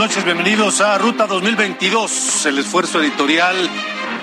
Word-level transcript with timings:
noches, 0.00 0.24
bienvenidos 0.24 0.80
a 0.80 0.96
Ruta 0.96 1.26
2022, 1.26 2.46
el 2.46 2.56
esfuerzo 2.56 3.02
editorial 3.02 3.54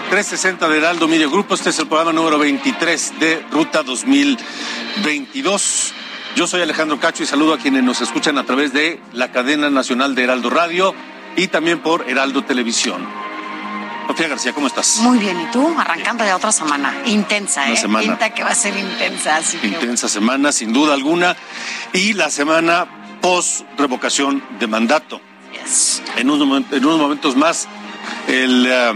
360 0.10 0.68
de 0.70 0.78
Heraldo 0.80 1.08
Media 1.08 1.28
Grupo. 1.28 1.54
Este 1.54 1.70
es 1.70 1.78
el 1.78 1.86
programa 1.86 2.12
número 2.12 2.40
23 2.40 3.20
de 3.20 3.46
Ruta 3.52 3.84
2022. 3.84 5.94
Yo 6.36 6.48
soy 6.48 6.64
Alejandro 6.64 7.00
Cacho 7.00 7.22
y 7.22 7.28
saludo 7.28 7.54
a 7.54 7.60
quienes 7.60 7.84
nos 7.84 8.02
escuchan 8.02 8.40
a 8.40 8.44
través 8.44 8.74
de 8.74 9.00
la 9.14 9.32
cadena 9.32 9.70
nacional 9.70 10.16
de 10.16 10.24
Heraldo 10.24 10.50
Radio 10.50 10.96
y 11.36 11.46
también 11.46 11.78
por 11.78 12.10
Heraldo 12.10 12.44
Televisión. 12.44 13.08
Sofía 14.08 14.30
García, 14.30 14.54
¿cómo 14.54 14.66
estás? 14.66 14.98
Muy 15.02 15.20
bien, 15.20 15.40
¿y 15.40 15.46
tú? 15.52 15.76
Arrancando 15.78 16.26
ya 16.26 16.38
otra 16.38 16.52
semana. 16.52 17.04
Intensa, 17.06 17.66
Una 17.66 17.74
¿eh? 17.74 17.78
semana. 17.78 18.08
Pinta 18.08 18.32
que 18.32 18.44
va 18.44 18.50
a 18.50 18.56
ser 18.56 18.76
intensa, 18.76 19.36
así 19.36 19.60
que... 19.60 19.68
Intensa 19.68 20.10
semana, 20.10 20.52
sin 20.52 20.74
duda 20.74 20.96
alguna, 20.96 21.38
y 21.94 22.14
la 22.14 22.32
semana 22.32 23.20
post 23.22 23.62
revocación 23.78 24.44
de 24.60 24.66
mandato. 24.66 25.22
En 26.18 26.30
unos, 26.30 26.48
momen- 26.48 26.66
en 26.72 26.86
unos 26.86 27.00
momentos 27.00 27.36
más, 27.36 27.68
el 28.28 28.66
eh, 28.68 28.94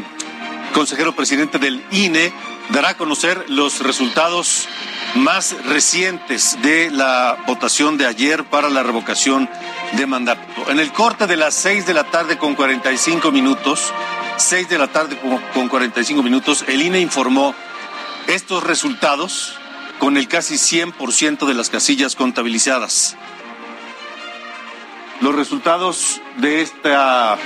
consejero 0.74 1.14
presidente 1.16 1.60
del 1.60 1.84
INE 1.92 2.32
dará 2.70 2.90
a 2.90 2.98
conocer 2.98 3.46
los 3.50 3.80
resultados 3.82 4.68
más 5.16 5.56
recientes 5.66 6.58
de 6.62 6.90
la 6.90 7.38
votación 7.46 7.98
de 7.98 8.06
ayer 8.06 8.46
para 8.46 8.70
la 8.70 8.82
revocación 8.84 9.50
de 9.94 10.06
mandato. 10.08 10.42
En 10.70 10.80
el 10.80 10.92
corte 10.94 11.28
de 11.28 11.36
las 11.36 11.54
6 11.56 11.86
de 11.86 11.94
la 11.94 12.06
tarde 12.06 12.38
con 12.38 12.56
45 12.56 13.32
minutos, 13.32 13.92
6 14.38 14.70
de 14.70 14.78
la 14.78 14.88
tarde 14.88 15.18
con 15.54 15.68
45 15.68 16.24
minutos, 16.24 16.64
el 16.68 16.82
INE 16.82 17.02
informó 17.02 17.54
estos 18.28 18.64
resultados 18.64 19.56
con 20.00 20.16
el 20.16 20.28
casi 20.30 20.56
100% 20.56 21.46
de 21.46 21.54
las 21.54 21.70
casillas 21.70 22.16
contabilizadas. 22.16 23.18
Los 25.22 25.36
resultados 25.36 26.20
de 26.38 26.62
esta 26.62 27.38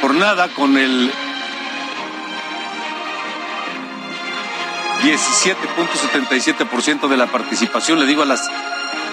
jornada 0.00 0.48
con 0.48 0.78
el 0.78 1.12
17.77% 5.02 7.08
de 7.08 7.16
la 7.18 7.26
participación, 7.26 8.00
le 8.00 8.06
digo 8.06 8.22
a 8.22 8.26
las 8.26 8.50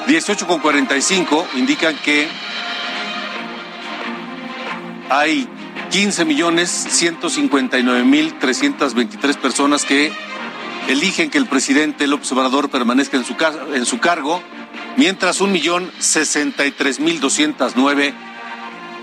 18.45, 0.08 1.48
indican 1.56 1.98
que 1.98 2.30
hay 5.10 5.50
15 5.92 6.24
millones 6.24 6.70
159 6.70 8.06
mil 8.06 8.40
323 8.40 9.36
personas 9.36 9.84
que 9.84 10.14
eligen 10.88 11.30
que 11.30 11.38
el 11.38 11.48
presidente 11.48 12.08
López 12.08 12.32
Obrador 12.32 12.70
permanezca 12.70 13.18
en 13.18 13.26
su, 13.26 13.36
en 13.74 13.86
su 13.86 14.00
cargo, 14.00 14.42
mientras 15.00 15.40
un 15.40 15.54
millón 15.54 15.90
63 16.00 17.00
mil 17.00 17.22
209 17.22 18.14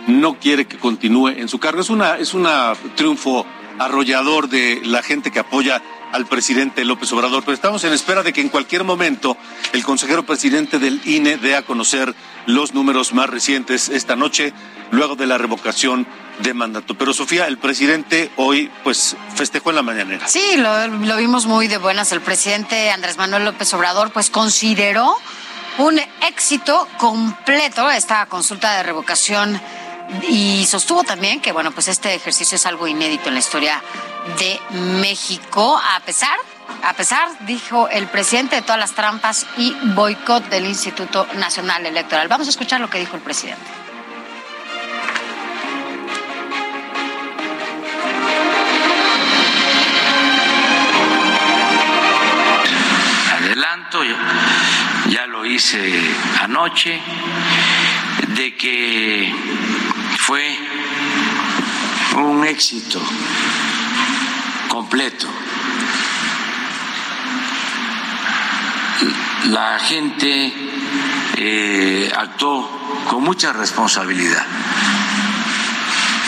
no 0.09 0.39
quiere 0.39 0.67
que 0.67 0.77
continúe 0.77 1.29
en 1.29 1.49
su 1.49 1.59
cargo. 1.59 1.81
Es 1.81 1.89
una 1.89 2.19
es 2.19 2.35
una 2.35 2.75
triunfo 2.95 3.47
arrollador 3.79 4.49
de 4.51 4.83
la 4.85 5.03
gente 5.03 5.31
que 5.31 5.39
apoya 5.39 5.83
al 6.13 6.27
presidente 6.27 6.85
López 6.85 7.11
Obrador, 7.13 7.43
pero 7.45 7.55
estamos 7.55 7.83
en 7.85 7.93
espera 7.93 8.23
de 8.23 8.33
que 8.33 8.41
en 8.43 8.51
cualquier 8.51 8.85
momento 8.85 9.37
el 9.73 9.85
consejero 9.85 10.25
presidente 10.25 10.79
del 10.79 11.01
INE 11.05 11.39
dé 11.39 11.57
a 11.57 11.63
conocer 11.63 12.15
los 12.45 12.75
números 12.75 13.13
más 13.13 13.29
recientes 13.29 13.89
esta 13.89 14.17
noche, 14.17 14.53
luego 14.91 15.17
de 15.17 15.27
la 15.27 15.39
revocación 15.39 16.07
de 16.43 16.55
mandato. 16.55 16.97
Pero 16.97 17.13
Sofía, 17.15 17.47
el 17.47 17.59
presidente 17.59 18.31
hoy 18.37 18.71
pues 18.85 19.17
festejó 19.35 19.71
en 19.71 19.77
la 19.77 19.83
mañanera. 19.83 20.29
Sí, 20.29 20.57
lo, 20.59 20.89
lo 20.89 21.17
vimos 21.17 21.47
muy 21.47 21.69
de 21.69 21.79
buenas. 21.79 22.13
El 22.13 22.21
presidente 22.21 22.91
Andrés 22.91 23.17
Manuel 23.17 23.47
López 23.47 23.73
Obrador 23.75 24.13
pues 24.13 24.31
consideró 24.31 25.17
un 25.79 26.01
éxito 26.27 26.89
completo 26.99 27.91
esta 27.91 28.27
consulta 28.27 28.77
de 28.77 28.83
revocación. 28.83 29.61
Y 30.29 30.65
sostuvo 30.67 31.03
también 31.03 31.41
que 31.41 31.53
bueno 31.53 31.73
pues 31.73 31.89
este 31.89 32.15
ejercicio 32.15 32.57
es 32.57 32.67
algo 32.67 32.87
inédito 32.87 33.29
en 33.29 33.35
la 33.35 33.41
historia 33.41 33.83
de 34.39 34.61
México 35.01 35.77
a 35.77 35.99
pesar 36.01 36.39
a 36.83 36.93
pesar 36.93 37.29
dijo 37.47 37.89
el 37.89 38.07
presidente 38.07 38.57
de 38.57 38.63
todas 38.63 38.79
las 38.79 38.93
trampas 38.93 39.47
y 39.57 39.75
boicot 39.95 40.49
del 40.49 40.67
Instituto 40.67 41.27
Nacional 41.35 41.85
Electoral. 41.87 42.29
Vamos 42.29 42.47
a 42.47 42.51
escuchar 42.51 42.81
lo 42.81 42.89
que 42.89 42.99
dijo 42.99 43.17
el 43.17 43.23
presidente 43.23 43.86
anoche, 56.41 57.01
de 58.29 58.57
que 58.57 59.35
fue 60.19 60.57
un 62.17 62.45
éxito 62.45 63.01
completo. 64.69 65.27
La 69.47 69.79
gente 69.79 70.53
eh, 71.37 72.13
actuó 72.17 72.69
con 73.09 73.23
mucha 73.23 73.53
responsabilidad. 73.53 74.45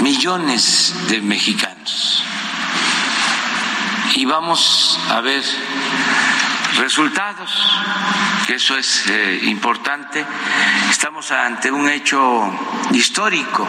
Millones 0.01 0.95
de 1.09 1.21
mexicanos. 1.21 2.23
Y 4.15 4.25
vamos 4.25 4.99
a 5.11 5.21
ver 5.21 5.45
resultados, 6.79 7.51
eso 8.49 8.77
es 8.77 9.07
eh, 9.09 9.41
importante. 9.45 10.25
Estamos 10.91 11.31
ante 11.31 11.71
un 11.71 11.89
hecho 11.89 12.51
histórico, 12.93 13.67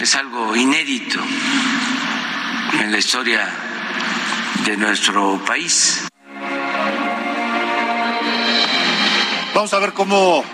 es 0.00 0.14
algo 0.14 0.54
inédito 0.56 1.20
en 2.80 2.90
la 2.90 2.98
historia 2.98 3.48
de 4.64 4.76
nuestro 4.76 5.42
país. 5.44 6.08
Vamos 9.54 9.72
a 9.72 9.78
ver 9.78 9.92
cómo 9.92 10.44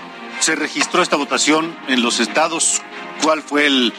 se 0.40 0.54
registró 0.54 1.02
esta 1.02 1.16
votación 1.16 1.76
en 1.88 2.02
los 2.02 2.20
estados, 2.20 2.82
cuál 3.22 3.42
fue 3.42 3.66
el 3.66 3.92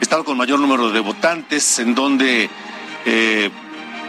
estado 0.00 0.24
con 0.24 0.36
mayor 0.36 0.60
número 0.60 0.90
de 0.90 1.00
votantes, 1.00 1.80
en 1.80 1.94
dónde 1.94 2.48
eh, 3.04 3.50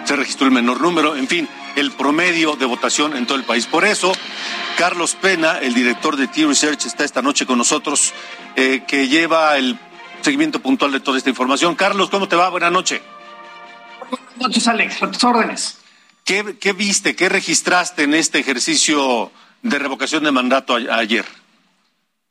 se 0.04 0.16
registró 0.16 0.46
el 0.46 0.54
menor 0.54 0.82
número, 0.82 1.16
en 1.16 1.28
fin, 1.28 1.50
el 1.76 1.92
promedio 1.92 2.56
de 2.56 2.66
votación 2.66 3.16
en 3.16 3.26
todo 3.26 3.38
el 3.38 3.44
país. 3.44 3.66
Por 3.66 3.86
eso, 3.86 4.12
Carlos 4.78 5.16
Pena, 5.16 5.60
el 5.60 5.74
director 5.74 6.16
de 6.18 6.28
T-Research, 6.28 6.86
está 6.86 7.04
esta 7.04 7.22
noche 7.22 7.46
con 7.46 7.58
nosotros, 7.58 8.14
eh, 8.56 8.84
que 8.88 9.08
lleva 9.08 9.58
el 9.58 9.78
seguimiento 10.22 10.60
puntual 10.62 10.92
de 10.92 11.00
toda 11.00 11.18
esta 11.18 11.30
información. 11.30 11.76
Carlos, 11.76 12.10
¿cómo 12.10 12.28
te 12.28 12.36
va? 12.36 12.50
Buenas 12.50 12.72
noches. 12.72 13.02
Buenas 14.10 14.38
noches, 14.38 14.68
Alex. 14.68 15.04
A 15.04 15.12
tus 15.12 15.24
órdenes. 15.24 15.80
¿Qué, 16.24 16.58
qué 16.60 16.74
viste, 16.74 17.16
qué 17.16 17.30
registraste 17.30 18.04
en 18.04 18.16
este 18.16 18.40
ejercicio 18.40 19.32
de 19.62 19.78
revocación 19.80 20.24
de 20.24 20.32
mandato 20.32 20.76
a- 20.76 20.96
ayer? 20.98 21.26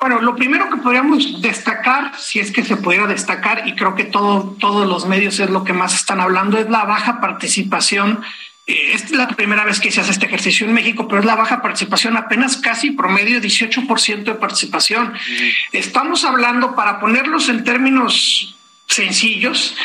Bueno, 0.00 0.20
lo 0.20 0.35
primero 0.35 0.69
que 0.69 0.76
podríamos 0.79 1.41
destacar, 1.41 2.12
si 2.19 2.41
es 2.41 2.50
que 2.50 2.64
se 2.64 2.76
pudiera 2.76 3.06
destacar, 3.06 3.67
y 3.69 3.75
creo 3.76 3.94
que 3.94 4.05
todo, 4.05 4.56
todos 4.58 4.87
los 4.87 5.06
medios 5.06 5.38
es 5.38 5.49
lo 5.49 5.62
que 5.64 5.73
más 5.73 5.94
están 5.94 6.20
hablando, 6.20 6.58
es 6.58 6.69
la 6.69 6.85
baja 6.85 7.20
participación 7.20 8.23
es 8.66 9.11
la 9.11 9.28
primera 9.28 9.64
vez 9.64 9.78
que 9.78 9.90
se 9.90 10.00
hace 10.00 10.12
este 10.12 10.26
ejercicio 10.26 10.66
en 10.66 10.72
México, 10.72 11.06
pero 11.06 11.20
es 11.20 11.26
la 11.26 11.34
baja 11.34 11.61
participación, 11.61 12.16
apenas 12.16 12.56
casi 12.56 12.93
promedio 12.93 13.40
18% 13.40 14.25
de 14.25 14.34
participación. 14.34 15.12
Estamos 15.72 16.25
hablando, 16.25 16.75
para 16.75 16.99
ponerlos 16.99 17.49
en 17.49 17.64
términos 17.64 18.56
sencillos, 18.87 19.76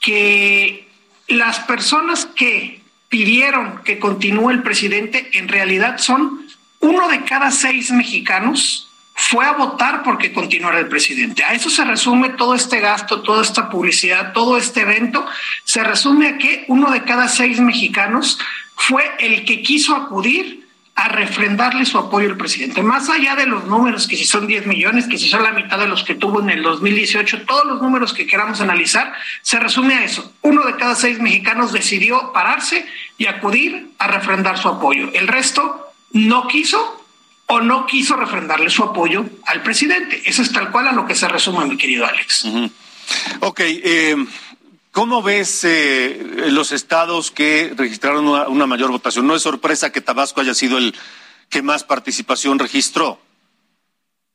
que 0.00 0.88
las 1.28 1.60
personas 1.60 2.26
que 2.26 2.80
pidieron 3.08 3.82
que 3.84 3.98
continúe 3.98 4.50
el 4.50 4.62
presidente 4.62 5.30
en 5.34 5.48
realidad 5.48 5.98
son 5.98 6.46
uno 6.80 7.08
de 7.08 7.24
cada 7.24 7.50
seis 7.50 7.90
mexicanos 7.90 8.90
fue 9.14 9.46
a 9.46 9.52
votar 9.52 10.02
porque 10.02 10.32
continuara 10.32 10.80
el 10.80 10.88
presidente. 10.88 11.44
A 11.44 11.54
eso 11.54 11.70
se 11.70 11.84
resume 11.84 12.30
todo 12.30 12.54
este 12.54 12.80
gasto, 12.80 13.22
toda 13.22 13.42
esta 13.42 13.70
publicidad, 13.70 14.32
todo 14.32 14.58
este 14.58 14.80
evento. 14.80 15.24
Se 15.62 15.84
resume 15.84 16.28
a 16.28 16.38
que 16.38 16.64
uno 16.68 16.90
de 16.90 17.04
cada 17.04 17.28
seis 17.28 17.60
mexicanos 17.60 18.38
fue 18.74 19.04
el 19.20 19.44
que 19.44 19.62
quiso 19.62 19.94
acudir 19.94 20.64
a 20.96 21.08
refrendarle 21.08 21.86
su 21.86 21.98
apoyo 21.98 22.28
al 22.28 22.36
presidente. 22.36 22.82
Más 22.82 23.08
allá 23.08 23.34
de 23.34 23.46
los 23.46 23.64
números, 23.66 24.06
que 24.06 24.16
si 24.16 24.24
son 24.24 24.46
10 24.46 24.66
millones, 24.66 25.06
que 25.06 25.18
si 25.18 25.28
son 25.28 25.42
la 25.42 25.52
mitad 25.52 25.78
de 25.78 25.88
los 25.88 26.04
que 26.04 26.14
tuvo 26.14 26.40
en 26.40 26.50
el 26.50 26.62
2018, 26.62 27.42
todos 27.46 27.64
los 27.66 27.82
números 27.82 28.12
que 28.12 28.26
queramos 28.26 28.60
analizar, 28.60 29.12
se 29.42 29.58
resume 29.58 29.94
a 29.94 30.04
eso. 30.04 30.32
Uno 30.42 30.64
de 30.64 30.76
cada 30.76 30.94
seis 30.94 31.20
mexicanos 31.20 31.72
decidió 31.72 32.32
pararse 32.32 32.86
y 33.18 33.26
acudir 33.26 33.90
a 33.98 34.06
refrendar 34.06 34.58
su 34.58 34.68
apoyo. 34.68 35.10
El 35.14 35.26
resto 35.26 35.92
no 36.12 36.46
quiso 36.46 37.03
o 37.46 37.60
no 37.60 37.86
quiso 37.86 38.16
refrendarle 38.16 38.70
su 38.70 38.82
apoyo 38.82 39.24
al 39.46 39.62
presidente. 39.62 40.22
Eso 40.24 40.42
es 40.42 40.52
tal 40.52 40.70
cual 40.70 40.88
a 40.88 40.92
lo 40.92 41.06
que 41.06 41.14
se 41.14 41.28
resume, 41.28 41.66
mi 41.66 41.76
querido 41.76 42.06
Alex. 42.06 42.46
Ok, 43.40 43.60
eh, 43.60 44.16
¿cómo 44.92 45.22
ves 45.22 45.64
eh, 45.64 46.46
los 46.48 46.72
estados 46.72 47.30
que 47.30 47.72
registraron 47.76 48.26
una, 48.26 48.66
mayor 48.66 48.90
votación? 48.90 49.26
No 49.26 49.34
es 49.34 49.42
sorpresa 49.42 49.92
que 49.92 50.00
Tabasco 50.00 50.40
haya 50.40 50.54
sido 50.54 50.78
el 50.78 50.94
que 51.50 51.62
más 51.62 51.84
participación 51.84 52.58
registró. 52.58 53.20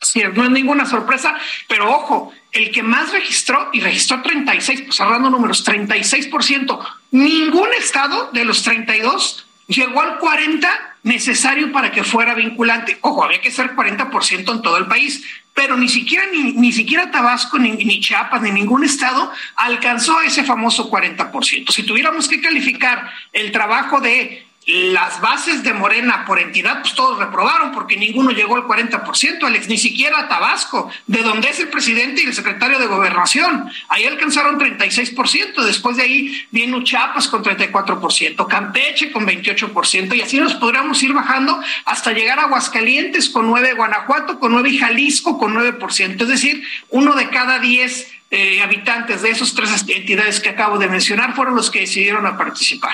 Sí, 0.01 0.21
no 0.33 0.45
es 0.45 0.49
ninguna 0.51 0.85
sorpresa, 0.85 1.35
pero 1.67 1.93
ojo, 1.93 2.31
el 2.53 2.71
que 2.71 2.83
más 2.83 3.11
registró 3.11 3.69
y 3.73 3.81
registró 3.81 4.21
36, 4.21 4.83
pues 4.83 4.95
cerrando 4.95 5.29
números, 5.29 5.67
36%. 5.67 6.79
Ningún 7.11 7.67
estado 7.73 8.29
de 8.31 8.45
los 8.45 8.63
32 8.63 9.45
llegó 9.69 10.01
al 10.01 10.17
40 10.17 10.67
necesario 11.03 11.71
para 11.71 11.91
que 11.91 12.03
fuera 12.03 12.33
vinculante. 12.33 12.97
Ojo, 13.01 13.23
había 13.23 13.39
que 13.39 13.51
ser 13.51 13.75
40% 13.75 14.51
en 14.51 14.61
todo 14.61 14.77
el 14.77 14.87
país, 14.87 15.23
pero 15.53 15.77
ni 15.77 15.87
siquiera, 15.87 16.25
ni, 16.31 16.53
ni 16.53 16.71
siquiera 16.73 17.11
Tabasco, 17.11 17.57
ni, 17.57 17.71
ni, 17.71 18.01
Chiapas, 18.01 18.41
ni 18.41 18.51
ningún 18.51 18.83
estado 18.83 19.31
alcanzó 19.55 20.19
ese 20.21 20.43
famoso 20.43 20.89
40%. 20.91 21.71
Si 21.71 21.83
tuviéramos 21.83 22.27
que 22.27 22.41
calificar 22.41 23.09
el 23.31 23.51
trabajo 23.51 24.01
de 24.01 24.45
las 24.69 25.19
bases 25.19 25.63
de 25.63 25.73
Morena 25.73 26.25
por 26.25 26.39
entidad, 26.39 26.81
pues 26.81 26.93
todos 26.93 27.17
reprobaron 27.19 27.71
porque 27.71 27.97
ninguno 27.97 28.31
llegó 28.31 28.55
al 28.55 28.63
40%, 28.63 29.43
Alex, 29.43 29.67
ni 29.67 29.77
siquiera 29.77 30.27
Tabasco, 30.27 30.91
de 31.07 31.23
donde 31.23 31.49
es 31.49 31.59
el 31.59 31.69
presidente 31.69 32.21
y 32.21 32.25
el 32.25 32.33
secretario 32.33 32.77
de 32.77 32.85
gobernación. 32.85 33.69
Ahí 33.87 34.05
alcanzaron 34.05 34.59
36%, 34.59 35.63
después 35.63 35.97
de 35.97 36.03
ahí 36.03 36.47
viene 36.51 36.83
Chiapas 36.83 37.27
con 37.27 37.43
34%, 37.43 38.47
Campeche 38.47 39.11
con 39.11 39.25
28%, 39.25 40.15
y 40.15 40.21
así 40.21 40.39
nos 40.39 40.53
podríamos 40.55 41.01
ir 41.01 41.13
bajando 41.13 41.59
hasta 41.85 42.11
llegar 42.11 42.39
a 42.39 42.43
Aguascalientes 42.43 43.29
con 43.29 43.47
9, 43.47 43.73
Guanajuato 43.73 44.39
con 44.39 44.51
9 44.51 44.69
y 44.69 44.77
Jalisco 44.77 45.37
con 45.37 45.55
9%, 45.55 46.21
es 46.21 46.27
decir, 46.27 46.63
uno 46.89 47.15
de 47.15 47.29
cada 47.29 47.59
10 47.59 48.07
eh, 48.31 48.61
habitantes 48.61 49.23
de 49.23 49.31
esas 49.31 49.55
tres 49.55 49.83
entidades 49.87 50.39
que 50.39 50.49
acabo 50.49 50.77
de 50.77 50.87
mencionar 50.87 51.33
fueron 51.35 51.55
los 51.55 51.71
que 51.71 51.79
decidieron 51.79 52.27
a 52.27 52.37
participar. 52.37 52.93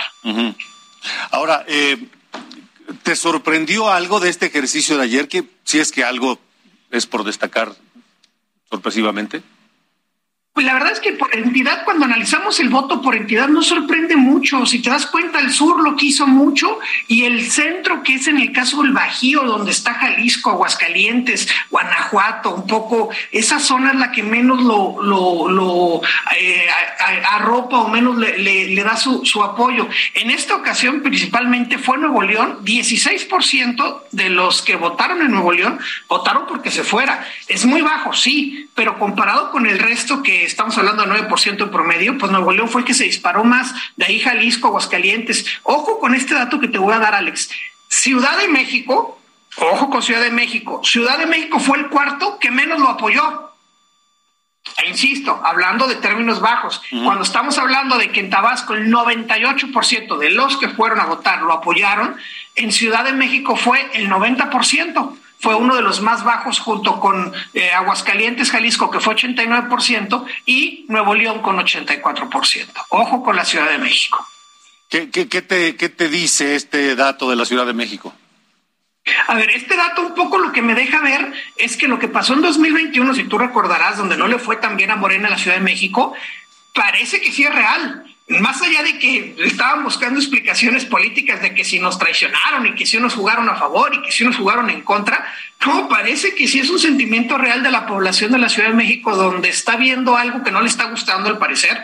Ahora, 1.31 1.65
eh, 1.67 2.07
¿te 3.03 3.15
sorprendió 3.15 3.89
algo 3.89 4.19
de 4.19 4.29
este 4.29 4.47
ejercicio 4.47 4.97
de 4.97 5.03
ayer? 5.03 5.27
Que 5.27 5.45
si 5.63 5.79
es 5.79 5.91
que 5.91 6.03
algo 6.03 6.39
es 6.91 7.05
por 7.05 7.23
destacar 7.23 7.75
sorpresivamente. 8.69 9.43
Pues 10.55 10.65
la 10.65 10.73
verdad 10.73 10.93
es 10.93 11.01
que 11.01 11.11
por 11.11 11.35
entidad, 11.35 11.83
cuando 11.83 12.05
analizamos 12.05 12.61
el 12.61 12.69
voto 12.69 13.01
por 13.01 13.13
entidad, 13.13 13.49
no 13.49 13.61
sorprende 13.61 14.15
mucho. 14.15 14.65
Si 14.65 14.81
te 14.81 14.89
das 14.89 15.05
cuenta, 15.05 15.39
el 15.39 15.51
sur 15.51 15.83
lo 15.83 15.97
quiso 15.97 16.27
mucho 16.27 16.79
y 17.09 17.25
el 17.25 17.51
centro, 17.51 18.01
que 18.01 18.13
es 18.13 18.27
en 18.27 18.37
el 18.39 18.53
caso 18.53 18.81
del 18.81 18.93
Bajío, 18.93 19.41
donde 19.43 19.71
está 19.71 19.95
Jalisco, 19.95 20.51
Aguascalientes, 20.51 21.49
Guanajuato, 21.69 22.55
un 22.55 22.67
poco, 22.67 23.09
esa 23.33 23.59
zona 23.59 23.91
es 23.91 23.99
la 23.99 24.13
que 24.13 24.23
menos 24.23 24.63
lo, 24.63 25.03
lo, 25.03 25.49
lo 25.49 26.01
eh, 26.37 26.69
arropa 27.31 27.79
o 27.79 27.89
menos 27.89 28.17
le, 28.17 28.81
da 28.81 28.95
su, 28.95 29.43
apoyo. 29.43 29.89
En 30.13 30.31
esta 30.31 30.55
ocasión, 30.55 31.01
principalmente 31.01 31.77
fue 31.77 31.97
Nuevo 31.97 32.21
León, 32.21 32.59
16% 32.63 34.03
de 34.11 34.29
los 34.29 34.61
que 34.61 34.77
votaron 34.77 35.21
en 35.21 35.31
Nuevo 35.31 35.51
León 35.51 35.79
votaron 36.07 36.45
porque 36.47 36.71
se 36.71 36.85
fuera. 36.85 37.27
Es 37.49 37.65
muy 37.65 37.81
bajo, 37.81 38.13
sí, 38.13 38.69
pero 38.73 38.97
comparado 38.97 39.51
con 39.51 39.65
el 39.65 39.79
resto 39.79 40.23
que 40.23 40.44
estamos 40.45 40.77
hablando 40.77 41.03
de 41.03 41.27
9% 41.27 41.63
en 41.63 41.71
promedio, 41.71 42.17
pues 42.17 42.31
Nuevo 42.31 42.51
León 42.51 42.69
fue 42.69 42.81
el 42.81 42.87
que 42.87 42.93
se 42.93 43.03
disparó 43.03 43.43
más, 43.43 43.73
de 43.95 44.05
ahí 44.05 44.19
Jalisco, 44.19 44.67
Aguascalientes. 44.67 45.45
Ojo 45.63 45.99
con 45.99 46.15
este 46.15 46.33
dato 46.33 46.59
que 46.59 46.67
te 46.67 46.77
voy 46.77 46.93
a 46.93 46.99
dar, 46.99 47.15
Alex. 47.15 47.49
Ciudad 47.87 48.37
de 48.37 48.47
México, 48.47 49.19
ojo 49.57 49.89
con 49.89 50.01
Ciudad 50.01 50.21
de 50.21 50.31
México, 50.31 50.81
Ciudad 50.83 51.17
de 51.17 51.25
México 51.25 51.59
fue 51.59 51.77
el 51.77 51.87
cuarto 51.87 52.39
que 52.39 52.51
menos 52.51 52.79
lo 52.79 52.89
apoyó. 52.89 53.51
E 54.83 54.89
insisto, 54.89 55.39
hablando 55.43 55.87
de 55.87 55.95
términos 55.95 56.41
bajos, 56.41 56.81
cuando 57.03 57.23
estamos 57.23 57.57
hablando 57.59 57.97
de 57.97 58.09
que 58.09 58.19
en 58.19 58.29
Tabasco 58.29 58.73
el 58.73 58.91
98% 58.91 60.17
de 60.17 60.31
los 60.31 60.57
que 60.57 60.69
fueron 60.69 60.99
a 60.99 61.05
votar 61.05 61.43
lo 61.43 61.53
apoyaron, 61.53 62.17
en 62.55 62.71
Ciudad 62.71 63.03
de 63.03 63.13
México 63.13 63.55
fue 63.55 63.89
el 63.93 64.09
90% 64.09 65.17
fue 65.39 65.55
uno 65.55 65.75
de 65.75 65.81
los 65.81 66.01
más 66.01 66.23
bajos 66.23 66.59
junto 66.59 66.99
con 66.99 67.33
eh, 67.53 67.71
Aguascalientes, 67.71 68.51
Jalisco, 68.51 68.89
que 68.89 68.99
fue 68.99 69.15
89%, 69.15 70.25
y 70.45 70.85
Nuevo 70.87 71.13
León 71.13 71.41
con 71.41 71.57
84%. 71.57 72.67
Ojo 72.89 73.23
con 73.23 73.35
la 73.35 73.45
Ciudad 73.45 73.69
de 73.69 73.77
México. 73.77 74.25
¿Qué, 74.89 75.09
qué, 75.09 75.27
qué, 75.27 75.41
te, 75.41 75.75
¿Qué 75.75 75.89
te 75.89 76.09
dice 76.09 76.55
este 76.55 76.95
dato 76.95 77.29
de 77.29 77.35
la 77.35 77.45
Ciudad 77.45 77.65
de 77.65 77.73
México? 77.73 78.13
A 79.27 79.35
ver, 79.35 79.51
este 79.51 79.75
dato 79.75 80.01
un 80.01 80.15
poco 80.15 80.39
lo 80.39 80.51
que 80.51 80.63
me 80.63 80.73
deja 80.73 80.99
ver 81.01 81.31
es 81.57 81.77
que 81.77 81.87
lo 81.87 81.99
que 81.99 82.07
pasó 82.07 82.33
en 82.33 82.41
2021, 82.41 83.13
si 83.13 83.25
tú 83.25 83.37
recordarás, 83.37 83.97
donde 83.97 84.17
no 84.17 84.27
le 84.27 84.39
fue 84.39 84.55
tan 84.55 84.77
bien 84.77 84.89
a 84.89 84.95
Morena 84.95 85.27
en 85.27 85.33
la 85.33 85.37
Ciudad 85.37 85.57
de 85.57 85.63
México, 85.63 86.13
parece 86.73 87.21
que 87.21 87.31
sí 87.31 87.43
es 87.43 87.53
real 87.53 88.14
más 88.27 88.59
allá 88.61 88.81
de 88.81 88.97
que 88.97 89.35
estaban 89.39 89.83
buscando 89.83 90.19
explicaciones 90.19 90.83
políticas 90.85 91.41
de 91.41 91.53
que 91.53 91.63
si 91.63 91.79
nos 91.79 91.99
traicionaron 91.99 92.65
y 92.65 92.73
que 92.73 92.85
si 92.85 92.97
unos 92.97 93.13
jugaron 93.13 93.47
a 93.49 93.55
favor 93.55 93.93
y 93.93 94.01
que 94.01 94.11
si 94.11 94.23
unos 94.23 94.37
jugaron 94.37 94.69
en 94.71 94.81
contra, 94.81 95.31
no, 95.65 95.87
parece 95.87 96.33
que 96.33 96.47
sí 96.47 96.59
es 96.59 96.69
un 96.69 96.79
sentimiento 96.79 97.37
real 97.37 97.61
de 97.61 97.69
la 97.69 97.85
población 97.85 98.31
de 98.31 98.39
la 98.39 98.49
Ciudad 98.49 98.69
de 98.69 98.75
México 98.75 99.15
donde 99.15 99.49
está 99.49 99.75
viendo 99.75 100.17
algo 100.17 100.43
que 100.43 100.51
no 100.51 100.61
le 100.61 100.67
está 100.67 100.85
gustando 100.85 101.29
al 101.29 101.37
parecer. 101.37 101.79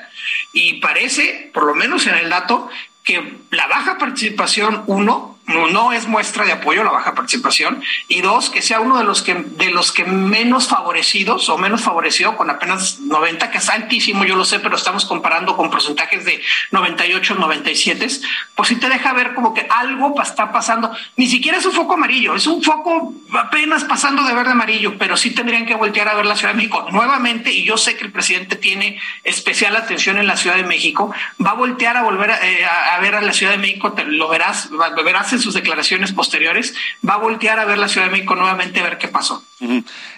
Y 0.51 0.79
parece, 0.81 1.51
por 1.53 1.65
lo 1.65 1.75
menos 1.75 2.07
en 2.07 2.15
el 2.15 2.29
dato, 2.29 2.69
que 3.03 3.38
la 3.51 3.67
baja 3.67 4.00
participación, 4.00 4.83
uno, 4.88 5.39
no, 5.48 5.91
es 5.91 6.07
muestra 6.07 6.45
de 6.45 6.51
apoyo 6.51 6.83
la 6.83 6.91
baja 6.91 7.15
participación. 7.15 7.83
Y 8.07 8.21
dos 8.21 8.50
que 8.50 8.62
sea 8.62 8.79
uno 8.79 8.98
de 8.98 9.03
los 9.03 9.21
que 9.21 9.33
de 9.33 9.69
los 9.71 9.91
que 9.91 10.05
menos 10.05 10.67
favorecidos 10.67 11.50
o 11.50 11.57
menos 11.57 11.81
favorecido 11.81 12.38
con 12.38 12.50
apenas 12.50 13.00
90 13.00 13.51
que 13.51 13.57
es 13.57 13.69
altísimo 13.69 14.24
yo 14.24 14.36
lo 14.36 14.45
sé 14.45 14.60
pero 14.60 14.75
estamos 14.75 15.05
comparando 15.05 15.57
con 15.57 15.69
porcentajes 15.69 16.25
de 16.25 16.41
98 16.71 17.36
97 17.36 18.07
pues 18.55 18.69
sí 18.69 18.75
te 18.75 18.89
deja 18.89 19.13
ver 19.13 19.33
como 19.33 19.53
que 19.53 19.67
algo 19.69 20.21
está 20.21 20.51
pasando. 20.51 20.91
Ni 21.17 21.27
siquiera 21.27 21.57
es 21.57 21.65
un 21.65 21.74
foco 21.74 21.93
amarillo 21.93 22.36
es 22.36 22.48
un 22.48 22.62
foco 22.63 23.13
apenas 23.33 23.83
pasando 23.83 24.24
de 24.24 24.33
verde 24.33 24.51
amarillo 24.51 24.98
pero 24.98 25.17
sí 25.17 25.31
tendrían 25.31 25.65
que 25.65 25.75
voltear 25.75 26.07
a 26.07 26.15
ver 26.15 26.25
la 26.25 26.36
Ciudad 26.36 26.53
de 26.53 26.57
México 26.57 26.88
nuevamente. 26.91 27.51
Y 27.51 27.63
yo 27.63 27.77
sé 27.77 27.98
que 27.98 28.05
el 28.05 28.12
presidente 28.12 28.55
tiene 28.55 29.00
especial 29.24 29.75
atención 29.75 30.17
en 30.17 30.27
la 30.27 30.38
Ciudad 30.38 30.55
de 30.55 30.63
México. 30.63 31.13
Va 31.43 31.51
a 31.51 31.55
voltear 31.55 31.98
a 31.98 32.03
volver 32.03 32.31
a, 32.31 32.48
eh, 32.48 32.65
ver 33.01 33.15
a 33.15 33.21
la 33.21 33.33
Ciudad 33.33 33.53
de 33.53 33.57
México 33.57 33.93
lo 34.07 34.29
verás 34.29 34.69
verás 35.03 35.30
en 35.33 35.39
sus 35.39 35.53
declaraciones 35.53 36.11
posteriores, 36.11 36.73
va 37.07 37.15
a 37.15 37.17
voltear 37.17 37.59
a 37.59 37.65
ver 37.65 37.77
la 37.77 37.88
Ciudad 37.88 38.07
de 38.07 38.11
México 38.11 38.35
nuevamente 38.35 38.79
a 38.79 38.83
ver 38.83 38.97
qué 38.97 39.07
pasó. 39.07 39.43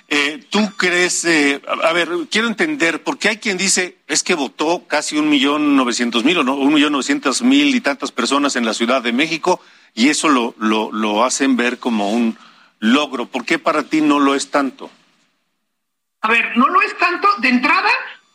Eh, 0.08 0.44
¿Tú 0.50 0.72
crees, 0.78 1.26
eh, 1.26 1.62
a 1.84 1.94
ver, 1.94 2.10
quiero 2.30 2.48
entender, 2.48 3.04
porque 3.04 3.30
hay 3.30 3.38
quien 3.38 3.58
dice, 3.58 3.98
es 4.08 4.24
que 4.24 4.36
votó 4.36 4.86
casi 4.88 5.18
un 5.18 5.30
millón 5.30 5.76
novecientos 5.76 6.24
mil 6.24 6.38
o 6.38 6.44
no, 6.44 6.56
un 6.56 6.74
millón 6.74 6.92
novecientos 6.92 7.42
mil 7.42 7.74
y 7.74 7.82
tantas 7.82 8.12
personas 8.12 8.56
en 8.56 8.66
la 8.66 8.74
Ciudad 8.74 9.02
de 9.02 9.14
México 9.14 9.60
y 9.94 10.10
eso 10.10 10.30
lo, 10.30 10.56
lo, 10.58 10.92
lo 10.92 11.24
hacen 11.24 11.56
ver 11.56 11.80
como 11.80 12.12
un 12.12 12.38
logro. 12.80 13.26
¿Por 13.26 13.46
qué 13.46 13.60
para 13.60 13.84
ti 13.84 14.02
no 14.02 14.20
lo 14.20 14.36
es 14.36 14.52
tanto? 14.52 14.90
A 16.22 16.30
ver, 16.30 16.58
no 16.58 16.68
lo 16.68 16.82
es 16.82 16.98
tanto 16.98 17.28
de 17.40 17.50
entrada 17.50 17.90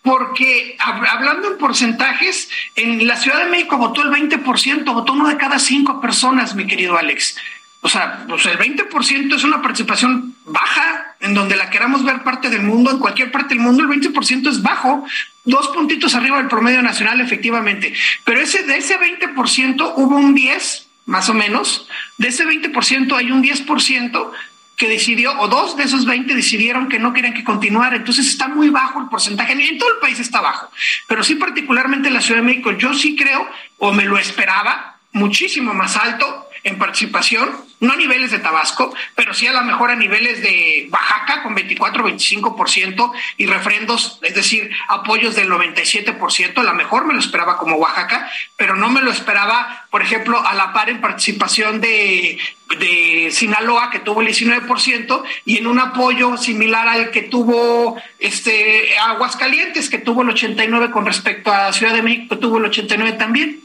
porque 0.09 0.75
hablando 0.81 1.49
en 1.49 1.59
porcentajes, 1.59 2.49
en 2.77 3.07
la 3.07 3.15
Ciudad 3.17 3.45
de 3.45 3.51
México 3.51 3.77
votó 3.77 4.03
el 4.03 4.09
20%, 4.09 4.85
votó 4.95 5.13
uno 5.13 5.29
de 5.29 5.37
cada 5.37 5.59
cinco 5.59 6.01
personas, 6.01 6.55
mi 6.55 6.67
querido 6.67 6.97
Alex. 6.97 7.37
O 7.83 7.91
sea, 7.91 8.25
pues 8.27 8.47
el 8.47 8.59
20% 8.59 9.35
es 9.35 9.45
una 9.45 9.61
participación 9.61 10.35
baja. 10.47 11.05
en 11.21 11.35
donde 11.35 11.57
la 11.57 11.69
queramos 11.69 12.05
ver 12.05 12.23
parte 12.23 12.49
del 12.49 12.63
mundo, 12.63 12.91
en 12.91 13.01
cualquier 13.01 13.31
parte 13.31 13.55
del 13.55 13.63
mundo, 13.63 13.83
el 13.83 13.89
20% 13.91 14.49
es 14.49 14.63
bajo, 14.63 15.05
dos 15.45 15.69
puntitos 15.69 16.15
arriba 16.15 16.39
del 16.39 16.47
promedio 16.47 16.81
nacional, 16.81 17.21
efectivamente. 17.21 17.93
Pero 18.25 18.41
ese, 18.41 18.63
de 18.63 18.77
ese 18.77 18.99
20% 18.99 19.95
hubo 19.97 20.17
un 20.17 20.35
10, 20.35 20.89
más 21.07 21.29
o 21.29 21.35
menos, 21.35 21.89
de 22.19 22.29
ese 22.29 22.47
20% 22.47 23.17
hay 23.17 23.33
un 23.33 23.43
10% 23.43 24.31
que 24.79 24.89
decidió, 24.89 25.39
o 25.41 25.49
dos 25.49 25.77
de 25.77 25.83
esos 25.83 26.07
20 26.07 26.35
decidieron 26.35 26.89
que 26.89 27.01
no 27.01 27.13
querían 27.13 27.35
que 27.35 27.43
continuara. 27.43 27.97
Entonces 27.97 28.29
está 28.29 28.47
muy 28.47 28.71
bajo 28.71 29.01
el 29.01 29.09
porcentaje. 29.09 29.53
En 29.53 29.77
todo 29.77 29.93
el 29.93 29.99
país 29.99 30.21
está 30.21 30.41
bajo, 30.41 30.71
pero 31.09 31.25
sí 31.25 31.35
particularmente 31.35 32.09
en 32.09 32.15
la 32.15 32.21
Ciudad 32.21 32.41
de 32.41 32.47
México, 32.47 32.71
yo 32.73 32.95
sí 32.95 33.17
creo, 33.17 33.47
o 33.79 33.93
me 33.93 34.05
lo 34.05 34.17
esperaba, 34.19 34.99
muchísimo 35.13 35.75
más 35.75 35.97
alto 35.97 36.48
en 36.65 36.79
participación, 36.79 37.51
no 37.81 37.93
a 37.93 37.97
niveles 37.97 38.31
de 38.31 38.41
Tabasco, 38.41 38.93
pero 39.15 39.35
sí 39.35 39.47
a 39.47 39.53
lo 39.53 39.63
mejor 39.63 39.91
a 39.91 39.97
niveles 39.97 40.43
de 40.43 40.89
Oaxaca 40.91 41.43
con 41.43 41.55
24-25% 41.57 43.13
y 43.37 43.47
refrendos, 43.47 44.19
es 44.23 44.35
decir, 44.35 44.71
apoyos 44.89 45.37
del 45.37 45.49
97%, 45.49 46.59
a 46.59 46.63
lo 46.63 46.75
mejor 46.75 47.07
me 47.07 47.15
lo 47.15 47.21
esperaba 47.21 47.59
como 47.59 47.77
Oaxaca, 47.77 48.31
pero 48.57 48.75
no 48.75 48.89
me 48.89 49.01
lo 49.01 49.11
esperaba, 49.11 49.87
por 49.91 50.03
ejemplo, 50.03 50.45
a 50.45 50.55
la 50.55 50.73
par 50.73 50.91
en 50.91 51.01
participación 51.01 51.81
de, 51.81 52.39
de 52.79 53.31
Sinaloa, 53.33 53.91
que 53.91 54.01
tuvo 54.01 54.23
el 54.23 54.29
19%, 54.29 55.23
y 55.45 55.59
en 55.59 55.67
un 55.67 55.79
apoyo 55.79 56.37
similar 56.37 56.89
al 56.89 57.11
que 57.11 57.23
tuvo 57.23 58.01
este 58.19 58.99
Aguascalientes, 58.99 59.89
que 59.89 59.99
tuvo 59.99 60.23
el 60.23 60.29
89% 60.29 60.91
con 60.91 61.07
respecto 61.07 61.53
a 61.53 61.73
Ciudad 61.73 61.95
de 61.95 62.03
México, 62.03 62.35
que 62.35 62.41
tuvo 62.41 62.59
el 62.59 62.65
89% 62.65 63.19
también. 63.19 63.61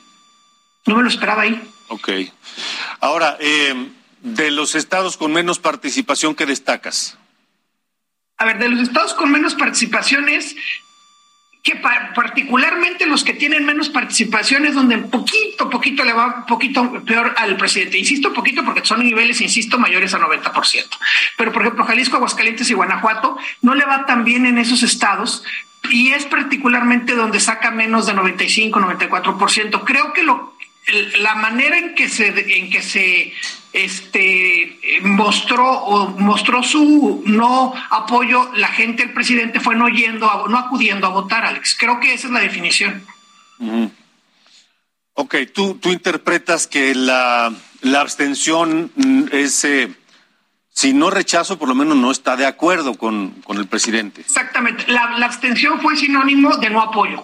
No 0.86 0.96
me 0.96 1.04
lo 1.04 1.10
esperaba 1.10 1.44
ahí. 1.44 1.62
Ok. 1.88 2.10
Ahora, 3.00 3.38
eh, 3.40 3.90
de 4.22 4.52
los 4.52 4.76
estados 4.76 5.18
con 5.18 5.34
menos 5.34 5.60
participación, 5.60 6.36
¿qué 6.36 6.46
destacas? 6.46 7.18
A 8.38 8.46
ver, 8.46 8.58
de 8.60 8.70
los 8.70 8.82
estados 8.82 9.14
con 9.14 9.32
menos 9.32 9.56
participación 9.56 10.30
es 10.30 10.56
que 11.64 11.82
particularmente 12.14 13.06
los 13.06 13.24
que 13.24 13.34
tienen 13.34 13.66
menos 13.66 13.88
participación 13.88 14.66
es 14.66 14.76
donde 14.76 14.98
poquito, 14.98 15.70
poquito 15.70 16.04
le 16.04 16.12
va 16.12 16.46
poquito 16.46 17.02
peor 17.06 17.34
al 17.38 17.56
presidente. 17.56 17.98
Insisto, 17.98 18.34
poquito 18.34 18.66
porque 18.66 18.84
son 18.84 19.02
niveles, 19.02 19.40
insisto, 19.40 19.80
mayores 19.80 20.14
a 20.14 20.20
90%. 20.20 20.98
Pero, 21.38 21.54
por 21.54 21.62
ejemplo, 21.62 21.86
Jalisco, 21.86 22.18
Aguascalientes 22.18 22.70
y 22.70 22.74
Guanajuato 22.74 23.38
no 23.62 23.76
le 23.76 23.86
va 23.86 24.06
tan 24.06 24.26
bien 24.26 24.46
en 24.46 24.58
esos 24.58 24.84
estados 24.84 25.44
y 25.90 26.12
es 26.12 26.26
particularmente 26.26 27.16
donde 27.16 27.40
saca 27.40 27.72
menos 27.72 28.08
de 28.08 28.14
95, 28.14 28.80
94%. 28.80 29.84
Creo 29.86 30.12
que 30.12 30.24
lo 30.24 30.53
la 31.20 31.36
manera 31.36 31.78
en 31.78 31.96
que 31.96 32.10
se 32.10 32.28
en 32.58 32.70
que 32.70 32.82
se 32.82 33.34
este 33.72 35.02
mostró 35.02 35.72
o 35.72 36.10
mostró 36.20 36.62
su 36.62 37.24
no 37.26 37.74
apoyo 37.90 38.52
la 38.56 38.68
gente 38.68 39.04
el 39.04 39.14
presidente 39.14 39.60
fue 39.60 39.76
no 39.76 39.88
yendo 39.88 40.48
no 40.48 40.58
acudiendo 40.58 41.08
a 41.08 41.12
votar 41.12 41.46
Alex 41.46 41.76
creo 41.80 42.00
que 42.00 42.14
esa 42.14 42.28
es 42.28 42.34
la 42.34 42.42
definición 42.42 43.06
Ok, 45.16 45.36
tú 45.54 45.76
tú 45.76 45.90
interpretas 45.90 46.68
que 46.68 46.94
la 46.96 47.54
la 47.82 48.02
abstención 48.02 48.92
es 49.32 49.64
eh, 49.64 49.94
si 50.74 50.94
no 50.94 51.10
rechazo, 51.12 51.60
por 51.60 51.70
lo 51.70 51.76
menos 51.76 51.96
no 51.98 52.12
está 52.12 52.36
de 52.36 52.46
acuerdo 52.48 52.96
con, 52.96 53.30
con 53.44 53.58
el 53.58 53.68
presidente. 53.68 54.22
Exactamente. 54.22 54.86
La, 54.88 55.12
la 55.18 55.28
abstención 55.28 55.80
fue 55.82 55.96
sinónimo 55.96 56.58
de 56.58 56.70
no 56.70 56.82
apoyo. 56.82 57.24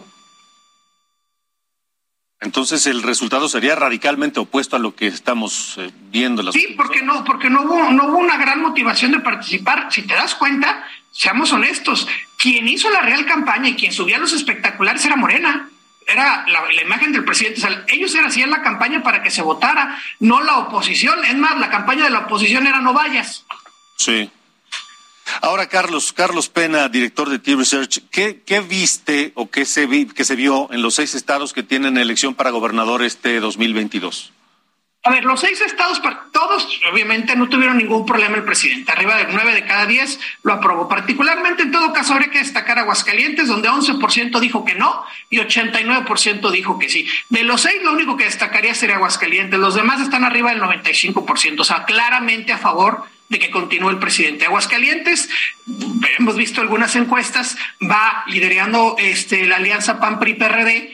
Entonces 2.41 2.87
el 2.87 3.03
resultado 3.03 3.49
sería 3.49 3.75
radicalmente 3.75 4.39
opuesto 4.39 4.77
a 4.77 4.79
lo 4.79 4.95
que 4.95 5.07
estamos 5.07 5.75
eh, 5.77 5.91
viendo. 6.09 6.41
Las 6.41 6.55
sí, 6.55 6.73
porque 6.77 7.01
no, 7.01 7.23
porque 7.25 7.49
no 7.49 7.63
hubo, 7.63 7.91
no 7.91 8.07
hubo 8.07 8.17
una 8.17 8.37
gran 8.37 8.61
motivación 8.61 9.11
de 9.11 9.19
participar. 9.19 9.87
Si 9.91 10.03
te 10.03 10.13
das 10.13 10.35
cuenta, 10.35 10.85
seamos 11.11 11.51
honestos, 11.51 12.07
quien 12.37 12.67
hizo 12.69 12.89
la 12.89 13.01
real 13.01 13.25
campaña 13.25 13.67
y 13.69 13.75
quien 13.75 13.91
subía 13.91 14.17
los 14.17 14.31
espectaculares 14.31 15.03
era 15.03 15.17
Morena. 15.17 15.69
Era 16.07 16.45
la, 16.47 16.81
imagen 16.81 17.11
del 17.11 17.25
presidente. 17.25 17.61
ellos 17.89 18.15
hacían 18.15 18.49
la 18.49 18.63
campaña 18.63 19.03
para 19.03 19.21
que 19.21 19.29
se 19.29 19.43
votara, 19.43 19.99
no 20.19 20.41
la 20.41 20.57
oposición. 20.59 21.23
Es 21.25 21.35
más, 21.35 21.59
la 21.59 21.69
campaña 21.69 22.05
de 22.05 22.09
la 22.09 22.19
oposición 22.19 22.65
era 22.65 22.79
no 22.79 22.93
vayas. 22.93 23.45
Sí. 23.95 24.31
Ahora, 25.41 25.67
Carlos, 25.67 26.11
Carlos 26.11 26.49
Pena, 26.49 26.89
director 26.89 27.29
de 27.29 27.39
T-Research, 27.39 28.01
¿qué, 28.11 28.41
¿qué, 28.45 28.59
viste 28.59 29.31
o 29.35 29.49
qué 29.49 29.65
se, 29.65 29.85
vi, 29.85 30.05
que 30.05 30.25
se 30.25 30.35
vio 30.35 30.67
en 30.71 30.81
los 30.81 30.95
seis 30.95 31.15
estados 31.15 31.53
que 31.53 31.63
tienen 31.63 31.97
elección 31.97 32.35
para 32.35 32.49
gobernador 32.49 33.03
este 33.03 33.39
2022? 33.39 34.33
A 35.03 35.11
ver, 35.11 35.23
los 35.23 35.39
seis 35.39 35.61
estados, 35.61 36.01
todos 36.33 36.67
obviamente 36.91 37.33
no 37.37 37.47
tuvieron 37.47 37.77
ningún 37.77 38.05
problema 38.05 38.35
el 38.35 38.43
presidente. 38.43 38.91
Arriba 38.91 39.15
de 39.15 39.27
nueve 39.31 39.53
de 39.53 39.63
cada 39.63 39.85
diez 39.85 40.19
lo 40.43 40.51
aprobó. 40.51 40.89
Particularmente, 40.89 41.63
en 41.63 41.71
todo 41.71 41.93
caso, 41.93 42.13
habría 42.13 42.31
que 42.31 42.39
destacar 42.39 42.79
Aguascalientes, 42.79 43.47
donde 43.47 43.69
11% 43.69 44.39
dijo 44.41 44.65
que 44.65 44.75
no 44.75 45.05
y 45.29 45.37
89% 45.37 46.51
dijo 46.51 46.77
que 46.77 46.89
sí. 46.89 47.07
De 47.29 47.43
los 47.43 47.61
seis, 47.61 47.81
lo 47.81 47.93
único 47.93 48.17
que 48.17 48.25
destacaría 48.25 48.75
sería 48.75 48.97
Aguascalientes. 48.97 49.57
Los 49.57 49.75
demás 49.75 50.01
están 50.01 50.25
arriba 50.25 50.49
del 50.49 50.61
95%, 50.61 51.61
o 51.61 51.63
sea, 51.63 51.85
claramente 51.85 52.51
a 52.51 52.57
favor 52.57 53.05
de 53.29 53.39
que 53.39 53.51
continúe 53.51 53.89
el 53.89 53.99
presidente. 53.99 54.45
Aguascalientes, 54.45 55.29
hemos 56.17 56.35
visto 56.35 56.61
algunas 56.61 56.95
encuestas, 56.95 57.57
va 57.81 58.23
liderando 58.27 58.95
este, 58.97 59.45
la 59.45 59.57
alianza 59.57 59.99
PAN-PRI-PRD, 59.99 60.91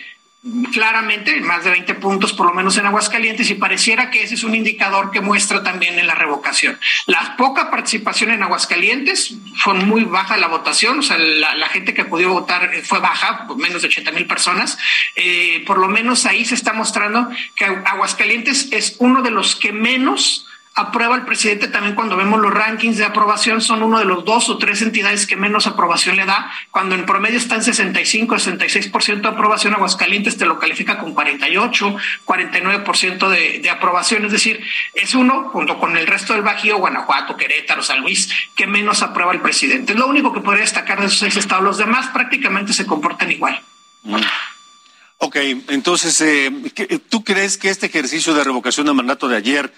claramente, 0.72 1.42
más 1.42 1.64
de 1.64 1.72
20 1.72 1.96
puntos 1.96 2.34
por 2.34 2.46
lo 2.46 2.54
menos 2.54 2.78
en 2.78 2.86
Aguascalientes, 2.86 3.50
y 3.50 3.56
pareciera 3.56 4.12
que 4.12 4.22
ese 4.22 4.36
es 4.36 4.44
un 4.44 4.54
indicador 4.54 5.10
que 5.10 5.22
muestra 5.22 5.64
también 5.64 5.98
en 5.98 6.06
la 6.06 6.14
revocación. 6.14 6.78
La 7.08 7.36
poca 7.36 7.72
participación 7.72 8.32
en 8.32 8.44
Aguascalientes 8.44 9.34
fue 9.56 9.74
muy 9.74 10.04
baja 10.04 10.38
la 10.38 10.48
votación, 10.48 11.00
o 11.00 11.02
sea, 11.02 11.18
la, 11.18 11.68
gente 11.70 11.96
que 11.96 12.06
pudo 12.06 12.30
votar 12.30 12.72
fue 12.84 13.00
baja, 13.00 13.48
menos 13.58 13.82
de 13.82 13.88
80 13.88 14.12
mil 14.12 14.28
personas. 14.28 14.78
Eh, 15.16 15.64
por 15.66 15.80
lo 15.80 15.88
menos 15.88 16.26
ahí 16.26 16.46
se 16.46 16.56
está 16.56 16.74
mostrando 16.74 17.28
que 17.56 17.66
Aguascalientes 17.66 18.70
es 18.72 18.98
uno 19.00 19.24
de 19.24 19.32
los 19.32 19.56
que 19.56 19.72
menos 19.72 20.46
aprueba 20.76 21.16
el 21.16 21.24
presidente 21.24 21.70
también 21.70 21.96
cuando 21.96 22.18
vemos 22.18 22.42
los 22.42 22.54
rankings 22.54 22.98
de 22.98 23.06
aprobación, 23.06 23.62
son 23.62 23.82
uno 23.82 23.98
de 23.98 24.04
los 24.04 24.26
dos 24.26 24.50
o 24.50 24.58
tres 24.58 24.82
entidades 24.82 25.26
que 25.26 25.38
menos 25.38 25.68
aprobación 25.68 26.18
le 26.18 26.26
da. 26.26 26.52
Cuando 26.70 26.96
en 26.96 27.06
promedio 27.06 27.38
está 27.38 27.56
en 27.56 27.64
65, 27.64 28.36
66% 28.36 29.22
de 29.22 29.28
aprobación, 29.30 29.74
Aguascalientes 29.74 30.38
te 30.38 30.46
lo 30.46 30.60
califica 30.60 31.00
con 31.00 31.14
48, 31.14 31.96
49% 32.26 33.30
de, 33.30 33.60
de 33.60 33.70
aprobación. 33.70 34.26
Es 34.26 34.34
decir, 34.34 34.62
es 34.94 35.16
uno, 35.16 35.50
junto 35.50 35.80
con 35.80 35.96
el 35.96 36.06
resto 36.06 36.34
del 36.34 36.42
Bajío, 36.42 36.78
Guanajuato, 36.78 37.38
Querétaro, 37.38 37.82
San 37.82 38.02
Luis, 38.02 38.30
que 38.54 38.68
menos 38.68 39.02
aprueba 39.02 39.32
el 39.32 39.40
presidente. 39.40 39.94
Es 39.94 39.98
lo 39.98 40.08
único 40.08 40.34
que 40.34 40.42
podría 40.42 40.64
destacar 40.64 41.00
de 41.00 41.06
esos 41.06 41.20
seis 41.20 41.38
estados. 41.38 41.64
Los 41.64 41.78
demás 41.78 42.08
prácticamente 42.08 42.74
se 42.74 42.86
comportan 42.86 43.32
igual. 43.32 43.62
Mm. 44.04 44.16
Ok, 45.20 45.38
entonces, 45.70 46.20
eh, 46.20 46.52
¿tú 47.10 47.24
crees 47.24 47.58
que 47.58 47.70
este 47.70 47.86
ejercicio 47.86 48.34
de 48.34 48.44
revocación 48.44 48.86
de 48.86 48.94
mandato 48.94 49.30
de 49.30 49.38
ayer 49.38 49.74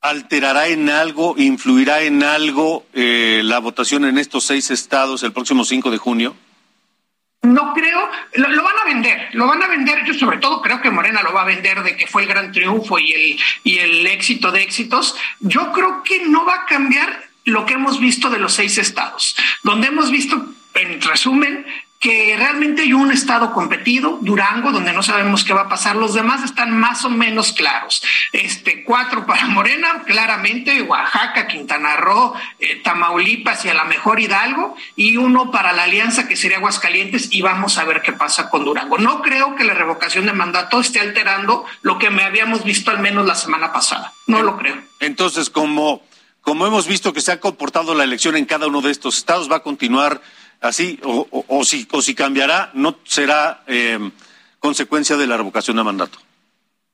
alterará 0.00 0.68
en 0.68 0.90
algo, 0.90 1.34
influirá 1.36 2.02
en 2.02 2.22
algo 2.22 2.86
eh, 2.94 3.42
la 3.44 3.58
votación 3.58 4.04
en 4.04 4.18
estos 4.18 4.44
seis 4.44 4.70
estados 4.70 5.22
el 5.22 5.32
próximo 5.32 5.64
5 5.64 5.90
de 5.90 5.98
junio? 5.98 6.36
No 7.42 7.72
creo, 7.72 8.08
lo, 8.34 8.62
van 8.62 8.78
a 8.78 8.84
vender, 8.84 9.28
lo 9.32 9.46
van 9.46 9.62
a 9.62 9.68
vender, 9.68 10.04
yo 10.04 10.12
sobre 10.12 10.38
todo 10.38 10.60
creo 10.60 10.82
que 10.82 10.90
Morena 10.90 11.22
lo 11.22 11.32
va 11.32 11.42
a 11.42 11.46
vender 11.46 11.82
de 11.84 11.96
que 11.96 12.08
fue 12.08 12.22
el 12.22 12.28
gran 12.28 12.50
triunfo 12.50 12.98
y 12.98 13.12
el, 13.12 13.38
y 13.62 13.78
el 13.78 14.06
éxito 14.08 14.50
de 14.50 14.62
éxitos. 14.62 15.16
Yo 15.40 15.72
creo 15.72 16.02
que 16.02 16.26
no 16.26 16.44
va 16.44 16.54
a 16.54 16.66
cambiar 16.66 17.28
lo 17.44 17.64
que 17.64 17.74
hemos 17.74 18.00
visto 18.00 18.28
de 18.28 18.40
los 18.40 18.54
seis 18.54 18.76
estados, 18.76 19.36
donde 19.62 19.86
hemos 19.86 20.10
visto, 20.10 20.46
en 20.74 21.00
resumen, 21.00 21.64
que 21.98 22.36
realmente 22.36 22.82
hay 22.82 22.92
un 22.92 23.10
estado 23.10 23.52
competido, 23.52 24.18
Durango, 24.20 24.70
donde 24.70 24.92
no 24.92 25.02
sabemos 25.02 25.42
qué 25.42 25.52
va 25.52 25.62
a 25.62 25.68
pasar. 25.68 25.96
Los 25.96 26.14
demás 26.14 26.44
están 26.44 26.70
más 26.70 27.04
o 27.04 27.10
menos 27.10 27.52
claros. 27.52 28.02
Este 28.32 28.84
cuatro 28.84 29.26
para 29.26 29.46
Morena, 29.46 30.04
claramente 30.06 30.80
Oaxaca, 30.82 31.48
Quintana 31.48 31.96
Roo, 31.96 32.34
eh, 32.60 32.76
Tamaulipas 32.84 33.64
y 33.64 33.70
a 33.70 33.74
lo 33.74 33.84
mejor 33.86 34.20
Hidalgo, 34.20 34.76
y 34.94 35.16
uno 35.16 35.50
para 35.50 35.72
la 35.72 35.84
alianza 35.84 36.28
que 36.28 36.36
sería 36.36 36.58
Aguascalientes. 36.58 37.32
Y 37.32 37.42
vamos 37.42 37.78
a 37.78 37.84
ver 37.84 38.00
qué 38.02 38.12
pasa 38.12 38.48
con 38.48 38.64
Durango. 38.64 38.98
No 38.98 39.20
creo 39.20 39.56
que 39.56 39.64
la 39.64 39.74
revocación 39.74 40.26
de 40.26 40.32
mandato 40.32 40.78
esté 40.78 41.00
alterando 41.00 41.64
lo 41.82 41.98
que 41.98 42.10
me 42.10 42.22
habíamos 42.22 42.62
visto 42.62 42.92
al 42.92 43.00
menos 43.00 43.26
la 43.26 43.34
semana 43.34 43.72
pasada. 43.72 44.12
No 44.28 44.42
lo 44.42 44.56
creo. 44.56 44.76
Entonces, 45.00 45.50
como 45.50 46.02
como 46.42 46.66
hemos 46.66 46.86
visto 46.86 47.12
que 47.12 47.20
se 47.20 47.30
ha 47.30 47.40
comportado 47.40 47.94
la 47.94 48.04
elección 48.04 48.34
en 48.34 48.46
cada 48.46 48.68
uno 48.68 48.80
de 48.80 48.90
estos 48.90 49.18
estados, 49.18 49.52
va 49.52 49.56
a 49.56 49.62
continuar 49.62 50.22
así, 50.60 50.98
o, 51.02 51.64
si, 51.64 51.86
o 51.90 52.02
si 52.02 52.14
cambiará, 52.14 52.70
no 52.74 52.96
será 53.04 53.62
eh, 53.66 53.98
consecuencia 54.58 55.16
de 55.16 55.26
la 55.26 55.36
revocación 55.36 55.76
de 55.76 55.84
mandato. 55.84 56.18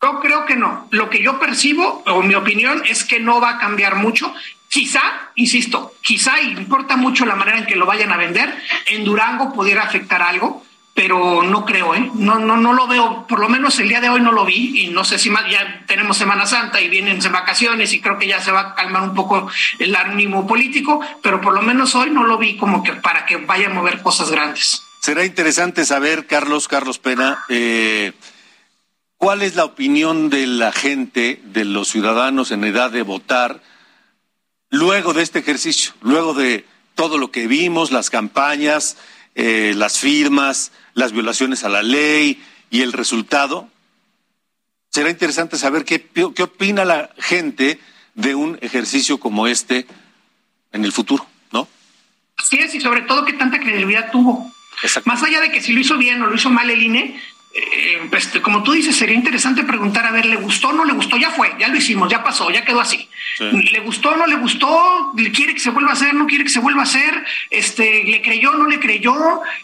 Yo 0.02 0.21
creo 0.21 0.44
que 0.44 0.56
no. 0.56 0.87
Lo 0.90 1.09
que 1.09 1.23
yo 1.23 1.40
percibo, 1.40 2.02
o 2.06 2.23
mi 2.23 2.35
opinión, 2.35 2.83
es 2.87 3.04
que 3.04 3.21
no 3.21 3.40
va 3.40 3.50
a 3.50 3.59
cambiar 3.59 3.97
mucho. 3.97 4.33
Quizá, 4.68 5.00
insisto, 5.37 5.94
quizá 6.02 6.42
importa 6.42 6.97
mucho 6.97 7.25
la 7.25 7.37
manera 7.37 7.59
en 7.59 7.66
que 7.66 7.76
lo 7.76 7.87
vayan 7.87 8.12
a 8.12 8.16
vender. 8.16 8.54
En 8.88 9.04
Durango 9.04 9.52
pudiera 9.52 9.83
afectar 9.83 10.21
algo, 10.21 10.64
pero 10.94 11.42
no 11.42 11.64
creo, 11.64 11.92
¿eh? 11.96 12.10
No, 12.14 12.38
no, 12.38 12.56
no 12.56 12.72
lo 12.72 12.86
veo, 12.86 13.26
por 13.26 13.40
lo 13.40 13.48
menos 13.48 13.78
el 13.80 13.88
día 13.88 14.00
de 14.00 14.08
hoy 14.08 14.20
no 14.20 14.30
lo 14.30 14.44
vi 14.44 14.84
y 14.84 14.86
no 14.88 15.04
sé 15.04 15.18
si 15.18 15.28
más, 15.28 15.50
ya 15.50 15.82
tenemos 15.88 16.16
Semana 16.16 16.46
Santa 16.46 16.80
y 16.80 16.88
vienen 16.88 17.18
vacaciones 17.32 17.92
y 17.92 18.00
creo 18.00 18.16
que 18.16 18.28
ya 18.28 18.40
se 18.40 18.52
va 18.52 18.60
a 18.60 18.74
calmar 18.76 19.02
un 19.02 19.14
poco 19.14 19.48
el 19.80 19.96
ánimo 19.96 20.46
político, 20.46 21.00
pero 21.20 21.40
por 21.40 21.52
lo 21.52 21.62
menos 21.62 21.96
hoy 21.96 22.10
no 22.10 22.22
lo 22.22 22.38
vi 22.38 22.56
como 22.56 22.84
que 22.84 22.92
para 22.92 23.26
que 23.26 23.38
vaya 23.38 23.66
a 23.66 23.70
mover 23.70 24.02
cosas 24.02 24.30
grandes. 24.30 24.82
Será 25.00 25.24
interesante 25.24 25.84
saber, 25.84 26.26
Carlos, 26.26 26.68
Carlos 26.68 27.00
Pena, 27.00 27.40
eh, 27.48 28.12
cuál 29.18 29.42
es 29.42 29.56
la 29.56 29.64
opinión 29.64 30.30
de 30.30 30.46
la 30.46 30.70
gente, 30.70 31.40
de 31.42 31.64
los 31.64 31.88
ciudadanos 31.88 32.52
en 32.52 32.62
edad 32.62 32.92
de 32.92 33.02
votar, 33.02 33.60
luego 34.70 35.12
de 35.12 35.22
este 35.22 35.40
ejercicio, 35.40 35.92
luego 36.02 36.34
de 36.34 36.64
todo 36.94 37.18
lo 37.18 37.32
que 37.32 37.48
vimos, 37.48 37.90
las 37.90 38.10
campañas, 38.10 38.96
eh, 39.34 39.74
las 39.76 39.98
firmas, 39.98 40.70
las 40.94 41.12
violaciones 41.12 41.64
a 41.64 41.68
la 41.68 41.82
ley 41.82 42.42
y 42.70 42.82
el 42.82 42.92
resultado. 42.92 43.68
Será 44.90 45.10
interesante 45.10 45.58
saber 45.58 45.84
qué, 45.84 46.06
qué 46.34 46.42
opina 46.42 46.84
la 46.84 47.10
gente 47.18 47.80
de 48.14 48.34
un 48.34 48.58
ejercicio 48.62 49.18
como 49.18 49.46
este 49.46 49.86
en 50.72 50.84
el 50.84 50.92
futuro, 50.92 51.26
¿no? 51.52 51.68
Así 52.36 52.56
es, 52.58 52.74
y 52.74 52.80
sobre 52.80 53.02
todo 53.02 53.24
qué 53.24 53.32
tanta 53.32 53.58
credibilidad 53.58 54.10
tuvo. 54.10 54.52
Más 55.04 55.22
allá 55.22 55.40
de 55.40 55.50
que 55.50 55.60
si 55.60 55.72
lo 55.72 55.80
hizo 55.80 55.96
bien 55.96 56.20
o 56.22 56.26
lo 56.26 56.34
hizo 56.34 56.50
mal 56.50 56.68
el 56.68 56.82
INE, 56.82 57.20
eh, 57.56 58.08
pues, 58.11 58.26
como 58.42 58.64
tú 58.64 58.73
dices, 58.73 58.96
sería 58.96 59.14
interesante 59.14 59.62
preguntar, 59.62 60.04
a 60.04 60.11
ver, 60.11 60.26
¿le 60.26 60.34
gustó 60.37 60.70
o 60.70 60.73
no 60.73 60.84
le 60.84 60.92
gustó? 60.92 61.16
Ya 61.16 61.30
fue, 61.30 61.54
ya 61.58 61.68
lo 61.68 61.76
hicimos, 61.76 62.11
ya 62.11 62.25
pasó, 62.25 62.50
ya 62.50 62.64
quedó 62.64 62.80
así. 62.80 63.08
¿Le 63.38 63.80
gustó 63.80 64.11
o 64.11 64.16
no 64.16 64.26
le 64.26 64.37
gustó? 64.37 65.12
¿Quiere 65.32 65.54
que 65.54 65.61
se 65.61 65.70
vuelva 65.70 65.90
a 65.90 65.94
hacer? 65.94 66.14
¿No 66.14 66.26
quiere 66.26 66.42
que 66.42 66.50
se 66.50 66.58
vuelva 66.58 66.80
a 66.80 66.84
hacer? 66.84 67.25
Este, 67.50 68.02
¿Le 68.04 68.23
creyó 68.23 68.50
o 68.50 68.54
no 68.54 68.66
le 68.66 68.80
creyó? 68.80 69.14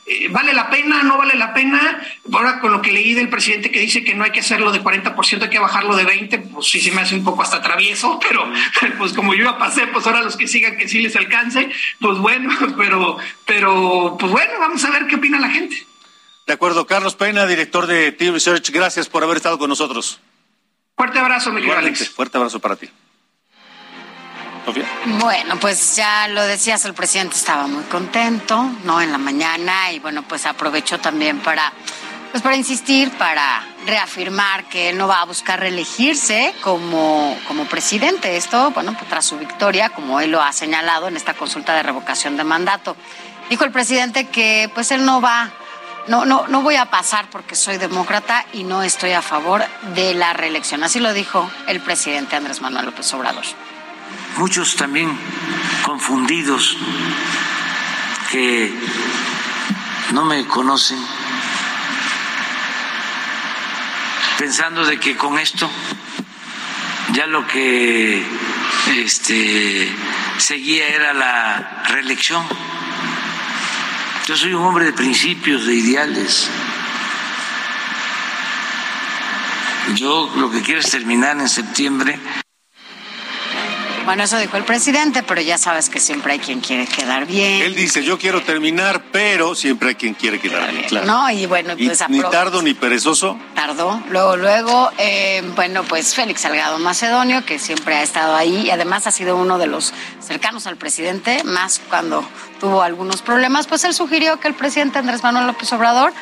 Eh, 0.07 0.29
¿Vale 0.29 0.53
la 0.53 0.71
pena? 0.71 1.03
¿No 1.03 1.19
vale 1.19 1.35
la 1.35 1.53
pena? 1.53 2.01
Ahora 2.33 2.61
con 2.61 2.71
lo 2.71 2.81
que 2.81 2.93
leí 2.93 3.15
del 3.15 3.29
presidente 3.29 3.73
que 3.73 3.81
dice 3.81 4.05
que 4.05 4.15
no 4.15 4.23
hay 4.23 4.31
que 4.31 4.41
hacerlo 4.41 4.71
de 4.71 4.83
40%, 4.83 5.43
hay 5.43 5.51
que 5.51 5.59
bajarlo 5.59 5.97
de 5.97 6.07
20%, 6.07 6.53
pues 6.53 6.67
sí 6.69 6.81
se 6.81 6.93
me 6.93 7.01
hace 7.01 7.17
un 7.17 7.25
poco 7.25 7.43
hasta 7.43 7.61
travieso, 7.61 8.21
pero 8.29 8.49
pues 8.99 9.13
como 9.13 9.35
yo 9.35 9.45
ya 9.45 9.59
pasé, 9.59 9.89
pues 9.89 10.07
ahora 10.07 10.23
los 10.23 10.37
que 10.37 10.47
sigan 10.47 10.77
que 10.77 10.89
sí 10.89 11.01
les 11.01 11.17
alcance, 11.17 11.69
pues 11.99 12.19
bueno, 12.19 12.51
pero, 12.77 13.19
pero 13.45 14.17
pues 14.19 14.31
bueno, 14.31 14.53
vamos 14.61 14.85
a 14.85 14.91
ver 14.91 15.07
qué 15.09 15.17
opina 15.17 15.41
la 15.41 15.51
gente. 15.51 15.90
De 16.51 16.55
acuerdo, 16.55 16.85
Carlos 16.85 17.15
Pena, 17.15 17.47
director 17.47 17.87
de 17.87 18.11
Team 18.11 18.35
Research, 18.35 18.71
gracias 18.71 19.09
por 19.09 19.23
haber 19.23 19.37
estado 19.37 19.57
con 19.57 19.69
nosotros. 19.69 20.19
Fuerte 20.97 21.21
abrazo, 21.21 21.53
mi 21.53 21.71
Alex. 21.71 22.09
Fuerte 22.09 22.39
abrazo 22.39 22.59
para 22.59 22.75
ti. 22.75 22.91
Sofía. 24.65 24.85
Bueno, 25.21 25.61
pues 25.61 25.95
ya 25.95 26.27
lo 26.27 26.43
decías, 26.43 26.85
el 26.87 26.95
presidente 26.95 27.37
estaba 27.37 27.69
muy 27.69 27.85
contento, 27.85 28.69
¿no? 28.83 29.01
En 29.01 29.13
la 29.13 29.19
mañana 29.19 29.93
y 29.93 30.01
bueno, 30.01 30.25
pues 30.27 30.45
aprovechó 30.45 30.99
también 30.99 31.39
para, 31.39 31.73
pues 32.33 32.43
para 32.43 32.57
insistir, 32.57 33.13
para 33.13 33.65
reafirmar 33.87 34.65
que 34.65 34.89
él 34.89 34.99
no 34.99 35.07
va 35.07 35.21
a 35.21 35.27
buscar 35.27 35.61
reelegirse 35.61 36.53
como, 36.63 37.39
como 37.47 37.67
presidente. 37.67 38.37
Esto, 38.37 38.73
bueno, 38.73 38.95
pues 38.95 39.09
tras 39.09 39.25
su 39.25 39.39
victoria, 39.39 39.91
como 39.91 40.19
él 40.19 40.33
lo 40.33 40.43
ha 40.43 40.53
señalado 40.53 41.07
en 41.07 41.17
esta 41.17 41.35
consulta 41.35 41.77
de 41.77 41.85
revocación 41.85 42.37
de 42.37 42.43
mandato. 42.43 42.97
Dijo 43.49 43.63
el 43.63 43.71
presidente 43.71 44.27
que 44.27 44.69
pues 44.75 44.91
él 44.91 45.05
no 45.05 45.21
va 45.21 45.53
no, 46.09 46.25
no, 46.25 46.47
no 46.49 46.63
voy 46.63 46.77
a 46.77 46.87
pasar 46.87 47.29
porque 47.31 47.55
soy 47.55 47.79
demócrata 47.79 48.45
y 48.53 48.65
no 48.65 48.83
estoy 48.83 49.13
a 49.13 49.23
favor 49.23 49.65
de 49.95 50.15
la 50.15 50.33
reelección. 50.33 50.83
Así 50.83 51.01
lo 51.01 51.13
dijo 51.13 51.51
el 51.67 51.81
presidente 51.81 52.37
Andrés 52.37 52.61
Manuel 52.61 52.87
López 52.87 53.13
Obrador. 53.15 53.45
Muchos 54.37 54.77
también 54.77 55.17
confundidos 55.85 56.77
que 58.31 58.73
no 60.13 60.25
me 60.25 60.47
conocen, 60.47 60.99
pensando 64.39 64.85
de 64.85 64.99
que 64.99 65.17
con 65.17 65.39
esto 65.39 65.69
ya 67.13 67.27
lo 67.27 67.47
que 67.47 68.25
este, 68.97 69.93
seguía 70.39 70.89
era 70.89 71.13
la 71.13 71.85
reelección. 71.89 72.45
Yo 74.31 74.37
soy 74.37 74.55
un 74.55 74.63
hombre 74.63 74.85
de 74.85 74.93
principios, 74.93 75.67
de 75.67 75.75
ideales. 75.75 76.49
Yo 79.97 80.33
lo 80.37 80.53
que 80.53 80.63
quiero 80.63 80.79
es 80.79 80.89
terminar 80.89 81.37
en 81.41 81.49
septiembre. 81.49 82.17
Bueno, 84.05 84.25
eso 84.25 84.39
dijo 84.39 84.57
el 84.57 84.65
presidente, 84.65 85.23
pero 85.23 85.41
ya 85.41 85.59
sabes 85.59 85.89
que 85.89 86.01
siempre 86.01 86.33
hay 86.33 86.39
quien 86.39 86.61
quiere 86.61 86.87
quedar 86.87 87.27
bien. 87.27 87.63
Él 87.63 87.75
dice, 87.75 88.03
yo 88.03 88.19
quiero 88.19 88.43
terminar, 88.43 89.03
pero 89.13 89.55
siempre 89.55 89.91
hay 89.91 89.95
quien 89.95 90.15
quiere 90.15 90.41
quedar 90.41 90.71
bien. 90.73 90.85
Claro. 90.85 91.07
No, 91.07 91.31
y 91.31 91.47
bueno, 91.47 91.75
pues 91.77 92.03
Ni 92.09 92.21
tardo 92.23 92.63
ni 92.63 92.75
perezoso. 92.75 93.39
Tardó. 93.55 94.03
Luego, 94.11 94.37
luego, 94.37 94.91
eh, 94.99 95.43
bueno, 95.55 95.85
pues 95.85 96.15
Félix 96.15 96.41
Salgado 96.41 96.79
Macedonio, 96.79 97.45
que 97.45 97.59
siempre 97.59 97.97
ha 97.97 98.03
estado 98.03 98.35
ahí 98.35 98.67
y 98.67 98.71
además 98.71 99.07
ha 99.07 99.13
sido 99.13 99.37
uno 99.37 99.59
de 99.59 99.67
los 99.67 99.93
cercanos 100.21 100.67
al 100.67 100.77
presidente, 100.77 101.45
más 101.45 101.81
cuando 101.89 102.27
tuvo 102.59 102.83
algunos 102.83 103.23
problemas, 103.23 103.67
pues 103.67 103.85
él 103.85 103.95
sugirió 103.95 104.41
que 104.41 104.49
el 104.49 104.55
presidente 104.55 104.99
Andrés 104.99 105.23
Manuel 105.23 105.47
López 105.47 105.73
Obrador 105.73 106.13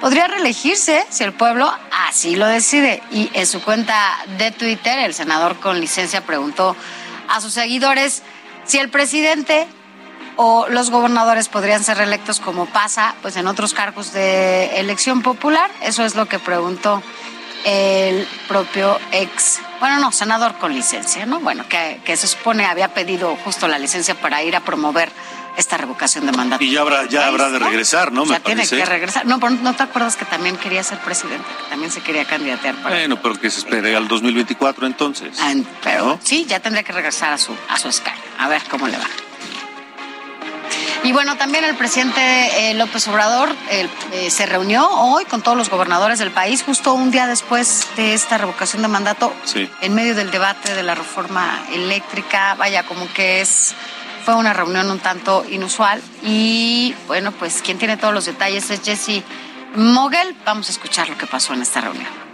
podría 0.00 0.28
reelegirse 0.28 1.04
si 1.10 1.24
el 1.24 1.32
pueblo 1.32 1.72
así 2.08 2.36
lo 2.36 2.46
decide. 2.46 3.02
Y 3.10 3.30
en 3.32 3.46
su 3.46 3.60
cuenta 3.62 4.18
de 4.38 4.50
Twitter, 4.50 4.98
el 4.98 5.14
senador 5.14 5.56
con 5.60 5.80
licencia 5.80 6.24
preguntó 6.24 6.76
a 7.28 7.40
sus 7.40 7.52
seguidores 7.52 8.22
si 8.64 8.78
el 8.78 8.90
presidente 8.90 9.66
o 10.36 10.68
los 10.68 10.90
gobernadores 10.90 11.48
podrían 11.48 11.82
ser 11.82 11.98
reelectos 11.98 12.38
como 12.38 12.66
pasa 12.66 13.14
pues 13.22 13.36
en 13.36 13.46
otros 13.46 13.74
cargos 13.74 14.12
de 14.12 14.78
elección 14.78 15.22
popular. 15.22 15.70
Eso 15.82 16.04
es 16.04 16.14
lo 16.14 16.26
que 16.26 16.38
preguntó 16.38 17.02
el 17.64 18.26
propio 18.46 18.98
ex, 19.10 19.60
bueno, 19.80 19.98
no, 19.98 20.12
senador 20.12 20.54
con 20.58 20.72
licencia, 20.72 21.26
¿no? 21.26 21.40
Bueno, 21.40 21.68
que, 21.68 22.00
que 22.04 22.16
se 22.16 22.28
supone 22.28 22.64
había 22.64 22.94
pedido 22.94 23.36
justo 23.44 23.66
la 23.66 23.78
licencia 23.78 24.14
para 24.14 24.42
ir 24.42 24.54
a 24.54 24.60
promover 24.60 25.10
esta 25.58 25.76
revocación 25.76 26.24
de 26.24 26.32
mandato. 26.32 26.62
Y 26.62 26.70
ya 26.70 26.82
habrá, 26.82 27.06
ya 27.06 27.26
habrá 27.26 27.50
de 27.50 27.58
regresar, 27.58 28.12
¿no? 28.12 28.24
Ya 28.24 28.38
tiene 28.38 28.66
que 28.66 28.84
regresar. 28.84 29.26
No, 29.26 29.40
pero 29.40 29.50
no 29.50 29.74
te 29.74 29.82
acuerdas 29.82 30.16
que 30.16 30.24
también 30.24 30.56
quería 30.56 30.84
ser 30.84 30.98
presidente, 30.98 31.44
que 31.44 31.70
también 31.70 31.90
se 31.90 32.00
quería 32.00 32.24
candidatear 32.24 32.76
para. 32.76 32.94
Bueno, 32.94 33.20
pero 33.20 33.38
que 33.38 33.50
se 33.50 33.58
espere 33.58 33.96
al 33.96 34.06
2024 34.06 34.86
entonces. 34.86 35.36
Ah, 35.40 35.52
pero 35.82 36.18
sí, 36.22 36.46
ya 36.46 36.60
tendría 36.60 36.84
que 36.84 36.92
regresar 36.92 37.32
a 37.32 37.38
su, 37.38 37.54
a 37.68 37.76
su 37.76 37.88
escaño. 37.88 38.22
A 38.38 38.48
ver 38.48 38.62
cómo 38.70 38.86
le 38.86 38.96
va. 38.96 39.06
Y 41.02 41.12
bueno, 41.12 41.36
también 41.36 41.64
el 41.64 41.74
presidente 41.74 42.20
eh, 42.70 42.74
López 42.74 43.08
Obrador 43.08 43.54
eh, 43.70 44.30
se 44.30 44.46
reunió 44.46 44.88
hoy 44.88 45.24
con 45.24 45.42
todos 45.42 45.56
los 45.56 45.70
gobernadores 45.70 46.18
del 46.18 46.30
país, 46.30 46.62
justo 46.62 46.92
un 46.92 47.10
día 47.10 47.26
después 47.26 47.86
de 47.96 48.14
esta 48.14 48.36
revocación 48.38 48.82
de 48.82 48.88
mandato, 48.88 49.32
en 49.80 49.94
medio 49.94 50.14
del 50.14 50.30
debate 50.30 50.74
de 50.74 50.82
la 50.82 50.94
reforma 50.94 51.64
eléctrica. 51.72 52.54
Vaya, 52.56 52.84
como 52.84 53.12
que 53.12 53.40
es 53.40 53.74
fue 54.28 54.36
una 54.36 54.52
reunión 54.52 54.90
un 54.90 54.98
tanto 54.98 55.42
inusual 55.48 56.02
y 56.22 56.94
bueno, 57.06 57.32
pues 57.32 57.62
quien 57.62 57.78
tiene 57.78 57.96
todos 57.96 58.12
los 58.12 58.26
detalles 58.26 58.68
es 58.68 58.82
Jesse 58.82 59.22
Mogel. 59.74 60.36
Vamos 60.44 60.68
a 60.68 60.72
escuchar 60.72 61.08
lo 61.08 61.16
que 61.16 61.26
pasó 61.26 61.54
en 61.54 61.62
esta 61.62 61.80
reunión. 61.80 62.27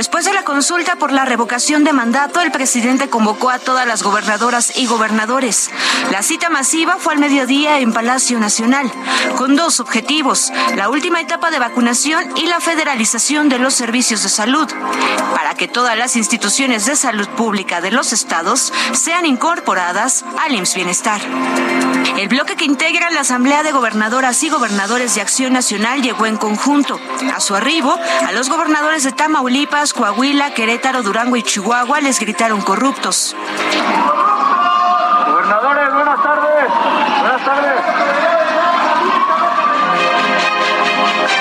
Después 0.00 0.24
de 0.24 0.32
la 0.32 0.44
consulta 0.44 0.96
por 0.96 1.12
la 1.12 1.26
revocación 1.26 1.84
de 1.84 1.92
mandato, 1.92 2.40
el 2.40 2.50
presidente 2.50 3.10
convocó 3.10 3.50
a 3.50 3.58
todas 3.58 3.86
las 3.86 4.02
gobernadoras 4.02 4.78
y 4.78 4.86
gobernadores. 4.86 5.70
La 6.10 6.22
cita 6.22 6.48
masiva 6.48 6.96
fue 6.98 7.12
al 7.12 7.18
mediodía 7.18 7.80
en 7.80 7.92
Palacio 7.92 8.40
Nacional, 8.40 8.90
con 9.36 9.56
dos 9.56 9.78
objetivos, 9.78 10.50
la 10.74 10.88
última 10.88 11.20
etapa 11.20 11.50
de 11.50 11.58
vacunación 11.58 12.34
y 12.38 12.46
la 12.46 12.60
federalización 12.60 13.50
de 13.50 13.58
los 13.58 13.74
servicios 13.74 14.22
de 14.22 14.30
salud, 14.30 14.72
para 15.34 15.52
que 15.52 15.68
todas 15.68 15.98
las 15.98 16.16
instituciones 16.16 16.86
de 16.86 16.96
salud 16.96 17.28
pública 17.36 17.82
de 17.82 17.90
los 17.90 18.14
estados 18.14 18.72
sean 18.92 19.26
incorporadas 19.26 20.24
al 20.42 20.54
IMSS 20.54 20.76
Bienestar. 20.76 21.20
El 22.16 22.28
bloque 22.28 22.56
que 22.56 22.64
integra 22.64 23.10
la 23.10 23.20
Asamblea 23.20 23.62
de 23.62 23.72
Gobernadoras 23.72 24.42
y 24.42 24.50
Gobernadores 24.50 25.14
de 25.14 25.20
Acción 25.20 25.52
Nacional 25.52 26.02
llegó 26.02 26.26
en 26.26 26.36
conjunto. 26.36 27.00
A 27.34 27.40
su 27.40 27.54
arribo, 27.54 27.98
a 28.26 28.32
los 28.32 28.48
gobernadores 28.50 29.04
de 29.04 29.12
Tamaulipas, 29.12 29.89
Coahuila, 29.92 30.54
Querétaro, 30.54 31.02
Durango 31.02 31.36
y 31.36 31.42
Chihuahua 31.42 32.00
les 32.00 32.18
gritaron 32.20 32.60
corruptos. 32.60 33.36
Gobernadores, 35.26 35.94
buenas 35.94 36.22
tardes. 36.22 36.64
Buenas 37.20 37.44
tardes. 37.44 37.82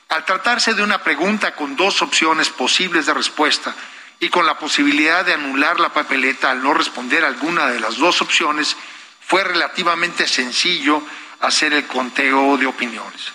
Al 0.08 0.24
tratarse 0.24 0.74
de 0.74 0.82
una 0.82 1.02
pregunta 1.02 1.54
con 1.54 1.76
dos 1.76 2.02
opciones 2.02 2.48
posibles 2.48 3.06
de 3.06 3.14
respuesta 3.14 3.74
y 4.18 4.28
con 4.28 4.44
la 4.44 4.58
posibilidad 4.58 5.24
de 5.24 5.34
anular 5.34 5.78
la 5.78 5.92
papeleta 5.92 6.50
al 6.50 6.62
no 6.62 6.74
responder 6.74 7.24
alguna 7.24 7.66
de 7.66 7.80
las 7.80 7.96
dos 7.96 8.20
opciones, 8.20 8.76
fue 9.20 9.44
relativamente 9.44 10.26
sencillo 10.26 11.02
hacer 11.40 11.72
el 11.72 11.86
conteo 11.86 12.56
de 12.56 12.66
opiniones. 12.66 13.32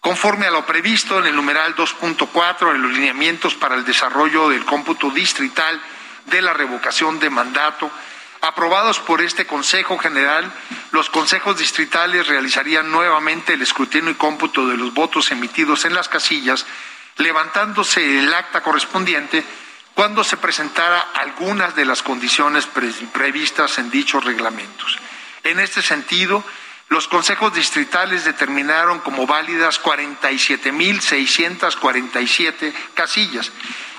Conforme 0.00 0.46
a 0.46 0.50
lo 0.50 0.66
previsto 0.66 1.18
en 1.18 1.26
el 1.26 1.34
numeral 1.34 1.74
2.4 1.74 2.72
de 2.72 2.78
los 2.78 2.92
lineamientos 2.92 3.54
para 3.54 3.74
el 3.74 3.86
desarrollo 3.86 4.50
del 4.50 4.66
cómputo 4.66 5.10
distrital 5.10 5.80
de 6.26 6.42
la 6.42 6.52
revocación 6.52 7.18
de 7.18 7.30
mandato, 7.30 7.90
aprobados 8.44 9.00
por 9.00 9.20
este 9.22 9.46
Consejo 9.46 9.96
General, 9.98 10.52
los 10.92 11.10
consejos 11.10 11.58
distritales 11.58 12.26
realizarían 12.26 12.90
nuevamente 12.90 13.52
el 13.54 13.62
escrutinio 13.62 14.10
y 14.10 14.14
cómputo 14.14 14.66
de 14.68 14.76
los 14.76 14.92
votos 14.92 15.30
emitidos 15.30 15.86
en 15.86 15.94
las 15.94 16.08
casillas, 16.08 16.66
levantándose 17.16 18.18
el 18.18 18.34
acta 18.34 18.62
correspondiente 18.62 19.44
cuando 19.94 20.22
se 20.24 20.36
presentara 20.36 21.00
algunas 21.14 21.74
de 21.74 21.86
las 21.86 22.02
condiciones 22.02 22.66
previstas 22.66 23.78
en 23.78 23.90
dichos 23.90 24.24
reglamentos. 24.24 24.98
En 25.42 25.58
este 25.60 25.80
sentido, 25.82 26.44
los 26.88 27.08
consejos 27.08 27.54
distritales 27.54 28.24
determinaron 28.24 29.00
como 29.00 29.26
válidas 29.26 29.82
47.647 29.82 32.74
casillas 32.94 33.50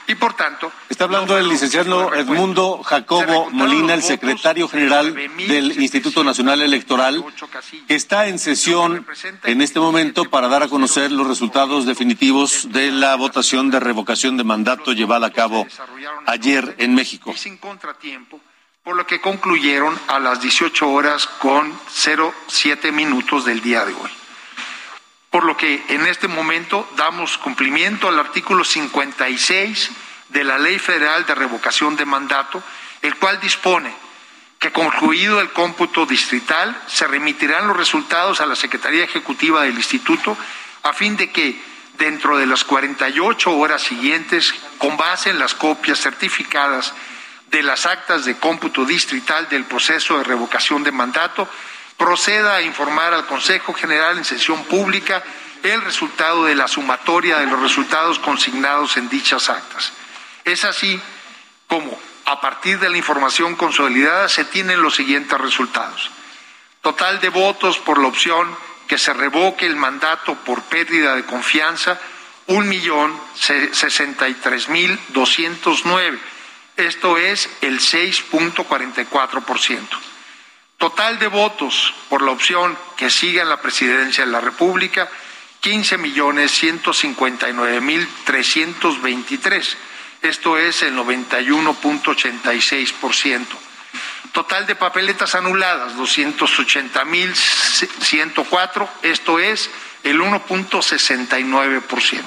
y 0.08 0.16
por 0.16 0.34
tanto. 0.34 0.72
Está 0.90 1.06
hablando 1.06 1.38
el 1.38 1.48
licenciado 1.48 2.14
Edmundo 2.14 2.84
Jacobo 2.84 3.50
Molina, 3.52 3.94
el 3.94 4.04
secretario 4.04 4.68
general 4.68 5.16
del 5.48 5.82
Instituto 5.82 6.24
Nacional 6.24 6.62
Electoral, 6.62 7.24
que 7.88 7.96
está 7.96 8.28
en 8.28 8.40
sesión 8.40 9.06
en 9.44 9.62
este 9.62 9.80
momento 9.80 10.26
para 10.26 10.48
dar 10.48 10.64
a 10.64 10.68
conocer 10.68 11.12
los 11.12 11.28
resultados 11.28 11.86
definitivos 11.86 12.72
de 12.72 12.92
la 12.92 13.16
votación 13.16 13.72
de 13.72 13.80
revocación 13.80 14.38
de 14.38 14.44
mandato 14.44 14.94
llevada 14.94 15.28
a 15.28 15.32
cabo 15.32 15.66
ayer 16.26 16.76
en 16.78 16.94
México. 16.96 17.34
Sin 17.36 17.58
contratiempo, 17.58 18.40
por 18.84 18.96
lo 18.96 19.08
que 19.08 19.22
concluyeron 19.22 19.98
a 20.08 20.20
las 20.20 20.42
18 20.42 20.90
horas 20.90 21.28
con 21.28 21.74
07 21.90 22.92
minutos 22.92 23.46
del 23.46 23.62
día 23.62 23.86
de 23.86 23.94
hoy 23.94 24.12
por 25.36 25.44
lo 25.44 25.58
que 25.58 25.84
en 25.90 26.08
este 26.08 26.30
momento 26.30 26.90
damos 26.96 27.38
cumplimiento 27.38 28.08
al 28.08 28.18
artículo 28.18 28.64
56 28.64 29.92
de 30.30 30.44
la 30.46 30.58
Ley 30.58 30.80
Federal 30.80 31.26
de 31.26 31.36
Revocación 31.36 31.98
de 31.98 32.06
Mandato, 32.06 32.64
el 33.02 33.18
cual 33.18 33.42
dispone 33.42 33.94
que 34.60 34.72
concluido 34.72 35.42
el 35.42 35.52
cómputo 35.52 36.06
distrital 36.06 36.82
se 36.88 37.06
remitirán 37.06 37.68
los 37.68 37.76
resultados 37.76 38.40
a 38.40 38.46
la 38.46 38.56
Secretaría 38.56 39.04
Ejecutiva 39.04 39.64
del 39.64 39.76
Instituto 39.76 40.38
a 40.84 40.94
fin 40.94 41.18
de 41.18 41.30
que 41.30 41.62
dentro 41.98 42.38
de 42.38 42.46
las 42.46 42.64
48 42.64 43.58
horas 43.58 43.82
siguientes, 43.82 44.56
con 44.78 44.96
base 44.96 45.32
en 45.32 45.40
las 45.40 45.54
copias 45.54 46.00
certificadas 46.00 46.94
de 47.52 47.62
las 47.62 47.86
actas 47.86 48.24
de 48.24 48.38
cómputo 48.38 48.86
distrital 48.86 49.50
del 49.50 49.66
proceso 49.66 50.18
de 50.18 50.24
revocación 50.24 50.82
de 50.86 50.94
mandato, 50.94 51.50
proceda 51.98 52.56
a 52.56 52.62
informar 52.62 53.14
al 53.14 53.26
Consejo 53.26 53.74
General 53.74 54.18
en 54.18 54.26
sesión 54.26 54.64
pública 54.66 55.24
el 55.64 55.82
resultado 55.82 56.46
de 56.46 56.56
la 56.56 56.68
sumatoria 56.68 57.40
de 57.40 57.48
los 57.48 57.62
resultados 57.62 58.20
consignados 58.20 58.98
en 58.98 59.10
dichas 59.10 59.50
actas. 59.50 59.94
Es 60.44 60.64
así 60.64 61.02
como, 61.68 61.98
a 62.26 62.42
partir 62.42 62.80
de 62.80 62.90
la 62.90 62.98
información 62.98 63.56
consolidada, 63.56 64.30
se 64.30 64.46
tienen 64.46 64.82
los 64.82 64.96
siguientes 64.96 65.40
resultados. 65.40 66.12
Total 66.82 67.20
de 67.20 67.30
votos 67.30 67.80
por 67.80 68.00
la 68.00 68.08
opción 68.08 68.56
que 68.88 69.00
se 69.00 69.14
revoque 69.14 69.66
el 69.66 69.76
mandato 69.76 70.36
por 70.36 70.62
pérdida 70.64 71.16
de 71.16 71.26
confianza, 71.26 72.00
un 72.48 72.70
millón 72.70 73.20
sesenta 73.34 74.30
y 74.30 74.36
tres 74.36 74.70
mil 74.70 75.00
doscientos 75.10 75.82
nueve. 75.86 76.20
Esto 76.78 77.18
es 77.18 77.50
el 77.62 77.80
6.44%. 77.80 79.80
Total 80.78 81.18
de 81.20 81.28
votos 81.28 81.94
por 82.10 82.22
la 82.22 82.32
opción 82.32 82.78
que 82.98 83.10
siga 83.10 83.44
en 83.44 83.50
la 83.50 83.62
presidencia 83.62 84.26
de 84.26 84.32
la 84.32 84.42
República, 84.42 85.10
15 85.62 85.98
millones 85.98 86.52
159 86.52 87.80
mil 87.82 88.08
323. 88.26 89.78
Esto 90.22 90.58
es 90.58 90.84
el 90.84 90.96
91.86%. 90.96 93.46
Total 94.32 94.68
de 94.68 94.76
papeletas 94.76 95.34
anuladas, 95.34 95.96
280 95.96 97.06
mil 97.06 97.34
104. 97.36 98.90
Esto 99.02 99.40
es 99.40 99.72
el 100.04 100.20
1.69%. 100.20 102.22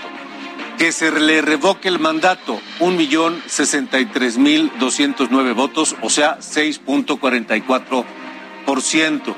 Que 0.79 0.93
se 0.93 1.11
le 1.13 1.43
revoque 1.43 1.89
el 1.89 1.99
mandato, 1.99 2.61
1.063.209 2.81 5.55
votos, 5.55 5.95
o 6.01 6.09
sea 6.09 6.39
6.44%. 6.39 9.35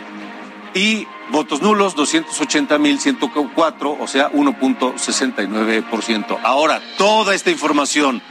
Y 0.74 1.08
votos 1.30 1.60
nulos, 1.60 1.96
280.104, 1.96 3.96
o 3.98 4.06
sea 4.06 4.30
1.69%. 4.30 6.38
Ahora, 6.44 6.80
toda 6.96 7.34
esta 7.34 7.50
información 7.50 8.22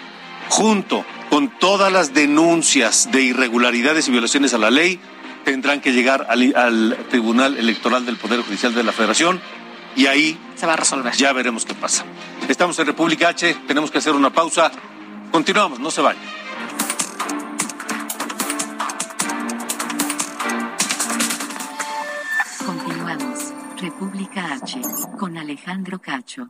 junto 0.50 1.06
con 1.32 1.48
todas 1.48 1.94
las 1.94 2.14
denuncias 2.14 3.10
de 3.10 3.22
irregularidades 3.22 4.06
y 4.10 4.12
violaciones 4.12 4.54
a 4.54 4.58
la 4.58 4.70
ley, 4.70 5.00
tendrán 5.46 5.80
que 5.80 5.94
llegar 5.94 6.28
al, 6.30 6.54
al, 6.58 6.98
Tribunal 7.10 7.58
Electoral 7.58 8.06
del 8.06 8.18
Poder 8.18 8.42
Judicial 8.42 8.76
de 8.76 8.84
la 8.84 8.92
Federación 8.92 9.40
y 9.96 10.08
ahí 10.08 10.38
se 10.56 10.66
va 10.66 10.74
a 10.74 10.76
resolver. 10.76 11.14
Ya 11.14 11.32
veremos 11.32 11.64
qué 11.64 11.74
pasa. 11.74 12.04
Estamos 12.50 12.78
en 12.80 12.86
República 12.86 13.30
H, 13.30 13.56
tenemos 13.66 13.90
que 13.92 14.00
hacer 14.00 14.14
una 14.14 14.34
pausa. 14.34 14.74
Continuamos, 15.32 15.80
no 15.80 15.90
se 15.90 16.02
vayan. 16.02 16.22
Continuamos. 22.66 23.54
República 23.78 24.54
H 24.62 24.82
con 25.18 25.38
Alejandro 25.38 26.02
Cacho. 26.02 26.50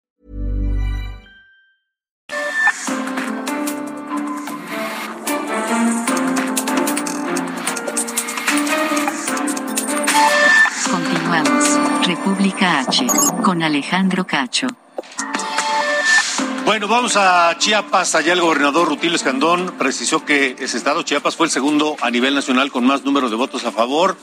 República 12.15 12.79
H 12.79 13.07
con 13.41 13.63
Alejandro 13.63 14.27
Cacho. 14.27 14.67
Bueno, 16.65 16.89
vamos 16.89 17.15
a 17.15 17.55
Chiapas. 17.57 18.15
Allá 18.15 18.33
el 18.33 18.41
gobernador 18.41 18.89
Rutilio 18.89 19.15
Escandón 19.15 19.75
precisó 19.77 20.25
que 20.25 20.57
ese 20.59 20.75
estado, 20.75 21.03
Chiapas, 21.03 21.37
fue 21.37 21.45
el 21.45 21.53
segundo 21.53 21.95
a 22.01 22.11
nivel 22.11 22.35
nacional 22.35 22.69
con 22.69 22.85
más 22.85 23.05
número 23.05 23.29
de 23.29 23.37
votos 23.37 23.63
a 23.63 23.71
favor 23.71 24.17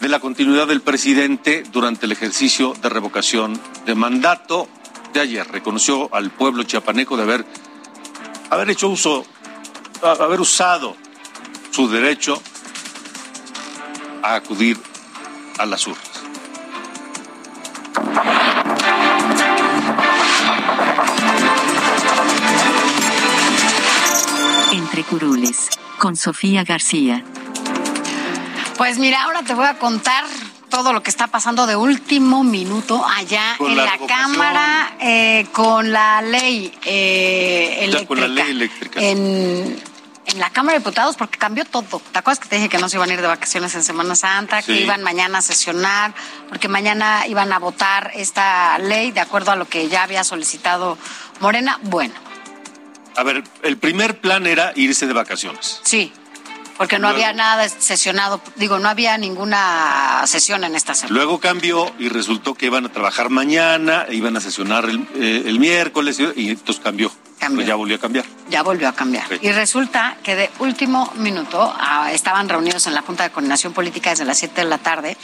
de 0.00 0.08
la 0.08 0.20
continuidad 0.20 0.68
del 0.68 0.80
presidente 0.80 1.64
durante 1.70 2.06
el 2.06 2.12
ejercicio 2.12 2.72
de 2.80 2.88
revocación 2.88 3.60
de 3.84 3.94
mandato 3.94 4.66
de 5.12 5.20
ayer. 5.20 5.46
Reconoció 5.46 6.08
al 6.14 6.30
pueblo 6.30 6.62
chiapaneco 6.62 7.18
de 7.18 7.24
haber, 7.24 7.44
haber 8.48 8.70
hecho 8.70 8.88
uso, 8.88 9.26
haber 10.02 10.40
usado 10.40 10.96
su 11.72 11.90
derecho 11.90 12.40
a 14.22 14.36
acudir 14.36 14.78
a 15.58 15.66
las 15.66 15.86
urnas. 15.86 16.07
Entre 24.72 25.02
curules, 25.04 25.68
con 25.98 26.16
Sofía 26.16 26.64
García. 26.64 27.24
Pues 28.76 28.98
mira, 28.98 29.22
ahora 29.24 29.42
te 29.42 29.54
voy 29.54 29.66
a 29.66 29.78
contar 29.78 30.24
todo 30.68 30.92
lo 30.92 31.02
que 31.02 31.10
está 31.10 31.26
pasando 31.26 31.66
de 31.66 31.74
último 31.76 32.44
minuto 32.44 33.04
allá 33.16 33.54
Con 33.56 33.70
en 33.70 33.76
la. 33.78 33.98
Cámara 34.06 34.96
eh, 35.00 35.46
con 35.52 35.90
la 35.92 36.20
ley 36.22 36.72
eh, 36.84 37.76
Ya, 37.78 37.84
eléctrica. 37.84 38.06
con 38.08 38.20
la 38.20 38.28
ley 38.28 38.50
eléctrica. 38.50 39.00
En, 39.02 39.76
en 40.28 40.38
la 40.40 40.50
Cámara 40.50 40.74
de 40.74 40.80
Diputados, 40.80 41.16
porque 41.16 41.38
cambió 41.38 41.64
todo. 41.64 42.00
¿Te 42.12 42.18
acuerdas 42.18 42.38
que 42.38 42.48
te 42.48 42.56
dije 42.56 42.68
que 42.68 42.78
no 42.78 42.88
se 42.88 42.96
iban 42.96 43.10
a 43.10 43.14
ir 43.14 43.20
de 43.20 43.26
vacaciones 43.26 43.74
en 43.74 43.82
Semana 43.82 44.14
Santa, 44.14 44.62
que 44.62 44.80
iban 44.82 45.02
mañana 45.02 45.38
a 45.38 45.42
sesionar, 45.42 46.14
porque 46.48 46.68
mañana 46.68 47.26
iban 47.26 47.52
a 47.52 47.58
votar 47.58 48.10
esta 48.14 48.78
ley 48.78 49.10
de 49.10 49.20
acuerdo 49.20 49.52
a 49.52 49.56
lo 49.56 49.66
que 49.68 49.88
ya 49.88 50.02
había 50.02 50.24
solicitado 50.24 50.98
Morena? 51.40 51.78
Bueno, 51.82 52.14
A 53.16 53.22
ver, 53.24 53.42
el 53.62 53.76
primer 53.78 54.20
plan 54.20 54.46
era 54.46 54.72
irse 54.76 55.06
de 55.06 55.12
vacaciones. 55.12 55.80
sí. 55.82 56.12
Porque 56.76 57.00
no 57.00 57.08
Luego- 57.08 57.16
había 57.24 57.32
nada 57.32 57.68
sesionado, 57.68 58.40
digo, 58.54 58.78
no 58.78 58.88
había 58.88 59.18
ninguna 59.18 60.22
sesión 60.26 60.62
en 60.62 60.76
esta 60.76 60.94
semana. 60.94 61.12
Luego 61.16 61.40
cambió 61.40 61.92
y 61.98 62.08
resultó 62.08 62.54
que 62.54 62.66
iban 62.66 62.86
a 62.86 62.88
trabajar 62.92 63.30
mañana, 63.30 64.06
iban 64.10 64.36
a 64.36 64.40
sesionar 64.40 64.84
el, 64.84 65.00
eh, 65.16 65.42
el 65.46 65.58
miércoles 65.58 66.20
y 66.20 66.50
entonces 66.50 66.80
cambió. 66.80 67.10
Cambió. 67.38 67.58
Pues 67.58 67.68
ya 67.68 67.74
volvió 67.76 67.96
a 67.96 68.00
cambiar. 68.00 68.24
Ya 68.50 68.62
volvió 68.62 68.88
a 68.88 68.92
cambiar. 68.92 69.28
Sí. 69.28 69.38
Y 69.42 69.52
resulta 69.52 70.16
que 70.22 70.34
de 70.34 70.50
último 70.58 71.12
minuto 71.16 71.74
ah, 71.78 72.10
estaban 72.12 72.48
reunidos 72.48 72.86
en 72.86 72.94
la 72.94 73.02
Junta 73.02 73.24
de 73.24 73.30
Coordinación 73.30 73.72
Política 73.72 74.10
desde 74.10 74.24
las 74.24 74.38
7 74.38 74.62
de 74.62 74.68
la 74.68 74.78
tarde 74.78 75.16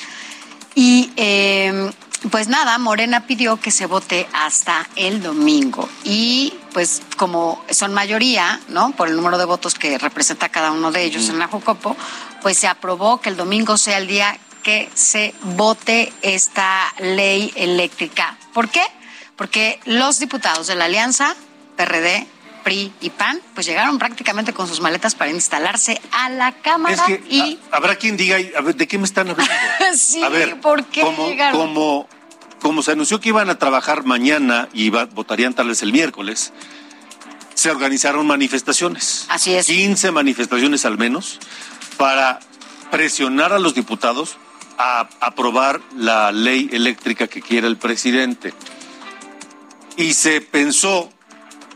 y 0.74 1.12
eh, 1.16 1.90
pues 2.30 2.48
nada, 2.48 2.78
Morena 2.78 3.26
pidió 3.26 3.58
que 3.60 3.70
se 3.70 3.86
vote 3.86 4.26
hasta 4.32 4.88
el 4.96 5.22
domingo 5.22 5.88
y 6.04 6.54
pues 6.72 7.02
como 7.16 7.62
son 7.70 7.92
mayoría, 7.92 8.60
¿no? 8.68 8.92
Por 8.92 9.08
el 9.08 9.16
número 9.16 9.38
de 9.38 9.44
votos 9.44 9.74
que 9.74 9.98
representa 9.98 10.48
cada 10.48 10.72
uno 10.72 10.90
de 10.90 11.04
ellos 11.04 11.28
en 11.28 11.38
la 11.38 11.46
Jucopo, 11.46 11.96
pues 12.42 12.58
se 12.58 12.66
aprobó 12.66 13.20
que 13.20 13.28
el 13.28 13.36
domingo 13.36 13.76
sea 13.76 13.98
el 13.98 14.06
día 14.06 14.38
que 14.62 14.90
se 14.94 15.34
vote 15.42 16.12
esta 16.22 16.92
ley 16.98 17.52
eléctrica. 17.56 18.38
¿Por 18.52 18.70
qué? 18.70 18.82
Porque 19.36 19.78
los 19.84 20.18
diputados 20.18 20.66
de 20.66 20.74
la 20.74 20.86
Alianza, 20.86 21.36
PRD, 21.76 22.26
PRI 22.64 22.92
y 23.00 23.10
PAN, 23.10 23.40
pues 23.54 23.66
llegaron 23.66 23.98
prácticamente 23.98 24.52
con 24.54 24.66
sus 24.68 24.80
maletas 24.80 25.14
para 25.14 25.30
instalarse 25.30 26.00
a 26.12 26.30
la 26.30 26.52
Cámara 26.52 26.94
Es 26.94 27.00
que 27.02 27.22
y... 27.28 27.58
a- 27.70 27.76
habrá 27.76 27.96
quien 27.96 28.16
diga, 28.16 28.36
a 28.56 28.60
ver, 28.62 28.74
¿de 28.76 28.86
qué 28.88 28.96
me 28.98 29.04
están 29.04 29.28
hablando? 29.30 29.52
Sí, 29.96 30.22
a 30.22 30.28
ver, 30.30 30.60
¿por 30.60 30.84
qué 30.86 31.02
como, 31.02 31.28
llegaron? 31.28 31.60
como, 31.60 32.08
como 32.62 32.82
se 32.82 32.92
anunció 32.92 33.20
que 33.20 33.28
iban 33.28 33.50
a 33.50 33.58
trabajar 33.58 34.04
mañana 34.04 34.68
y 34.72 34.84
iba- 34.84 35.04
votarían 35.04 35.52
tal 35.54 35.68
vez 35.68 35.82
el 35.82 35.92
miércoles, 35.92 36.52
se 37.54 37.70
organizaron 37.70 38.26
manifestaciones. 38.26 39.26
Así 39.28 39.54
es. 39.54 39.66
15 39.66 40.10
manifestaciones 40.10 40.84
al 40.86 40.96
menos 40.98 41.38
para 41.98 42.40
presionar 42.90 43.52
a 43.52 43.58
los 43.58 43.74
diputados 43.74 44.36
a 44.78 45.08
aprobar 45.20 45.80
la 45.96 46.32
ley 46.32 46.68
eléctrica 46.72 47.28
que 47.28 47.40
quiere 47.42 47.66
el 47.68 47.76
presidente. 47.76 48.52
Y 49.96 50.14
se 50.14 50.40
pensó 50.40 51.12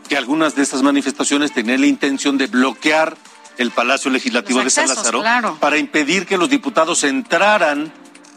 que 0.08 0.16
algunas 0.16 0.54
de 0.54 0.62
estas 0.62 0.82
manifestaciones 0.82 1.52
tenían 1.52 1.80
la 1.80 1.86
intención 1.86 2.38
de 2.38 2.46
bloquear 2.46 3.16
el 3.58 3.70
Palacio 3.70 4.10
Legislativo 4.10 4.62
de 4.62 4.70
San 4.70 4.88
Lázaro 4.88 5.20
claro. 5.20 5.56
para 5.60 5.78
impedir 5.78 6.26
que 6.26 6.38
los 6.38 6.48
diputados 6.48 7.04
entraran 7.04 7.92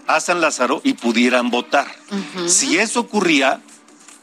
a 0.07 0.19
San 0.19 0.41
Lázaro 0.41 0.81
y 0.83 0.93
pudieran 0.93 1.49
votar. 1.49 1.87
Si 2.47 2.77
eso 2.77 3.01
ocurría, 3.01 3.61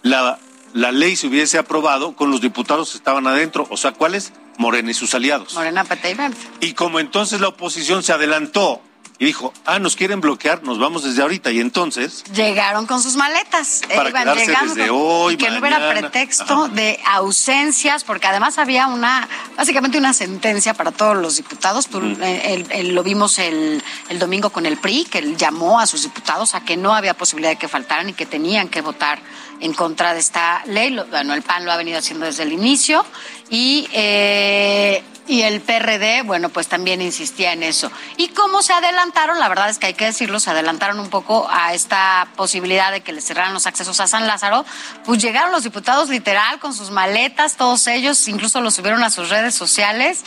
la, 0.02 0.38
la 0.74 0.92
ley 0.92 1.16
se 1.16 1.28
hubiese 1.28 1.56
aprobado 1.58 2.14
con 2.14 2.30
los 2.30 2.40
diputados 2.40 2.90
que 2.90 2.98
estaban 2.98 3.26
adentro, 3.26 3.66
o 3.70 3.76
sea, 3.76 3.92
¿cuáles? 3.92 4.32
Morena 4.58 4.90
y 4.90 4.94
sus 4.94 5.14
aliados. 5.14 5.54
Morena, 5.54 5.84
PT 5.84 6.10
y 6.10 6.14
Verde. 6.14 6.36
Y 6.60 6.72
como 6.72 6.98
entonces 6.98 7.40
la 7.40 7.48
oposición 7.48 8.02
se 8.02 8.12
adelantó 8.12 8.82
y 9.20 9.24
dijo, 9.26 9.52
ah, 9.66 9.80
nos 9.80 9.96
quieren 9.96 10.20
bloquear, 10.20 10.62
nos 10.62 10.78
vamos 10.78 11.02
desde 11.02 11.22
ahorita. 11.22 11.50
Y 11.50 11.58
entonces... 11.58 12.22
Llegaron 12.32 12.86
con 12.86 13.02
sus 13.02 13.16
maletas. 13.16 13.82
Para 13.92 14.10
iban 14.10 14.22
quedarse 14.22 14.46
llegando 14.46 14.74
desde 14.74 14.90
hoy, 14.90 15.34
y 15.34 15.36
que 15.36 15.50
no 15.50 15.58
hubiera 15.58 15.90
pretexto 15.90 16.64
Ajá. 16.66 16.68
de 16.68 17.00
ausencias, 17.04 18.04
porque 18.04 18.28
además 18.28 18.58
había 18.58 18.86
una, 18.86 19.28
básicamente 19.56 19.98
una 19.98 20.12
sentencia 20.12 20.72
para 20.74 20.92
todos 20.92 21.16
los 21.16 21.36
diputados. 21.36 21.88
Tú, 21.88 21.98
eh, 22.00 22.42
el- 22.54 22.70
el- 22.70 22.94
lo 22.94 23.02
vimos 23.02 23.40
el, 23.40 23.82
el 24.08 24.18
domingo 24.20 24.50
con 24.50 24.66
el 24.66 24.76
PRI, 24.76 25.04
que 25.06 25.18
él 25.18 25.36
llamó 25.36 25.80
a 25.80 25.86
sus 25.88 26.04
diputados 26.04 26.54
a 26.54 26.60
que 26.64 26.76
no 26.76 26.94
había 26.94 27.14
posibilidad 27.14 27.50
de 27.50 27.56
que 27.58 27.66
faltaran 27.66 28.08
y 28.08 28.12
que 28.12 28.24
tenían 28.26 28.68
que 28.68 28.82
votar 28.82 29.18
en 29.60 29.72
contra 29.74 30.14
de 30.14 30.20
esta 30.20 30.62
ley. 30.66 30.96
Bueno, 31.10 31.34
el 31.34 31.42
PAN 31.42 31.64
lo 31.64 31.72
ha 31.72 31.76
venido 31.76 31.98
haciendo 31.98 32.24
desde 32.26 32.44
el 32.44 32.52
inicio 32.52 33.04
y... 33.50 33.88
eh, 33.92 35.02
y 35.28 35.42
el 35.42 35.60
PRD, 35.60 36.22
bueno, 36.22 36.48
pues 36.48 36.68
también 36.68 37.02
insistía 37.02 37.52
en 37.52 37.62
eso. 37.62 37.92
Y 38.16 38.28
cómo 38.28 38.62
se 38.62 38.72
adelantaron, 38.72 39.38
la 39.38 39.48
verdad 39.48 39.68
es 39.68 39.78
que 39.78 39.86
hay 39.86 39.94
que 39.94 40.06
decirlo, 40.06 40.40
se 40.40 40.50
adelantaron 40.50 40.98
un 40.98 41.10
poco 41.10 41.46
a 41.50 41.74
esta 41.74 42.28
posibilidad 42.34 42.90
de 42.90 43.02
que 43.02 43.12
le 43.12 43.20
cerraran 43.20 43.52
los 43.52 43.66
accesos 43.66 44.00
a 44.00 44.06
San 44.06 44.26
Lázaro, 44.26 44.64
pues 45.04 45.22
llegaron 45.22 45.52
los 45.52 45.64
diputados 45.64 46.08
literal 46.08 46.58
con 46.58 46.74
sus 46.74 46.90
maletas, 46.90 47.56
todos 47.56 47.86
ellos, 47.86 48.26
incluso 48.26 48.60
los 48.60 48.74
subieron 48.74 49.04
a 49.04 49.10
sus 49.10 49.28
redes 49.28 49.54
sociales 49.54 50.24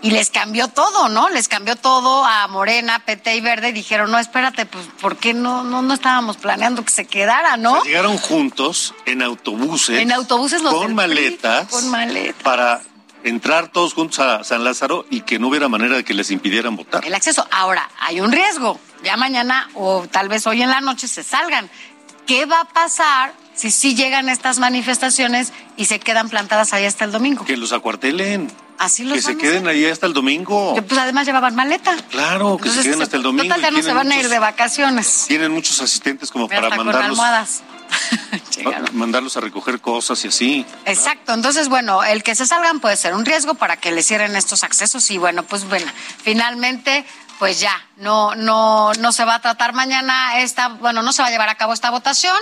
y 0.00 0.10
les 0.10 0.30
cambió 0.30 0.66
todo, 0.68 1.08
¿no? 1.08 1.28
Les 1.28 1.46
cambió 1.46 1.76
todo 1.76 2.24
a 2.24 2.48
Morena, 2.48 2.98
PT 3.04 3.36
y 3.36 3.40
Verde 3.40 3.68
y 3.68 3.72
dijeron, 3.72 4.10
no, 4.10 4.18
espérate, 4.18 4.66
pues, 4.66 4.86
¿por 5.00 5.16
qué 5.16 5.32
no, 5.32 5.62
no, 5.62 5.80
no 5.80 5.94
estábamos 5.94 6.38
planeando 6.38 6.84
que 6.84 6.90
se 6.90 7.06
quedara, 7.06 7.56
no? 7.56 7.72
O 7.72 7.74
sea, 7.76 7.84
llegaron 7.84 8.18
juntos 8.18 8.94
en 9.06 9.22
autobuses. 9.22 10.00
En 10.00 10.10
autobuses 10.10 10.62
los 10.62 10.74
Con 10.74 10.94
maletas. 10.94 11.68
con 11.68 11.88
maletas. 11.88 12.42
Para 12.42 12.80
entrar 13.24 13.68
todos 13.68 13.94
juntos 13.94 14.18
a 14.20 14.44
San 14.44 14.64
Lázaro 14.64 15.06
y 15.10 15.20
que 15.22 15.38
no 15.38 15.48
hubiera 15.48 15.68
manera 15.68 15.96
de 15.96 16.04
que 16.04 16.14
les 16.14 16.30
impidieran 16.30 16.76
votar. 16.76 17.04
el 17.04 17.14
acceso. 17.14 17.46
Ahora, 17.50 17.88
hay 18.00 18.20
un 18.20 18.32
riesgo. 18.32 18.78
Ya 19.04 19.16
mañana 19.16 19.68
o 19.74 20.06
tal 20.10 20.28
vez 20.28 20.46
hoy 20.46 20.62
en 20.62 20.70
la 20.70 20.80
noche 20.80 21.08
se 21.08 21.22
salgan. 21.22 21.68
¿Qué 22.26 22.46
va 22.46 22.60
a 22.60 22.64
pasar 22.64 23.34
si 23.54 23.70
sí 23.72 23.94
llegan 23.96 24.28
estas 24.28 24.58
manifestaciones 24.60 25.52
y 25.76 25.86
se 25.86 25.98
quedan 25.98 26.28
plantadas 26.28 26.72
ahí 26.72 26.84
hasta 26.84 27.04
el 27.04 27.12
domingo? 27.12 27.44
Que 27.44 27.56
los 27.56 27.72
acuartelen. 27.72 28.48
Así 28.78 29.04
los 29.04 29.14
Que 29.14 29.22
se 29.22 29.36
queden 29.36 29.66
ahí 29.68 29.84
hasta 29.84 30.06
el 30.06 30.12
domingo. 30.12 30.72
hacer. 30.72 30.86
Pues 30.86 31.00
además 31.00 31.26
llevaban 31.26 31.54
maleta. 31.54 31.96
Claro, 32.10 32.56
que 32.56 32.68
Entonces, 32.68 32.82
se 32.82 32.88
queden 32.90 33.02
hasta 33.02 33.16
el 33.16 33.22
domingo. 33.22 33.44
Total, 33.54 33.60
ya 33.60 33.70
no 33.70 33.82
se 33.82 33.92
van 33.92 34.10
a 34.10 34.16
ir 34.18 34.28
de 34.28 34.38
vacaciones. 34.38 35.24
Tienen 35.28 35.52
muchos 35.52 35.80
asistentes 35.80 36.30
como 36.30 36.48
para 36.48 36.68
con 36.68 36.78
mandarlos, 36.78 37.10
almohadas. 37.10 37.62
mandarlos 38.92 39.36
a 39.36 39.40
recoger 39.40 39.80
cosas 39.80 40.24
y 40.24 40.28
así. 40.28 40.66
Exacto, 40.84 41.32
entonces 41.32 41.68
bueno, 41.68 42.02
el 42.04 42.22
que 42.22 42.34
se 42.34 42.46
salgan 42.46 42.80
puede 42.80 42.96
ser 42.96 43.14
un 43.14 43.24
riesgo 43.24 43.54
para 43.54 43.76
que 43.76 43.92
le 43.92 44.02
cierren 44.02 44.36
estos 44.36 44.64
accesos 44.64 45.10
y 45.10 45.18
bueno, 45.18 45.42
pues 45.42 45.68
bueno, 45.68 45.90
finalmente 46.22 47.04
pues 47.42 47.58
ya, 47.58 47.84
no, 47.96 48.36
no, 48.36 48.92
no 49.00 49.10
se 49.10 49.24
va 49.24 49.34
a 49.34 49.40
tratar 49.40 49.72
mañana 49.72 50.38
esta, 50.38 50.68
bueno, 50.68 51.02
no 51.02 51.12
se 51.12 51.22
va 51.22 51.26
a 51.26 51.30
llevar 51.32 51.48
a 51.48 51.56
cabo 51.56 51.72
esta 51.72 51.90
votación. 51.90 52.36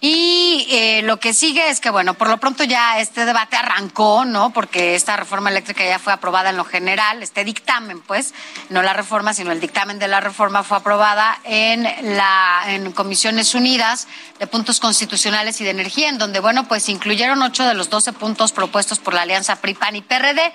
Y 0.00 0.66
eh, 0.68 1.02
lo 1.04 1.20
que 1.20 1.32
sigue 1.32 1.70
es 1.70 1.78
que, 1.78 1.90
bueno, 1.90 2.14
por 2.14 2.28
lo 2.28 2.38
pronto 2.38 2.64
ya 2.64 2.98
este 2.98 3.24
debate 3.24 3.54
arrancó, 3.54 4.24
¿no? 4.24 4.50
Porque 4.50 4.96
esta 4.96 5.16
reforma 5.16 5.50
eléctrica 5.50 5.84
ya 5.84 6.00
fue 6.00 6.12
aprobada 6.12 6.50
en 6.50 6.56
lo 6.56 6.64
general, 6.64 7.22
este 7.22 7.44
dictamen, 7.44 8.00
pues, 8.00 8.34
no 8.68 8.82
la 8.82 8.94
reforma, 8.94 9.32
sino 9.32 9.52
el 9.52 9.60
dictamen 9.60 10.00
de 10.00 10.08
la 10.08 10.18
reforma 10.18 10.64
fue 10.64 10.78
aprobada 10.78 11.38
en 11.44 11.84
la 12.16 12.64
en 12.66 12.90
Comisiones 12.90 13.54
Unidas 13.54 14.08
de 14.40 14.48
Puntos 14.48 14.80
Constitucionales 14.80 15.60
y 15.60 15.64
de 15.64 15.70
Energía, 15.70 16.08
en 16.08 16.18
donde, 16.18 16.40
bueno, 16.40 16.66
pues 16.66 16.88
incluyeron 16.88 17.40
ocho 17.42 17.64
de 17.64 17.74
los 17.74 17.90
doce 17.90 18.12
puntos 18.12 18.50
propuestos 18.50 18.98
por 18.98 19.14
la 19.14 19.22
alianza 19.22 19.60
PRI, 19.60 19.74
PAN 19.74 19.94
y 19.94 20.02
PRD. 20.02 20.52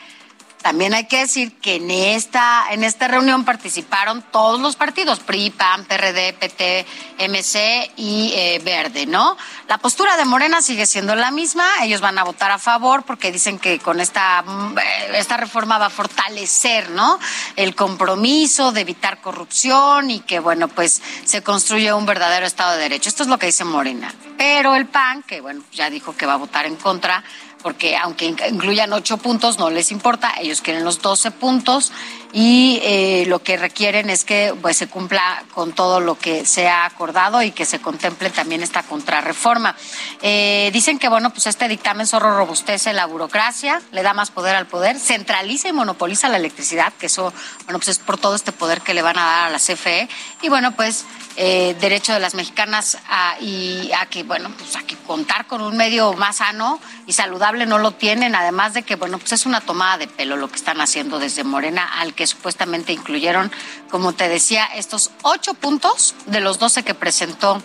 También 0.68 0.94
hay 0.94 1.06
que 1.06 1.20
decir 1.20 1.54
que 1.62 1.76
en 1.76 1.90
esta, 1.90 2.66
en 2.72 2.84
esta 2.84 3.08
reunión 3.08 3.46
participaron 3.46 4.22
todos 4.34 4.60
los 4.60 4.76
partidos, 4.76 5.22
PRI, 5.22 5.50
PAN, 5.52 5.86
PRD, 5.86 6.34
PT, 6.34 6.86
MC 7.20 7.94
y 7.96 8.34
eh, 8.36 8.62
Verde, 8.66 9.06
¿no? 9.06 9.38
La 9.70 9.78
postura 9.78 10.18
de 10.18 10.26
Morena 10.26 10.62
sigue 10.62 10.86
siendo 10.86 11.16
la 11.16 11.32
misma, 11.32 11.64
ellos 11.84 12.02
van 12.02 12.20
a 12.20 12.26
votar 12.26 12.52
a 12.52 12.60
favor 12.60 13.04
porque 13.04 13.32
dicen 13.32 13.60
que 13.60 13.80
con 13.80 14.02
esta, 14.02 14.42
mm, 14.42 14.78
esta 15.14 15.38
reforma 15.38 15.78
va 15.78 15.86
a 15.86 15.90
fortalecer, 15.90 16.90
¿no? 16.90 17.18
El 17.56 17.74
compromiso 17.74 18.74
de 18.74 18.82
evitar 18.82 19.22
corrupción 19.22 20.12
y 20.12 20.20
que, 20.20 20.40
bueno, 20.40 20.68
pues 20.68 21.02
se 21.24 21.44
construye 21.44 21.94
un 21.94 22.06
verdadero 22.06 22.46
Estado 22.46 22.74
de 22.74 22.80
Derecho. 22.80 23.08
Esto 23.08 23.24
es 23.24 23.30
lo 23.30 23.40
que 23.40 23.46
dice 23.46 23.64
Morena. 23.64 24.14
Pero 24.38 24.76
el 24.76 24.86
PAN, 24.86 25.24
que, 25.24 25.40
bueno, 25.40 25.64
ya 25.72 25.90
dijo 25.90 26.18
que 26.18 26.26
va 26.26 26.34
a 26.34 26.38
votar 26.38 26.66
en 26.66 26.76
contra, 26.76 27.24
porque 27.62 27.96
aunque 27.98 28.30
inc- 28.30 28.50
incluyan 28.52 28.94
ocho 28.94 29.18
puntos, 29.18 29.58
no 29.60 29.70
les 29.70 29.92
importa, 29.92 30.34
ellos 30.40 30.62
quieren 30.62 30.84
los 30.84 31.02
doce 31.02 31.32
puntos 31.32 31.92
y 32.34 32.80
eh, 32.84 33.26
lo 33.28 33.40
que 33.40 33.58
requieren 33.58 34.10
es 34.10 34.26
que 34.26 34.54
pues, 34.62 34.78
se 34.78 34.88
cumpla 34.88 35.44
con 35.54 35.74
todo 35.74 36.00
lo 36.00 36.18
que 36.18 36.46
se 36.46 36.68
ha 36.68 36.86
acordado 36.86 37.42
y 37.42 37.52
que 37.52 37.66
se 37.66 37.80
contemple 37.80 38.30
también 38.30 38.64
esta 38.64 38.84
contrarreforma. 38.84 39.76
Eh, 40.22 40.70
dicen 40.74 41.00
que 41.00 41.10
bueno, 41.10 41.32
pues 41.32 41.48
este 41.48 41.68
dictamen 41.68 42.08
solo 42.08 42.36
robustece 42.36 42.94
la 42.94 43.06
burocracia, 43.06 43.82
le 43.92 44.04
da 44.04 44.14
más 44.14 44.32
poder 44.32 44.56
al 44.56 44.68
poder, 44.68 45.00
centraliza 45.00 45.70
y 45.70 45.74
monopoliza 45.74 46.30
la 46.30 46.38
electricidad, 46.38 46.94
que 46.94 47.08
eso, 47.08 47.34
bueno, 47.66 47.80
pues 47.80 47.90
es 47.90 48.00
por 48.00 48.18
todo 48.18 48.36
este 48.36 48.52
poder 48.52 48.82
que 48.82 48.94
le 48.94 49.02
van 49.02 49.18
a 49.18 49.24
dar 49.24 49.48
a 49.48 49.50
la 49.50 49.60
CFE 49.60 50.10
y 50.42 50.50
bueno, 50.50 50.76
pues 50.76 51.06
eh, 51.40 51.76
derecho 51.80 52.14
de 52.14 52.20
las 52.20 52.34
mexicanas 52.34 52.98
a, 53.08 53.38
y 53.40 53.92
a 53.92 54.08
que, 54.08 54.24
bueno, 54.24 54.50
pues 54.58 54.76
a 54.76 54.82
que 54.82 54.96
contar 54.96 55.46
con 55.46 55.62
un 55.62 55.78
medio 55.78 56.14
más 56.14 56.38
sano 56.38 56.80
y 57.06 57.14
saludable 57.14 57.68
no 57.68 57.78
lo 57.78 57.92
tienen, 57.92 58.34
además 58.34 58.74
de 58.74 58.82
que, 58.82 58.96
bueno, 58.96 59.20
pues 59.20 59.34
es 59.34 59.46
una 59.46 59.62
tomada 59.62 60.00
de 60.00 60.08
pelo 60.08 60.36
lo 60.36 60.50
que 60.50 60.56
están 60.56 60.82
haciendo 60.82 61.20
desde 61.20 61.44
Morena, 61.44 62.00
al 62.00 62.16
que 62.18 62.28
supuestamente 62.28 62.92
incluyeron, 62.92 63.50
como 63.90 64.12
te 64.12 64.28
decía, 64.28 64.66
estos 64.66 65.12
ocho 65.22 65.54
puntos 65.54 66.16
de 66.26 66.42
los 66.42 66.60
doce 66.60 66.84
que 66.84 66.94
presentó 66.94 67.64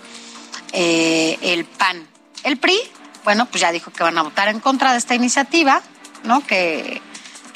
eh, 0.72 1.36
el 1.42 1.64
PAN. 1.64 2.06
El 2.44 2.58
PRI, 2.58 2.78
bueno, 3.24 3.46
pues 3.46 3.62
ya 3.62 3.72
dijo 3.72 3.90
que 3.90 4.04
van 4.04 4.18
a 4.18 4.22
votar 4.22 4.46
en 4.46 4.60
contra 4.60 4.92
de 4.92 4.98
esta 4.98 5.16
iniciativa, 5.16 5.82
¿no? 6.22 6.46
Que 6.46 7.02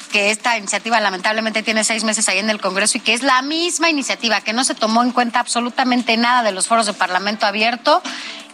que 0.07 0.31
esta 0.31 0.57
iniciativa 0.57 0.99
lamentablemente 0.99 1.63
tiene 1.63 1.83
seis 1.83 2.03
meses 2.03 2.27
ahí 2.29 2.39
en 2.39 2.49
el 2.49 2.59
Congreso 2.59 2.97
y 2.97 3.01
que 3.01 3.13
es 3.13 3.23
la 3.23 3.41
misma 3.41 3.89
iniciativa, 3.89 4.41
que 4.41 4.53
no 4.53 4.63
se 4.63 4.75
tomó 4.75 5.03
en 5.03 5.11
cuenta 5.11 5.39
absolutamente 5.39 6.17
nada 6.17 6.43
de 6.43 6.51
los 6.51 6.67
foros 6.67 6.85
de 6.85 6.93
Parlamento 6.93 7.45
abierto 7.45 8.01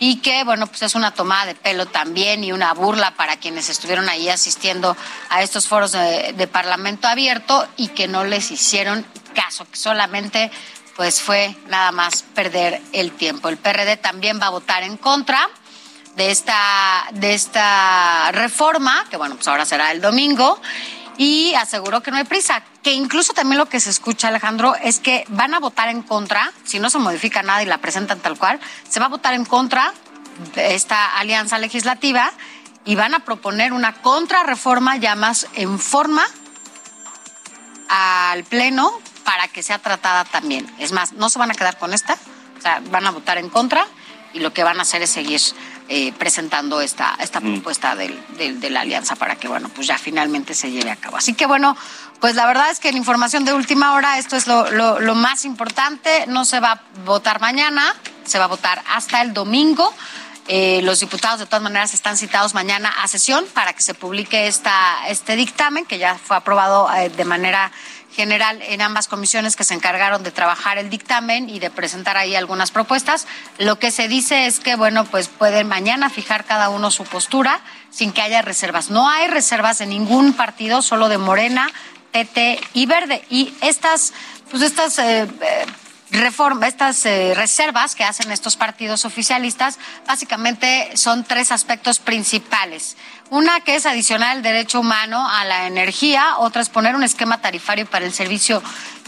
y 0.05 0.17
que, 0.17 0.43
bueno, 0.43 0.67
pues 0.67 0.81
es 0.81 0.95
una 0.95 1.11
tomada 1.11 1.45
de 1.45 1.55
pelo 1.55 1.85
también 1.85 2.43
y 2.43 2.51
una 2.51 2.73
burla 2.73 3.11
para 3.11 3.37
quienes 3.37 3.69
estuvieron 3.69 4.09
ahí 4.09 4.27
asistiendo 4.27 4.97
a 5.29 5.41
estos 5.41 5.65
foros 5.65 5.93
de, 5.93 6.33
de 6.33 6.45
Parlamento 6.45 7.07
abierto 7.07 7.65
y 7.77 7.87
que 7.87 8.09
no 8.09 8.25
les 8.25 8.51
hicieron 8.51 9.05
caso, 9.33 9.63
que 9.63 9.77
solamente 9.77 10.51
pues 10.97 11.21
fue 11.21 11.55
nada 11.67 11.93
más 11.93 12.23
perder 12.35 12.81
el 12.91 13.13
tiempo. 13.13 13.47
El 13.47 13.55
PRD 13.55 13.95
también 13.95 14.41
va 14.41 14.47
a 14.47 14.49
votar 14.49 14.83
en 14.83 14.97
contra 14.97 15.49
de 16.17 16.31
esta, 16.31 17.07
de 17.13 17.33
esta 17.33 18.29
reforma, 18.33 19.05
que 19.09 19.15
bueno, 19.15 19.35
pues 19.35 19.47
ahora 19.47 19.63
será 19.63 19.93
el 19.93 20.01
domingo, 20.01 20.59
y 21.17 21.54
aseguró 21.56 22.02
que 22.02 22.12
no 22.12 22.17
hay 22.17 22.23
prisa, 22.23 22.63
que 22.82 22.93
incluso 22.93 23.34
también 23.34 23.58
lo 23.58 23.67
que 23.67 23.80
se 23.80 23.89
escucha, 23.89 24.30
Alejandro, 24.30 24.76
es 24.76 24.99
que 24.99 25.26
van 25.30 25.54
a 25.54 25.60
votar 25.60 25.89
en 25.89 26.02
contra, 26.02 26.52
si 26.63 26.80
no 26.80 26.89
se 26.89 26.97
modifica 26.97 27.43
nada 27.43 27.62
y 27.63 27.65
la 27.65 27.78
presentan 27.80 28.19
tal 28.19 28.38
cual, 28.38 28.60
se 28.88 28.99
va 28.99 29.08
a 29.08 29.10
votar 29.10 29.34
en 29.34 29.45
contra 29.45 29.93
de 30.56 30.76
esta 30.76 31.17
alianza 31.17 31.60
legislativa 31.60 32.32
y 32.86 32.95
van 32.95 33.13
a 33.13 33.19
proponer 33.19 33.73
una 33.73 33.93
contrarreforma 33.93 34.97
ya 34.97 35.15
más 35.15 35.47
en 35.54 35.80
forma 35.80 36.26
al 37.89 38.43
Pleno 38.43 38.91
para 39.23 39.47
que 39.47 39.63
sea 39.63 39.80
tratada 39.80 40.26
también. 40.26 40.69
Es 40.80 40.91
más, 40.91 41.13
no 41.13 41.30
se 41.30 41.39
van 41.39 41.52
a 41.52 41.54
quedar 41.54 41.78
con 41.78 41.93
esta, 41.93 42.17
o 42.58 42.62
sea, 42.62 42.82
van 42.89 43.06
a 43.06 43.12
votar 43.12 43.38
en 43.38 43.49
contra 43.49 43.88
y 44.34 44.39
lo 44.39 44.54
que 44.54 44.63
van 44.63 44.80
a 44.80 44.82
hacer 44.82 45.02
es 45.02 45.12
seguir 45.12 45.39
eh, 45.89 46.13
presentando 46.13 46.82
esta, 46.82 47.15
esta 47.19 47.41
propuesta 47.41 47.96
del, 47.96 48.17
del- 48.38 48.60
de 48.60 48.69
la 48.69 48.82
alianza 48.82 49.15
para 49.15 49.36
que, 49.36 49.48
bueno, 49.48 49.69
pues 49.69 49.88
ya 49.88 49.98
finalmente 49.98 50.54
se 50.54 50.72
lleve 50.72 50.91
a 50.91 50.96
cabo. 50.96 51.17
Así 51.17 51.34
que, 51.34 51.46
bueno, 51.46 51.76
pues 52.19 52.36
la 52.36 52.46
verdad 52.46 52.72
es 52.72 52.80
que 52.80 52.91
la 52.91 52.98
información 52.98 53.43
de 53.46 53.54
última 53.54 53.93
hora, 53.93 54.17
esto 54.17 54.36
es 54.36 54.48
lo, 54.48 54.69
lo- 54.72 55.00
lo 55.00 55.15
más 55.15 55.46
importante, 55.46 56.26
no 56.28 56.46
se 56.46 56.60
va 56.60 56.72
a 56.74 56.82
votar 57.06 57.41
mañana, 57.41 57.93
se 58.26 58.39
va 58.39 58.46
a 58.46 58.48
votar 58.48 58.82
hasta 58.89 59.22
el 59.22 59.34
domingo. 59.34 59.93
Eh, 60.50 60.82
los 60.84 61.00
diputados 61.00 61.39
de 61.39 61.46
todas 61.46 61.62
maneras 61.62 61.93
están 61.93 62.17
citados 62.17 62.54
mañana 62.54 62.93
a 63.02 63.08
sesión 63.08 63.46
para 63.54 63.72
que 63.72 63.82
se 63.82 63.93
publique 63.93 64.48
esta, 64.48 65.08
este 65.08 65.38
dictamen 65.38 65.86
que 65.86 65.98
ya 66.00 66.15
fue 66.22 66.36
aprobado 66.36 66.93
eh, 66.93 67.08
de 67.10 67.24
manera 67.24 67.72
general 68.13 68.62
en 68.62 68.82
ambas 68.82 69.08
comisiones 69.08 69.56
que 69.56 69.63
se 69.63 69.73
encargaron 69.73 70.23
de 70.23 70.32
trabajar 70.32 70.78
el 70.78 70.89
dictamen 70.89 71.49
y 71.49 71.60
de 71.60 71.69
presentar 71.69 72.15
ahí 72.17 72.36
algunas 72.36 72.71
propuestas. 72.71 73.28
Lo 73.58 73.80
que 73.80 73.91
se 73.91 74.08
dice 74.08 74.45
es 74.45 74.60
que, 74.60 74.76
bueno, 74.76 75.06
pues 75.06 75.28
pueden 75.28 75.67
mañana 75.67 76.10
fijar 76.10 76.45
cada 76.45 76.69
uno 76.69 76.91
su 76.91 77.04
postura 77.04 77.60
sin 77.89 78.12
que 78.12 78.21
haya 78.21 78.41
reservas. 78.41 78.89
No 78.89 79.10
hay 79.10 79.28
reservas 79.28 79.80
de 79.80 79.88
ningún 79.88 80.34
partido, 80.34 80.82
solo 80.82 81.10
de 81.10 81.17
Morena, 81.17 81.69
TT 82.12 82.62
y 82.73 82.86
Verde. 82.86 83.23
Y 83.30 83.54
estas, 83.62 84.13
pues 84.49 84.63
estas 84.63 84.97
eh, 84.99 85.23
eh, 85.23 85.65
reforma, 86.13 86.67
estas 86.67 87.06
eh, 87.06 87.34
reservas 87.36 87.95
que 87.95 88.04
hacen 88.04 88.32
estos 88.32 88.56
partidos 88.56 89.04
oficialistas, 89.04 89.80
básicamente 90.08 90.95
son 90.95 91.23
tres 91.23 91.52
aspectos 91.52 91.99
principales. 91.99 92.95
Una 93.30 93.62
que 93.62 93.76
es 93.76 93.86
adicional 93.86 94.38
el 94.38 94.43
derecho 94.43 94.80
humano 94.80 95.28
a 95.28 95.43
la 95.43 95.65
energía, 95.65 96.38
otra 96.38 96.62
es 96.62 96.69
poner 96.69 96.95
un 96.95 97.04
esquema 97.04 97.41
tarifario 97.41 97.88
para 97.88 98.06
el 98.06 98.13
servicio 98.13 98.62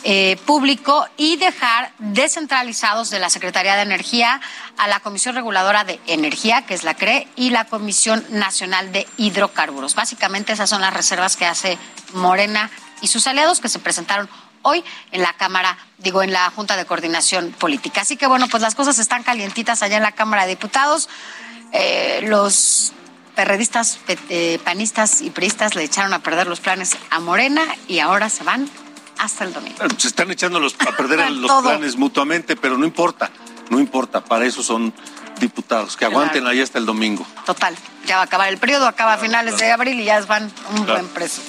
eh, 0.04 0.38
público 0.46 1.08
y 1.16 1.38
dejar 1.38 1.92
descentralizados 2.00 3.10
de 3.10 3.20
la 3.20 3.30
Secretaría 3.30 3.76
de 3.76 3.84
Energía 3.84 4.42
a 4.78 4.88
la 4.88 5.00
Comisión 5.00 5.36
Reguladora 5.36 5.84
de 5.84 6.00
Energía, 6.08 6.64
que 6.64 6.74
es 6.74 6.84
la 6.84 6.96
CRE, 6.96 7.28
y 7.36 7.52
la 7.52 7.66
Comisión 7.66 8.26
Nacional 8.30 8.92
de 8.92 9.08
Hidrocarburos. 9.18 9.96
Básicamente 9.96 10.54
esas 10.54 10.70
son 10.70 10.82
las 10.82 10.94
reservas 10.94 11.38
que 11.38 11.46
hace 11.46 11.78
Morena 12.14 12.70
y 13.02 13.08
sus 13.08 13.28
aliados 13.28 13.60
que 13.60 13.70
se 13.70 13.80
presentaron 13.80 14.30
hoy 14.66 14.84
en 15.12 15.22
la 15.22 15.34
Cámara, 15.34 15.78
digo, 16.00 16.24
en 16.24 16.34
la 16.34 16.50
Junta 16.50 16.76
de 16.76 16.86
Coordinación 16.86 17.52
Política. 17.52 18.02
Así 18.02 18.18
que 18.18 18.28
bueno, 18.28 18.48
pues 18.50 18.62
las 18.62 18.76
cosas 18.76 19.00
están 19.00 19.24
calientitas 19.24 19.82
allá 19.84 19.98
en 19.98 20.04
la 20.04 20.12
Cámara 20.12 20.44
de 20.44 20.50
Diputados. 20.50 21.08
Eh, 21.72 22.22
los 22.28 22.94
perredistas, 23.36 24.00
eh, 24.30 24.60
panistas 24.64 25.22
y 25.22 25.30
priistas 25.30 25.76
le 25.76 25.84
echaron 25.84 26.14
a 26.14 26.20
perder 26.20 26.48
los 26.48 26.60
planes 26.60 26.98
a 27.12 27.20
Morena 27.20 27.64
y 27.88 28.00
ahora 28.00 28.30
se 28.30 28.44
van 28.44 28.68
hasta 29.20 29.44
el 29.44 29.54
domingo. 29.54 29.78
Se 29.98 30.08
están 30.08 30.32
echando 30.32 30.60
los, 30.60 30.76
a 30.80 30.98
perder 30.98 31.30
los 31.32 31.64
planes 31.64 31.96
mutuamente, 31.96 32.56
pero 32.56 32.78
no 32.78 32.86
importa, 32.86 33.30
no 33.70 33.80
importa, 33.80 34.24
para 34.24 34.46
eso 34.46 34.64
son 34.64 34.94
diputados, 35.40 35.96
que 35.96 36.06
aguanten 36.06 36.48
ahí 36.48 36.62
hasta 36.62 36.80
el 36.80 36.86
domingo. 36.86 37.26
Total, 37.46 37.76
ya 38.06 38.16
va 38.16 38.22
a 38.22 38.26
acabar 38.26 38.50
el 38.50 38.58
periodo, 38.58 38.88
acaba 38.88 39.14
a 39.14 39.18
finales 39.18 39.58
de 39.58 39.72
abril 39.72 40.00
y 40.00 40.06
ya 40.06 40.22
van 40.22 40.52
un 40.72 40.86
buen 40.86 41.08
preso. 41.10 41.42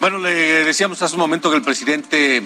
Bueno, 0.00 0.18
le 0.18 0.64
decíamos 0.64 1.00
hace 1.02 1.14
un 1.14 1.20
momento 1.20 1.48
que 1.50 1.56
el 1.56 1.62
presidente, 1.62 2.44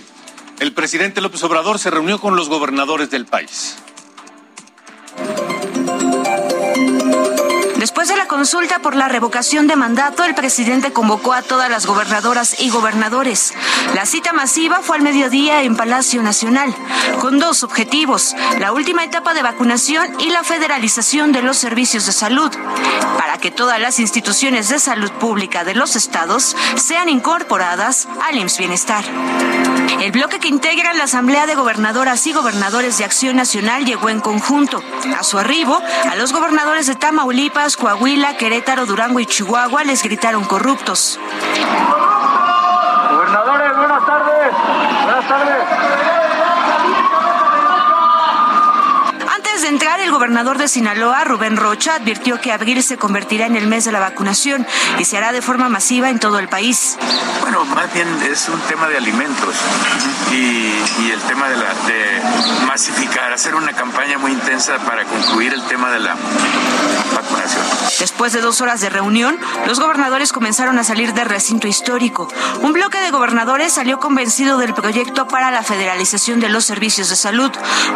el 0.60 0.72
presidente 0.72 1.20
López 1.20 1.42
Obrador 1.44 1.78
se 1.78 1.90
reunió 1.90 2.20
con 2.20 2.36
los 2.36 2.48
gobernadores 2.48 3.10
del 3.10 3.26
país. 3.26 3.76
Después 7.86 8.08
de 8.08 8.16
la 8.16 8.26
consulta 8.26 8.80
por 8.80 8.96
la 8.96 9.06
revocación 9.06 9.68
de 9.68 9.76
mandato, 9.76 10.24
el 10.24 10.34
presidente 10.34 10.92
convocó 10.92 11.32
a 11.32 11.42
todas 11.42 11.70
las 11.70 11.86
gobernadoras 11.86 12.60
y 12.60 12.68
gobernadores. 12.68 13.54
La 13.94 14.06
cita 14.06 14.32
masiva 14.32 14.80
fue 14.82 14.96
al 14.96 15.04
mediodía 15.04 15.62
en 15.62 15.76
Palacio 15.76 16.20
Nacional, 16.20 16.74
con 17.20 17.38
dos 17.38 17.62
objetivos, 17.62 18.34
la 18.58 18.72
última 18.72 19.04
etapa 19.04 19.34
de 19.34 19.44
vacunación 19.44 20.20
y 20.20 20.30
la 20.30 20.42
federalización 20.42 21.30
de 21.30 21.42
los 21.42 21.58
servicios 21.58 22.06
de 22.06 22.12
salud, 22.12 22.50
para 23.18 23.38
que 23.38 23.52
todas 23.52 23.80
las 23.80 24.00
instituciones 24.00 24.68
de 24.68 24.80
salud 24.80 25.12
pública 25.12 25.62
de 25.62 25.76
los 25.76 25.94
estados 25.94 26.56
sean 26.74 27.08
incorporadas 27.08 28.08
al 28.24 28.36
IMSS 28.36 28.58
Bienestar. 28.58 29.04
El 30.00 30.12
bloque 30.12 30.40
que 30.40 30.48
integra 30.48 30.92
la 30.92 31.04
Asamblea 31.04 31.46
de 31.46 31.54
Gobernadoras 31.54 32.26
y 32.26 32.32
Gobernadores 32.32 32.98
de 32.98 33.04
Acción 33.04 33.36
Nacional 33.36 33.84
llegó 33.86 34.10
en 34.10 34.20
conjunto. 34.20 34.82
A 35.18 35.22
su 35.22 35.38
arribo, 35.38 35.80
a 36.10 36.16
los 36.16 36.32
gobernadores 36.32 36.86
de 36.86 36.96
Tamaulipas, 36.96 37.75
Coahuila, 37.76 38.36
Querétaro, 38.36 38.86
Durango 38.86 39.20
y 39.20 39.26
Chihuahua 39.26 39.84
les 39.84 40.02
gritaron 40.02 40.44
corruptos. 40.44 41.18
Gobernadores, 43.10 43.76
buenas 43.76 44.06
tardes. 44.06 44.52
Buenas 45.04 45.28
tardes. 45.28 45.75
De 49.62 49.68
entrar, 49.68 50.00
el 50.00 50.10
gobernador 50.10 50.58
de 50.58 50.68
Sinaloa, 50.68 51.24
Rubén 51.24 51.56
Rocha, 51.56 51.94
advirtió 51.94 52.40
que 52.40 52.52
abril 52.52 52.82
se 52.82 52.98
convertirá 52.98 53.46
en 53.46 53.56
el 53.56 53.66
mes 53.66 53.84
de 53.84 53.92
la 53.92 54.00
vacunación 54.00 54.66
y 54.98 55.04
se 55.04 55.16
hará 55.16 55.32
de 55.32 55.40
forma 55.40 55.68
masiva 55.68 56.10
en 56.10 56.18
todo 56.18 56.38
el 56.38 56.48
país. 56.48 56.98
Bueno, 57.40 57.64
más 57.64 57.92
bien 57.94 58.08
es 58.30 58.48
un 58.48 58.60
tema 58.62 58.88
de 58.88 58.98
alimentos 58.98 59.54
y, 60.32 61.10
el 61.10 61.20
tema 61.22 61.48
de, 61.48 61.56
la, 61.56 61.74
de 61.86 62.66
masificar, 62.66 63.32
hacer 63.32 63.54
una 63.54 63.72
campaña 63.72 64.18
muy 64.18 64.32
intensa 64.32 64.76
para 64.78 65.04
concluir 65.04 65.54
el 65.54 65.62
tema 65.62 65.90
de 65.90 66.00
la 66.00 66.14
vacunación. 67.14 67.64
Después 67.98 68.32
de 68.32 68.40
dos 68.40 68.60
horas 68.60 68.80
de 68.80 68.90
reunión, 68.90 69.38
los 69.66 69.80
gobernadores 69.80 70.32
comenzaron 70.32 70.78
a 70.78 70.84
salir 70.84 71.14
del 71.14 71.28
recinto 71.28 71.66
histórico. 71.66 72.28
Un 72.60 72.72
bloque 72.72 72.98
de 72.98 73.10
gobernadores 73.10 73.72
salió 73.72 74.00
convencido 74.00 74.58
del 74.58 74.74
proyecto 74.74 75.26
para 75.28 75.50
la 75.50 75.62
federalización 75.62 76.40
de 76.40 76.50
los 76.50 76.64
servicios 76.66 77.08
de 77.08 77.16
salud. 77.16 77.50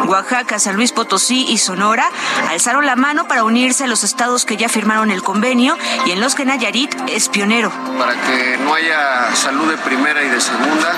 Oaxaca, 0.07 0.57
San 0.57 0.75
Luis 0.75 0.91
Potosí 0.91 1.50
y 1.51 1.57
Sonora 1.57 2.09
alzaron 2.49 2.85
la 2.85 2.95
mano 2.95 3.27
para 3.27 3.43
unirse 3.43 3.83
a 3.83 3.87
los 3.87 4.05
estados 4.05 4.45
que 4.45 4.55
ya 4.55 4.69
firmaron 4.69 5.11
el 5.11 5.21
convenio 5.21 5.77
y 6.05 6.11
en 6.11 6.21
los 6.21 6.33
que 6.33 6.45
Nayarit 6.45 6.95
es 7.09 7.27
pionero. 7.27 7.71
Para 7.99 8.13
que 8.13 8.57
no 8.63 8.73
haya 8.73 9.35
salud 9.35 9.69
de 9.69 9.77
primera 9.77 10.23
y 10.23 10.29
de 10.29 10.39
segunda, 10.39 10.93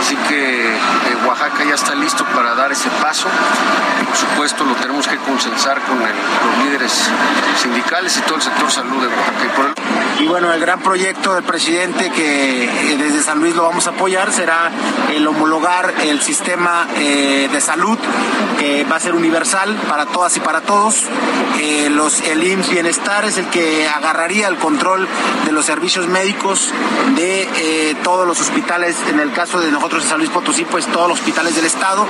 así 0.00 0.16
que 0.28 0.74
eh, 0.74 1.16
Oaxaca 1.24 1.64
ya 1.64 1.76
está 1.76 1.94
listo 1.94 2.24
para 2.34 2.56
dar 2.56 2.72
ese 2.72 2.90
paso. 3.00 3.28
Por 4.08 4.16
supuesto, 4.16 4.64
lo 4.64 4.74
tenemos 4.74 5.06
que 5.06 5.18
consensar 5.18 5.80
con 5.82 6.00
los 6.00 6.64
líderes 6.64 7.08
sindicales 7.62 8.16
y 8.16 8.22
todo 8.22 8.36
el 8.36 8.42
sector 8.42 8.70
salud 8.70 9.00
de 9.00 9.06
Oaxaca. 9.06 10.05
Bueno, 10.24 10.52
el 10.52 10.60
gran 10.60 10.80
proyecto 10.80 11.34
del 11.34 11.44
presidente 11.44 12.10
que 12.10 12.64
eh, 12.64 12.96
desde 12.96 13.22
San 13.22 13.38
Luis 13.38 13.54
lo 13.54 13.62
vamos 13.64 13.86
a 13.86 13.90
apoyar 13.90 14.32
será 14.32 14.70
el 15.14 15.26
homologar 15.26 15.94
el 16.02 16.22
sistema 16.22 16.88
eh, 16.96 17.48
de 17.52 17.60
salud 17.60 17.98
que 18.58 18.84
va 18.84 18.96
a 18.96 19.00
ser 19.00 19.14
universal 19.14 19.76
para 19.88 20.06
todas 20.06 20.36
y 20.36 20.40
para 20.40 20.62
todos. 20.62 21.04
Eh, 21.58 21.90
el 22.26 22.44
IMSS 22.44 22.70
Bienestar 22.70 23.24
es 23.24 23.38
el 23.38 23.46
que 23.46 23.86
agarraría 23.86 24.48
el 24.48 24.56
control 24.56 25.06
de 25.44 25.52
los 25.52 25.64
servicios 25.64 26.06
médicos 26.08 26.72
de 27.14 27.96
todos 28.02 28.26
los 28.26 28.40
hospitales, 28.40 28.96
en 29.08 29.20
el 29.20 29.32
caso 29.32 29.60
de 29.60 29.70
nosotros 29.70 30.04
en 30.04 30.10
San 30.10 30.18
Luis 30.18 30.30
Potosí, 30.30 30.64
pues 30.64 30.86
todos 30.86 31.08
los 31.08 31.18
hospitales 31.18 31.54
del 31.56 31.66
Estado. 31.66 32.06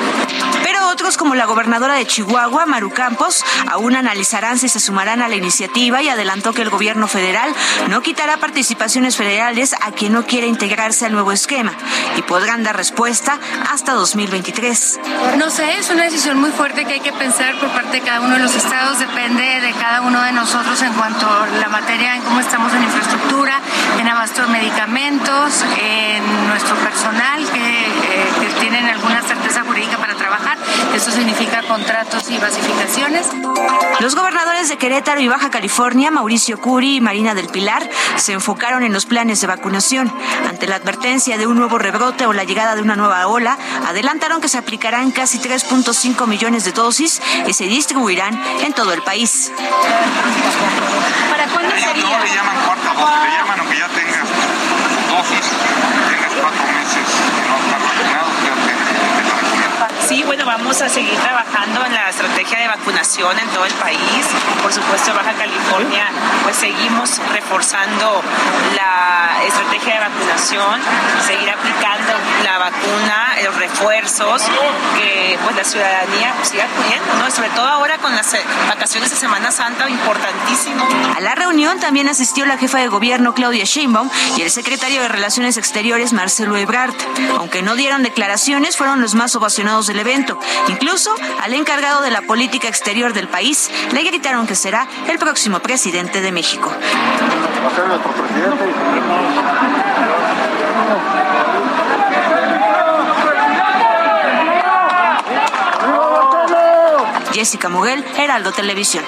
Pero 0.62 0.88
otros, 0.88 1.16
como 1.16 1.34
la 1.34 1.46
gobernadora 1.46 1.94
de 1.94 2.06
Chihuahua, 2.06 2.66
Maru 2.66 2.90
Campos, 2.90 3.44
aún 3.70 3.94
analizarán 3.94 4.58
si 4.58 4.68
se 4.68 4.80
sumarán 4.80 5.22
a 5.22 5.28
la 5.28 5.36
iniciativa 5.36 6.02
y 6.02 6.08
adelantó 6.08 6.52
que 6.52 6.62
el 6.62 6.70
gobierno 6.70 7.06
federal 7.06 7.54
no 7.88 7.95
quitará 8.02 8.36
participaciones 8.36 9.16
federales 9.16 9.74
a 9.80 9.92
quien 9.92 10.12
no 10.12 10.26
quiera 10.26 10.46
integrarse 10.46 11.06
al 11.06 11.12
nuevo 11.12 11.32
esquema 11.32 11.72
y 12.16 12.22
podrán 12.22 12.62
dar 12.62 12.76
respuesta 12.76 13.38
hasta 13.70 13.92
2023. 13.92 15.00
No 15.38 15.50
sé, 15.50 15.78
es 15.78 15.90
una 15.90 16.04
decisión 16.04 16.38
muy 16.38 16.50
fuerte 16.50 16.84
que 16.84 16.94
hay 16.94 17.00
que 17.00 17.12
pensar 17.12 17.58
por 17.58 17.70
parte 17.70 18.00
de 18.00 18.02
cada 18.02 18.20
uno 18.20 18.34
de 18.34 18.42
los 18.42 18.54
estados, 18.54 18.98
depende 18.98 19.60
de 19.60 19.72
cada 19.72 20.00
uno 20.02 20.22
de 20.22 20.32
nosotros 20.32 20.80
en 20.82 20.92
cuanto 20.94 21.26
a 21.28 21.46
la 21.46 21.68
materia, 21.68 22.16
en 22.16 22.22
cómo 22.22 22.40
estamos 22.40 22.72
en 22.74 22.82
infraestructura, 22.82 23.60
en 23.98 24.08
abasto 24.08 24.42
de 24.42 24.48
medicamentos, 24.48 25.64
en 25.80 26.48
nuestro 26.48 26.76
personal 26.76 27.44
que, 27.52 27.86
eh, 27.86 28.28
que 28.40 28.60
tienen 28.60 28.86
alguna 28.86 29.22
certeza 29.22 29.62
jurídica 29.64 29.96
para 29.98 30.14
trabajar. 30.14 30.55
Contratos 31.96 32.30
y 32.30 32.36
basificaciones. 32.36 33.26
Los 34.00 34.14
gobernadores 34.14 34.68
de 34.68 34.76
Querétaro 34.76 35.18
y 35.18 35.28
Baja 35.28 35.48
California, 35.50 36.10
Mauricio 36.10 36.60
Curi 36.60 36.96
y 36.96 37.00
Marina 37.00 37.34
del 37.34 37.48
Pilar, 37.48 37.88
se 38.16 38.34
enfocaron 38.34 38.82
en 38.82 38.92
los 38.92 39.06
planes 39.06 39.40
de 39.40 39.46
vacunación. 39.46 40.12
Ante 40.46 40.66
la 40.66 40.76
advertencia 40.76 41.38
de 41.38 41.46
un 41.46 41.56
nuevo 41.56 41.78
rebrote 41.78 42.26
o 42.26 42.34
la 42.34 42.44
llegada 42.44 42.74
de 42.74 42.82
una 42.82 42.96
nueva 42.96 43.26
ola, 43.28 43.56
adelantaron 43.86 44.42
que 44.42 44.48
se 44.48 44.58
aplicarán 44.58 45.10
casi 45.10 45.38
3.5 45.38 46.26
millones 46.26 46.66
de 46.66 46.72
dosis 46.72 47.22
y 47.46 47.54
se 47.54 47.64
distribuirán 47.64 48.38
en 48.60 48.74
todo 48.74 48.92
el 48.92 49.00
país. 49.00 49.50
¿Para 51.30 51.46
cuándo 51.46 51.70
sería? 51.76 52.04
No 52.04 52.24
le 52.24 52.34
llaman 52.34 52.56
cuarta 52.66 52.92
dosis, 52.92 53.22
le 53.24 53.38
llaman 53.38 53.60
aunque 53.60 53.78
ya 53.78 53.88
tengas 53.88 54.28
dosis, 55.08 55.46
tengas 56.10 56.32
cuatro 56.42 56.62
meses 56.62 57.08
que 57.34 57.48
no 57.48 57.56
estás 57.56 57.80
vacunado, 57.80 58.28
ya 58.44 58.54
te, 58.66 58.76
Sí, 60.08 60.22
bueno, 60.22 60.46
vamos 60.46 60.80
a 60.82 60.88
seguir 60.88 61.14
trabajando 61.18 61.84
en 61.84 61.92
la 61.92 62.08
estrategia 62.10 62.60
de 62.60 62.68
vacunación 62.68 63.36
en 63.40 63.48
todo 63.48 63.64
el 63.64 63.72
país. 63.74 63.98
Por 64.62 64.72
supuesto, 64.72 65.12
Baja 65.12 65.32
California, 65.32 66.06
pues 66.44 66.54
seguimos 66.54 67.18
reforzando 67.32 68.22
la 68.76 69.42
estrategia 69.44 69.94
de 69.94 70.00
vacunación, 70.00 70.80
seguir 71.26 71.50
aplicando 71.50 72.12
la 72.44 72.58
vacuna, 72.58 73.34
los 73.44 73.56
refuerzos, 73.56 74.42
que 74.96 75.36
pues 75.42 75.56
la 75.56 75.64
ciudadanía 75.64 76.34
pues, 76.36 76.50
siga 76.50 76.64
acudiendo, 76.66 77.14
¿no? 77.18 77.28
Sobre 77.30 77.48
todo 77.50 77.66
ahora 77.66 77.98
con 77.98 78.14
las 78.14 78.32
eh, 78.34 78.40
vacaciones 78.68 79.10
de 79.10 79.16
Semana 79.16 79.50
Santa, 79.50 79.90
importantísimo. 79.90 80.86
A 81.16 81.20
la 81.20 81.34
reunión 81.34 81.80
también 81.80 82.08
asistió 82.08 82.46
la 82.46 82.58
jefa 82.58 82.78
de 82.78 82.86
gobierno 82.86 83.34
Claudia 83.34 83.64
Sheinbaum 83.64 84.08
y 84.36 84.42
el 84.42 84.50
secretario 84.52 85.02
de 85.02 85.08
Relaciones 85.08 85.56
Exteriores 85.56 86.12
Marcelo 86.12 86.56
Ebrard. 86.56 86.94
Aunque 87.38 87.62
no 87.62 87.74
dieron 87.74 88.04
declaraciones, 88.04 88.76
fueron 88.76 89.00
los 89.00 89.14
más 89.14 89.34
ovacionados 89.34 89.88
del 89.96 90.06
evento. 90.06 90.38
Incluso 90.68 91.14
al 91.42 91.54
encargado 91.54 92.02
de 92.02 92.10
la 92.10 92.22
política 92.22 92.68
exterior 92.68 93.12
del 93.12 93.28
país 93.28 93.70
le 93.92 94.02
gritaron 94.02 94.46
que 94.46 94.54
será 94.54 94.86
el 95.08 95.18
próximo 95.18 95.60
presidente 95.60 96.20
de 96.20 96.32
México. 96.32 96.70
Jessica 107.32 107.68
Muguel, 107.68 108.04
Heraldo 108.16 108.52
Televisión. 108.52 109.04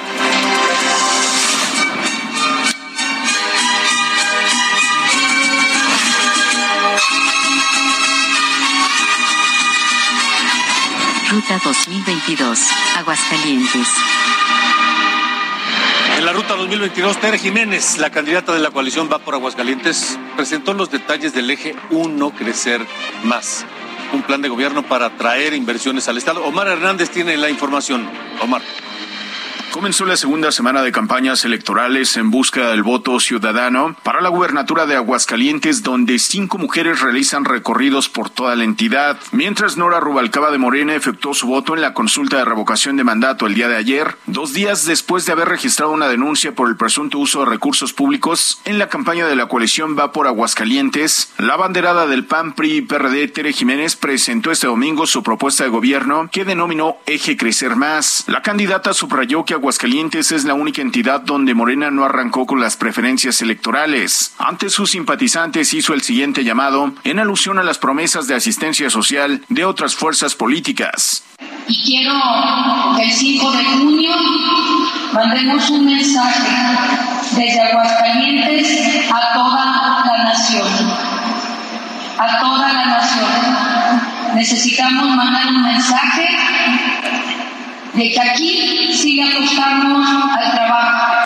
Ruta 11.39 11.61
2022, 11.62 12.59
Aguascalientes. 12.97 13.86
En 16.16 16.26
la 16.26 16.32
ruta 16.32 16.57
2022, 16.57 17.20
Tere 17.20 17.39
Jiménez, 17.39 17.99
la 17.99 18.11
candidata 18.11 18.53
de 18.53 18.59
la 18.59 18.72
coalición 18.72 19.09
Va 19.09 19.20
por 19.20 19.36
Aguascalientes, 19.36 20.18
presentó 20.34 20.74
los 20.74 20.91
detalles 20.91 21.32
del 21.34 21.49
eje 21.49 21.76
1 21.91 22.30
Crecer 22.32 22.84
Más. 23.22 23.64
un 24.12 24.22
plan 24.22 24.43
de 24.43 24.49
gobierno 24.49 24.82
para 24.82 25.07
atraer 25.07 25.55
inversiones 25.55 26.09
al 26.09 26.18
Estado. 26.18 26.43
Omar 26.45 26.66
Hernández 26.66 27.11
tiene 27.11 27.36
la 27.36 27.51
información. 27.51 28.11
Omar. 28.41 28.62
Comenzó 29.79 30.07
la 30.07 30.16
segunda 30.16 30.51
semana 30.51 30.83
de 30.83 30.91
campañas 30.91 31.45
electorales 31.45 32.16
en 32.16 32.33
busca 32.33 32.70
del 32.70 32.83
voto 32.83 33.20
ciudadano 33.20 33.95
para 34.03 34.20
la 34.20 34.29
gubernatura 34.29 34.87
de 34.87 34.97
Aguascalientes, 34.97 35.85
donde 35.85 36.18
cinco 36.18 36.59
mujeres 36.59 37.01
realizan 37.01 37.45
recorridos 37.45 38.09
por 38.09 38.29
toda 38.29 38.57
la 38.57 38.64
entidad. 38.64 39.20
Mientras 39.31 39.76
Nora 39.76 40.01
Rubalcaba 40.01 40.51
de 40.51 40.59
Morena 40.59 40.97
efectuó 40.97 41.33
su 41.33 41.47
voto 41.47 41.76
en 41.76 41.81
la 41.81 41.95
consulta 41.95 42.39
de 42.39 42.45
revocación 42.45 42.97
de 42.97 43.05
mandato 43.05 43.47
el 43.47 43.55
día 43.55 43.68
de 43.68 43.76
ayer, 43.76 44.16
dos 44.26 44.53
días 44.53 44.85
después 44.85 45.26
de 45.26 45.31
haber 45.31 45.49
registrado 45.49 45.93
una 45.93 46.09
denuncia 46.09 46.57
por 46.57 46.68
el 46.68 46.76
presunto 46.76 47.20
uso 47.20 47.45
de 47.45 47.51
recursos 47.51 47.93
públicos 47.93 48.61
en 48.64 48.81
la 48.81 48.89
campaña 48.89 49.29
de 49.29 49.37
la 49.37 49.47
coalición 49.47 49.97
Va 49.97 50.11
por 50.11 50.26
Aguascalientes, 50.26 51.33
la 51.39 51.55
banderada 51.55 52.09
del 52.09 52.24
PAN 52.24 52.57
PRI 52.57 52.81
PRD 52.81 53.29
Tere 53.29 53.53
Jiménez 53.53 53.95
presentó 53.95 54.51
este 54.51 54.66
domingo 54.66 55.07
su 55.07 55.22
propuesta 55.22 55.62
de 55.62 55.70
gobierno 55.70 56.29
que 56.33 56.45
denominó 56.45 56.97
Eje 57.07 57.37
Crecer 57.37 57.76
Más. 57.76 58.24
La 58.26 58.43
candidata 58.43 58.93
subrayó 58.93 59.45
que 59.45 59.55
Aguascalientes 59.55 59.68
es 59.71 60.45
la 60.45 60.55
única 60.55 60.81
entidad 60.81 61.21
donde 61.21 61.53
Morena 61.53 61.91
no 61.91 62.05
arrancó 62.05 62.47
con 62.47 62.59
las 62.59 62.77
preferencias 62.77 63.43
electorales. 63.43 64.33
Ante 64.39 64.71
sus 64.71 64.93
simpatizantes 64.93 65.75
hizo 65.75 65.93
el 65.93 66.01
siguiente 66.01 66.43
llamado 66.43 66.95
en 67.05 67.19
alusión 67.19 67.59
a 67.59 67.62
las 67.62 67.77
promesas 67.77 68.27
de 68.27 68.35
asistencia 68.35 68.89
social 68.89 69.43
de 69.51 69.66
otras 69.66 69.95
fuerzas 69.95 70.35
políticas. 70.35 71.23
Y 71.66 71.83
quiero 71.85 72.14
que 72.97 73.03
el 73.05 73.12
5 73.12 73.53
de 73.53 73.64
junio 73.64 74.11
mandemos 75.12 75.69
un 75.69 75.85
mensaje 75.85 76.49
desde 77.33 77.61
Aguascalientes 77.61 79.11
a 79.12 79.35
toda 79.35 80.05
la 80.07 80.25
nación. 80.25 80.69
A 82.19 82.41
toda 82.41 82.73
la 82.73 82.87
nación. 82.87 84.35
Necesitamos 84.35 85.14
mandar 85.14 85.47
un 85.49 85.62
mensaje 85.62 86.27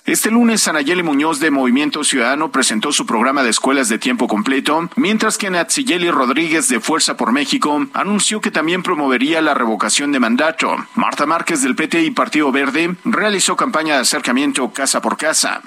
Este 0.07 0.31
lunes, 0.31 0.67
Anayeli 0.69 1.03
Muñoz 1.03 1.39
de 1.41 1.51
Movimiento 1.51 2.03
Ciudadano 2.05 2.51
presentó 2.51 2.93
su 2.93 3.07
programa 3.07 3.43
de 3.43 3.51
escuelas 3.51 3.89
de 3.89 3.99
tiempo 3.99 4.27
completo, 4.27 4.89
mientras 4.97 5.39
que 5.39 5.51
Natsiyeli 5.51 6.11
Rodríguez 6.11 6.69
de 6.69 6.81
Fuerza 6.81 7.17
por 7.17 7.33
México 7.33 7.87
anunció 7.95 8.41
que 8.41 8.51
también 8.51 8.83
promovería 8.83 9.41
la 9.41 9.55
revocación 9.55 10.13
de 10.13 10.21
mandato. 10.21 10.75
Marta 10.95 11.27
Márquez 11.27 11.63
del 11.63 11.77
PT 11.77 12.03
y 12.03 12.11
Partido 12.11 12.51
Verde 12.53 12.95
realizó 13.05 13.57
campaña 13.57 13.95
de 13.95 14.01
acercamiento 14.01 14.73
casa 14.73 15.01
por 15.01 15.17
casa. 15.17 15.63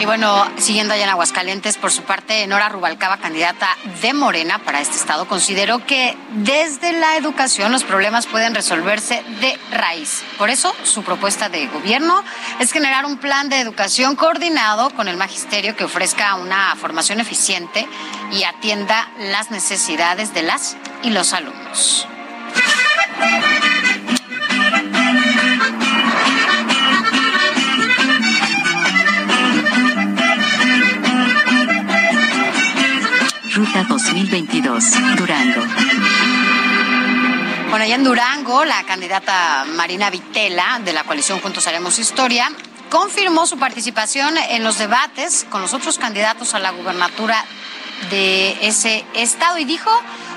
Y 0.00 0.04
bueno, 0.04 0.46
siguiendo 0.58 0.94
allá 0.94 1.04
en 1.04 1.10
Aguascalientes, 1.10 1.76
por 1.76 1.90
su 1.90 2.02
parte, 2.02 2.46
Nora 2.46 2.68
Rubalcaba, 2.68 3.16
candidata 3.16 3.68
de 4.00 4.12
Morena 4.12 4.58
para 4.60 4.80
este 4.80 4.96
estado, 4.96 5.26
consideró 5.26 5.84
que 5.84 6.16
desde 6.30 6.92
la 6.92 7.16
educación 7.16 7.72
los 7.72 7.82
problemas 7.82 8.26
pueden 8.26 8.54
resolverse 8.54 9.24
de 9.40 9.58
raíz. 9.72 10.22
Por 10.38 10.50
eso, 10.50 10.72
su 10.84 11.02
propuesta 11.02 11.48
de 11.48 11.66
gobierno 11.66 12.22
es 12.60 12.70
generar 12.70 13.06
un 13.06 13.18
plan 13.18 13.48
de 13.48 13.58
educación 13.58 14.14
coordinado 14.14 14.90
con 14.90 15.08
el 15.08 15.16
magisterio 15.16 15.74
que 15.74 15.84
ofrezca 15.84 16.36
una 16.36 16.76
formación 16.76 17.18
eficiente 17.18 17.88
y 18.30 18.44
atienda 18.44 19.08
las 19.18 19.50
necesidades 19.50 20.32
de 20.32 20.42
las 20.42 20.76
y 21.02 21.10
los 21.10 21.32
alumnos. 21.32 22.06
Ruta 33.58 33.82
2022, 33.88 34.84
Durango. 35.16 35.62
Bueno, 37.70 37.84
allá 37.84 37.96
en 37.96 38.04
Durango, 38.04 38.64
la 38.64 38.84
candidata 38.84 39.64
Marina 39.74 40.10
Vitela 40.10 40.80
de 40.84 40.92
la 40.92 41.02
coalición 41.02 41.40
Juntos 41.40 41.66
Haremos 41.66 41.98
Historia 41.98 42.52
confirmó 42.88 43.46
su 43.46 43.58
participación 43.58 44.36
en 44.38 44.62
los 44.62 44.78
debates 44.78 45.44
con 45.50 45.60
los 45.60 45.74
otros 45.74 45.98
candidatos 45.98 46.54
a 46.54 46.60
la 46.60 46.70
gubernatura 46.70 47.44
de 48.10 48.64
ese 48.64 49.04
estado 49.14 49.58
y 49.58 49.64
dijo, 49.64 49.90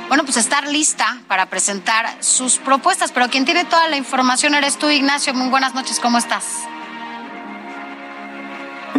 bueno, 0.08 0.24
pues 0.24 0.38
estar 0.38 0.68
lista 0.68 1.20
para 1.28 1.46
presentar 1.46 2.18
sus 2.22 2.58
propuestas. 2.58 3.12
Pero 3.12 3.30
quien 3.30 3.46
tiene 3.46 3.66
toda 3.66 3.88
la 3.88 3.98
información 3.98 4.56
eres 4.56 4.80
tú, 4.80 4.90
Ignacio. 4.90 5.36
Muy 5.36 5.50
buenas 5.50 5.76
noches, 5.76 6.00
¿cómo 6.00 6.18
estás? 6.18 6.46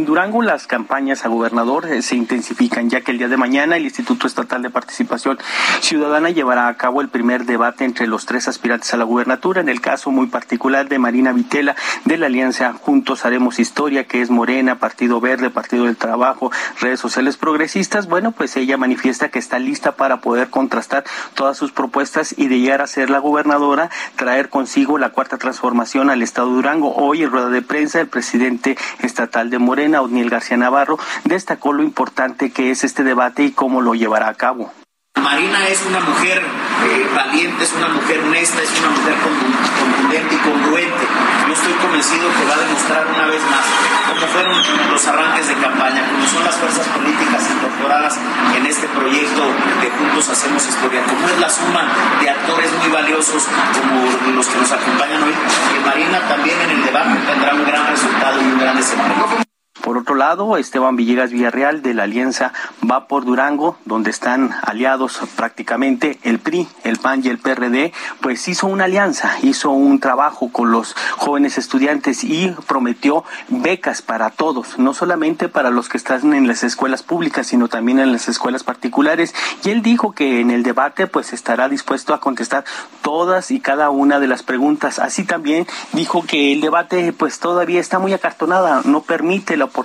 En 0.03 0.07
Durango 0.07 0.43
las 0.43 0.67
campañas 0.67 1.25
a 1.25 1.29
gobernador 1.29 1.87
eh, 1.87 2.03
se 2.03 2.17
intensifican 2.17 2.91
ya 2.91 3.03
que 3.03 3.13
el 3.13 3.19
día 3.19 3.29
de 3.29 3.37
mañana 3.37 3.77
el 3.77 3.85
Instituto 3.85 4.27
Estatal 4.27 4.61
de 4.61 4.69
Participación 4.69 5.39
Ciudadana 5.81 6.31
llevará 6.31 6.67
a 6.67 6.77
cabo 6.77 7.03
el 7.03 7.09
primer 7.09 7.45
debate 7.45 7.85
entre 7.85 8.09
los 8.09 8.27
tres 8.27 8.49
aspirantes 8.49 8.93
a 8.93 8.97
la 8.97 9.05
gubernatura. 9.05 9.61
En 9.61 9.69
el 9.69 9.81
caso 9.81 10.11
muy 10.11 10.27
particular 10.27 10.89
de 10.89 10.99
Marina 10.99 11.33
Vitela 11.33 11.77
de 12.05 12.19
la 12.19 12.27
Alianza 12.27 12.73
Juntos 12.73 13.25
Haremos 13.25 13.61
Historia, 13.61 14.09
que 14.09 14.23
es 14.23 14.31
Morena, 14.31 14.81
Partido 14.81 15.21
Verde, 15.21 15.51
Partido 15.51 15.85
del 15.85 15.97
Trabajo, 15.97 16.51
redes 16.81 16.99
sociales 16.99 17.37
progresistas. 17.37 18.09
Bueno, 18.09 18.33
pues 18.33 18.57
ella 18.57 18.77
manifiesta 18.77 19.29
que 19.29 19.39
está 19.39 19.61
lista 19.61 19.93
para 19.93 20.17
poder 20.17 20.51
contrastar 20.51 21.05
todas 21.35 21.57
sus 21.57 21.71
propuestas 21.71 22.35
y 22.37 22.49
de 22.49 22.59
llegar 22.59 22.83
a 22.83 22.89
ser 22.89 23.09
la 23.09 23.21
gobernadora, 23.21 23.89
traer 24.17 24.49
consigo 24.49 24.99
la 24.99 25.11
cuarta 25.11 25.39
transformación 25.39 26.11
al 26.11 26.23
Estado 26.23 26.49
de 26.49 26.55
Durango. 26.57 26.93
Hoy 26.97 27.23
en 27.23 27.31
rueda 27.31 27.51
de 27.51 27.63
prensa 27.63 28.01
el 28.01 28.09
presidente 28.09 28.77
estatal 29.01 29.49
de 29.49 29.61
Morena 29.61 29.92
Morena, 29.93 30.09
Odniel 30.09 30.31
García 30.31 30.57
Navarro, 30.57 30.99
destacó 31.25 31.75
lo 31.75 31.83
importante 31.83 32.51
que 32.51 32.71
es 32.71 32.83
este 32.83 33.05
debate 33.05 33.45
y 33.45 33.53
cómo 33.53 33.83
lo 33.83 33.95
llevará 33.95 34.29
a 34.29 34.35
cabo. 34.35 34.73
Marina 35.21 35.69
es 35.69 35.85
una 35.85 36.01
mujer 36.01 36.41
eh, 36.41 37.07
valiente, 37.15 37.65
es 37.65 37.73
una 37.75 37.89
mujer 37.89 38.21
honesta, 38.21 38.63
es 38.63 38.73
una 38.81 38.89
mujer 38.89 39.15
contundente 39.21 40.35
y 40.35 40.39
congruente. 40.39 41.05
Yo 41.47 41.53
estoy 41.53 41.73
convencido 41.75 42.25
que 42.33 42.45
va 42.49 42.55
a 42.55 42.61
demostrar 42.65 43.07
una 43.07 43.27
vez 43.27 43.43
más 43.53 43.65
cómo 44.09 44.27
fueron 44.33 44.57
los 44.91 45.07
arranques 45.07 45.49
de 45.49 45.55
campaña, 45.61 46.09
cómo 46.09 46.27
son 46.27 46.45
las 46.45 46.57
fuerzas 46.57 46.89
políticas 46.89 47.51
incorporadas 47.53 48.19
en 48.57 48.65
este 48.65 48.89
proyecto 48.89 49.43
de 49.83 49.91
Juntos 49.91 50.29
Hacemos 50.31 50.67
Historia, 50.67 51.05
cómo 51.05 51.29
es 51.29 51.39
la 51.39 51.51
suma 51.51 51.85
de 52.19 52.31
actores 52.31 52.73
muy 52.81 52.89
valiosos 52.89 53.45
como 53.77 54.33
los 54.33 54.47
que 54.49 54.59
nos 54.59 54.73
acompañan 54.73 55.23
hoy. 55.23 55.35
Que 55.73 55.81
Marina 55.85 56.19
también 56.29 56.59
en 56.63 56.71
el 56.71 56.83
debate 56.83 57.13
tendrá 57.29 57.53
un 57.53 57.65
gran 57.67 57.87
resultado 57.87 58.41
y 58.41 58.45
un 58.47 58.59
gran 58.59 58.77
desempeño. 58.77 59.52
Por 59.93 60.01
otro 60.01 60.15
lado, 60.15 60.57
Esteban 60.57 60.97
Villegas 60.97 61.33
Villarreal 61.33 61.83
de 61.83 61.93
la 61.93 62.05
Alianza 62.05 62.55
Va 62.91 63.09
por 63.09 63.27
Durango, 63.27 63.77
donde 63.85 64.09
están 64.09 64.55
aliados 64.63 65.21
prácticamente 65.37 66.19
el 66.23 66.39
PRI, 66.39 66.67
el 66.83 66.97
PAN 66.97 67.21
y 67.23 67.29
el 67.29 67.37
PRD, 67.37 67.93
pues 68.23 68.49
hizo 68.49 68.69
una 68.69 68.85
alianza, 68.85 69.37
hizo 69.43 69.69
un 69.69 70.01
trabajo 70.01 70.51
con 70.51 70.71
los 70.71 70.97
jóvenes 71.19 71.59
estudiantes 71.59 72.25
y 72.25 72.49
prometió 72.67 73.25
becas 73.49 74.01
para 74.01 74.31
todos, 74.31 74.79
no 74.79 74.95
solamente 74.95 75.51
para 75.51 75.69
los 75.69 75.91
que 75.91 75.99
están 75.99 76.33
en 76.33 76.49
las 76.49 76.65
escuelas 76.65 77.03
públicas, 77.03 77.49
sino 77.49 77.69
también 77.69 77.99
en 77.99 78.13
las 78.13 78.29
escuelas 78.29 78.65
particulares. 78.65 79.35
Y 79.63 79.69
él 79.69 79.83
dijo 79.83 80.13
que 80.13 80.41
en 80.41 80.51
el 80.51 80.63
debate 80.63 81.07
pues 81.07 81.35
estará 81.35 81.69
dispuesto 81.69 82.15
a 82.15 82.21
contestar 82.21 82.65
todas 83.03 83.51
y 83.51 83.61
cada 83.61 83.91
una 83.91 84.21
de 84.21 84.29
las 84.29 84.43
preguntas. 84.43 84.99
Así 84.99 85.25
también 85.25 85.67
dijo 85.93 86.25
que 86.27 86.55
el 86.55 86.63
debate 86.63 87.13
pues 87.13 87.41
todavía 87.41 87.79
está 87.79 87.99
muy 87.99 88.15
acartonada, 88.15 88.81
no 88.87 89.03
permite 89.03 89.59
la 89.59 89.67
oportunidad 89.67 89.82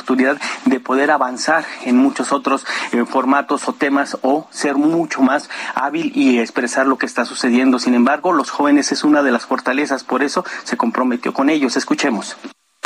de 0.66 0.80
poder 0.80 1.12
avanzar 1.12 1.66
en 1.86 1.98
muchos 1.98 2.32
otros 2.32 2.66
eh, 2.92 3.06
formatos 3.06 3.68
o 3.68 3.74
temas 3.74 4.18
o 4.22 4.48
ser 4.52 4.76
mucho 4.76 5.22
más 5.22 5.50
hábil 5.76 6.12
y 6.16 6.40
expresar 6.40 6.88
lo 6.88 6.98
que 6.98 7.06
está 7.06 7.26
sucediendo. 7.26 7.80
Sin 7.80 7.94
embargo, 7.94 8.34
los 8.34 8.50
jóvenes 8.50 8.92
es 8.92 9.04
una 9.04 9.24
de 9.24 9.32
las 9.32 9.46
fortalezas, 9.46 10.04
por 10.04 10.24
eso 10.24 10.46
se 10.64 10.78
comprometió 10.78 11.34
con 11.34 11.50
ellos. 11.50 11.78
Escuchemos 11.78 12.36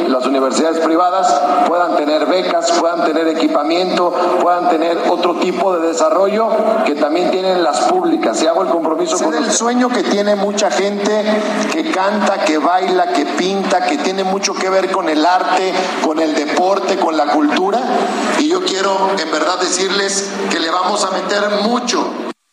las 0.08 0.26
universidades 0.26 0.80
privadas 0.80 1.42
puedan 1.68 1.96
tener 1.96 2.26
becas, 2.26 2.72
puedan 2.74 3.06
tener 3.06 3.28
equipamiento, 3.28 4.14
puedan 4.42 4.70
tener 4.70 4.98
otro 5.10 5.36
tipo 5.36 5.76
de 5.76 5.88
desarrollo 5.88 6.50
que 6.86 6.96
también 6.96 7.32
tienen 7.32 7.64
las 7.64 7.82
públicas. 7.82 8.42
Y 8.42 8.48
hago 8.48 8.64
el 8.64 8.70
compromiso 8.70 9.18
con 9.18 9.34
el 9.34 9.52
sueño 9.52 9.90
que 9.90 10.04
tiene 10.04 10.36
mucha 10.36 10.70
gente 10.70 11.24
que 11.72 11.92
canta, 11.92 12.44
que 12.46 12.58
baila, 12.58 13.14
que 13.14 13.26
pinta, 13.26 13.86
que 13.86 13.98
tiene 13.98 14.24
mucho 14.24 14.54
que 14.54 14.70
ver 14.70 14.92
con 14.92 15.10
el 15.10 15.26
arte, 15.26 15.74
con 16.04 16.20
el 16.20 16.34
deporte, 16.36 16.98
con 16.98 17.18
la 17.18 17.28
cultura. 17.28 17.80
Y 18.40 18.50
yo 18.50 18.64
quiero 18.66 19.12
en 19.18 19.32
verdad 19.32 19.60
decirles 19.60 20.32
que 20.50 20.60
le 20.60 20.70
vamos 20.70 21.06
a 21.06 21.12
meter 21.12 21.62
mucho. 21.64 22.12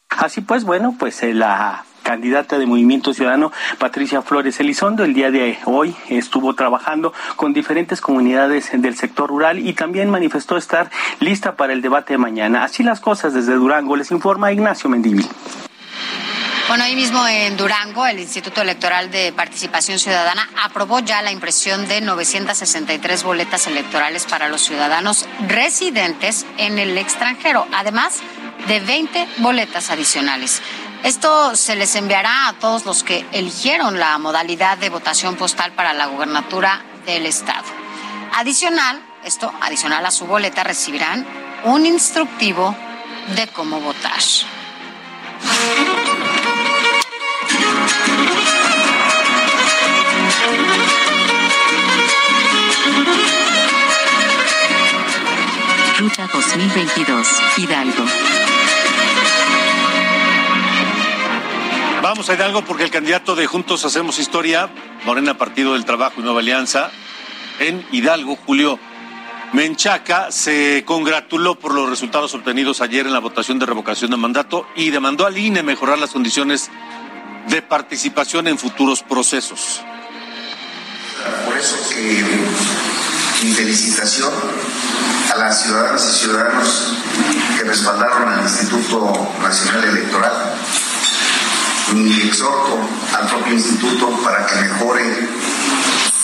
Así 0.09 0.41
pues, 0.41 0.65
bueno, 0.65 0.95
pues 0.99 1.23
eh, 1.23 1.33
la 1.33 1.85
candidata 2.09 2.59
de 2.59 2.65
Movimiento 2.65 3.13
Ciudadano, 3.13 3.53
Patricia 3.77 4.23
Flores 4.23 4.59
Elizondo, 4.61 5.05
el 5.05 5.13
día 5.13 5.31
de 5.31 5.59
hoy 5.67 5.95
estuvo 6.09 6.55
trabajando 6.55 7.13
con 7.37 7.53
diferentes 7.53 8.01
comunidades 8.01 8.71
del 8.73 8.97
sector 8.97 9.29
rural 9.29 9.59
y 9.59 9.75
también 9.75 10.09
manifestó 10.09 10.57
estar 10.57 10.91
lista 11.21 11.55
para 11.55 11.75
el 11.75 11.83
debate 11.83 12.15
de 12.15 12.19
mañana. 12.19 12.65
Así 12.65 12.83
las 12.83 13.01
cosas 13.01 13.35
desde 13.35 13.53
Durango, 13.53 13.95
les 13.95 14.11
informa 14.11 14.51
Ignacio 14.51 14.89
Mendivil. 14.89 15.29
Bueno, 16.69 16.85
ahí 16.85 16.97
mismo 16.97 17.27
en 17.29 17.59
Durango, 17.59 18.07
el 18.07 18.19
Instituto 18.19 18.63
Electoral 18.63 19.11
de 19.11 19.31
Participación 19.35 19.99
Ciudadana 19.99 20.49
aprobó 20.65 21.01
ya 21.01 21.21
la 21.21 21.31
impresión 21.31 21.89
de 21.89 22.01
963 22.01 23.23
boletas 23.23 23.67
electorales 23.67 24.25
para 24.25 24.49
los 24.49 24.63
ciudadanos 24.63 25.27
residentes 25.47 26.47
en 26.57 26.79
el 26.79 26.97
extranjero. 26.97 27.67
Además, 27.75 28.23
de 28.67 28.81
20 28.81 29.27
boletas 29.39 29.91
adicionales. 29.91 30.63
Esto 31.05 31.55
se 31.57 31.77
les 31.77 31.95
enviará 31.95 32.49
a 32.49 32.53
todos 32.55 32.85
los 32.85 33.03
que 33.03 33.25
eligieron 33.33 33.99
la 33.99 34.19
modalidad 34.19 34.79
de 34.79 34.91
votación 34.91 35.37
postal 35.37 35.73
para 35.73 35.93
la 35.95 36.07
gubernatura 36.07 36.83
del 37.07 37.27
estado. 37.27 37.65
Adicional, 38.35 39.01
esto 39.25 39.53
adicional 39.61 40.05
a 40.05 40.11
su 40.11 40.27
boleta, 40.27 40.65
recibirán 40.65 41.27
un 41.65 41.87
instructivo 41.87 42.75
de 43.35 43.47
cómo 43.49 43.81
votar. 43.81 44.21
Ruta 55.99 56.29
2022, 56.33 57.29
Hidalgo. 57.57 58.05
Vamos 62.03 62.31
a 62.31 62.35
Hidalgo 62.35 62.65
porque 62.65 62.85
el 62.85 62.91
candidato 62.91 63.35
de 63.35 63.47
Juntos 63.47 63.85
Hacemos 63.85 64.21
Historia, 64.21 64.71
Morena 65.05 65.37
Partido 65.37 65.73
del 65.73 65.85
Trabajo 65.85 66.21
y 66.21 66.23
Nueva 66.23 66.41
Alianza, 66.41 66.93
en 67.59 67.85
Hidalgo, 67.91 68.37
Julio 68.47 68.79
Menchaca, 69.53 70.31
se 70.31 70.85
congratuló 70.87 71.59
por 71.59 71.75
los 71.75 71.91
resultados 71.91 72.35
obtenidos 72.35 72.81
ayer 72.81 73.07
en 73.07 73.13
la 73.13 73.19
votación 73.19 73.59
de 73.59 73.67
revocación 73.67 74.13
de 74.13 74.17
mandato 74.17 74.67
y 74.77 74.91
demandó 74.91 75.27
al 75.27 75.37
INE 75.37 75.65
mejorar 75.65 75.99
las 75.99 76.11
condiciones 76.11 76.71
de 77.49 77.63
participación 77.63 78.47
en 78.47 78.59
futuros 78.59 79.03
procesos. 79.03 79.81
Por 81.47 81.59
eso 81.59 81.77
que 81.91 82.25
mi 83.45 83.53
felicitación 83.53 84.33
a 85.35 85.37
las 85.37 85.63
ciudadanas 85.65 86.09
y 86.15 86.19
ciudadanos 86.21 86.93
que 87.59 87.65
respaldaron 87.65 88.29
al 88.29 88.43
Instituto 88.43 89.33
Nacional 89.43 89.85
Electoral. 89.85 90.55
Mi 91.95 92.21
exhorto 92.21 92.79
al 93.19 93.29
propio 93.29 93.55
instituto 93.55 94.11
para 94.23 94.47
que 94.47 94.57
mejore 94.57 95.29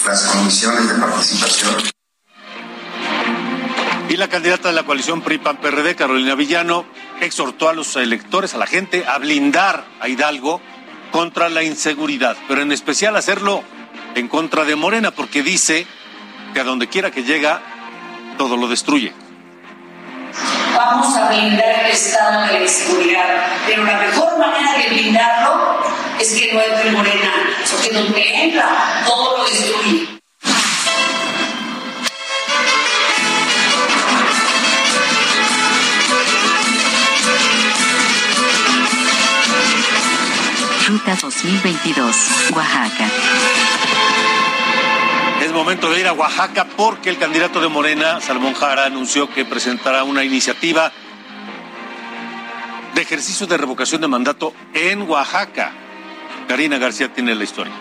las 0.06 0.22
condiciones 0.24 0.88
de 0.88 0.94
participación. 1.00 1.74
Y 4.08 4.16
la 4.16 4.28
candidata 4.28 4.68
de 4.68 4.74
la 4.74 4.84
coalición 4.84 5.22
PRI-PAN-PRD, 5.22 5.96
Carolina 5.96 6.34
Villano, 6.34 6.84
exhortó 7.20 7.68
a 7.68 7.72
los 7.72 7.96
electores, 7.96 8.54
a 8.54 8.58
la 8.58 8.66
gente, 8.66 9.06
a 9.06 9.18
blindar 9.18 9.86
a 10.00 10.08
Hidalgo 10.08 10.60
contra 11.10 11.48
la 11.48 11.62
inseguridad, 11.62 12.36
pero 12.46 12.60
en 12.60 12.70
especial 12.70 13.16
hacerlo 13.16 13.62
en 14.14 14.28
contra 14.28 14.64
de 14.64 14.76
Morena, 14.76 15.10
porque 15.12 15.42
dice 15.42 15.86
que 16.52 16.60
a 16.60 16.64
donde 16.64 16.88
quiera 16.88 17.10
que 17.10 17.24
llega, 17.24 17.62
todo 18.36 18.56
lo 18.56 18.68
destruye. 18.68 19.23
Vamos 20.74 21.16
a 21.16 21.28
blindar 21.28 21.84
el 21.84 21.90
estado 21.92 22.46
de 22.46 22.52
la 22.54 22.60
inseguridad, 22.60 23.46
pero 23.66 23.84
la 23.84 23.98
mejor 23.98 24.38
manera 24.38 24.72
de 24.72 24.88
blindarlo 24.88 25.80
es 26.18 26.34
que 26.34 26.52
no 26.52 26.60
entre 26.60 26.90
Morena, 26.90 27.32
porque 27.70 27.90
donde 27.90 28.44
entra, 28.44 29.04
todo 29.06 29.38
lo 29.38 29.44
destruye. 29.44 30.08
Ruta 40.86 41.16
2022, 41.20 42.50
Oaxaca. 42.52 43.63
Momento 45.54 45.88
de 45.88 46.00
ir 46.00 46.08
a 46.08 46.12
Oaxaca 46.12 46.66
porque 46.76 47.10
el 47.10 47.16
candidato 47.16 47.60
de 47.60 47.68
Morena, 47.68 48.20
Salmón 48.20 48.54
Jara, 48.54 48.86
anunció 48.86 49.30
que 49.30 49.44
presentará 49.44 50.02
una 50.02 50.24
iniciativa 50.24 50.90
de 52.92 53.00
ejercicio 53.00 53.46
de 53.46 53.56
revocación 53.56 54.00
de 54.00 54.08
mandato 54.08 54.52
en 54.74 55.02
Oaxaca. 55.08 55.70
Karina 56.48 56.78
García 56.78 57.12
tiene 57.12 57.36
la 57.36 57.44
historia. 57.44 57.72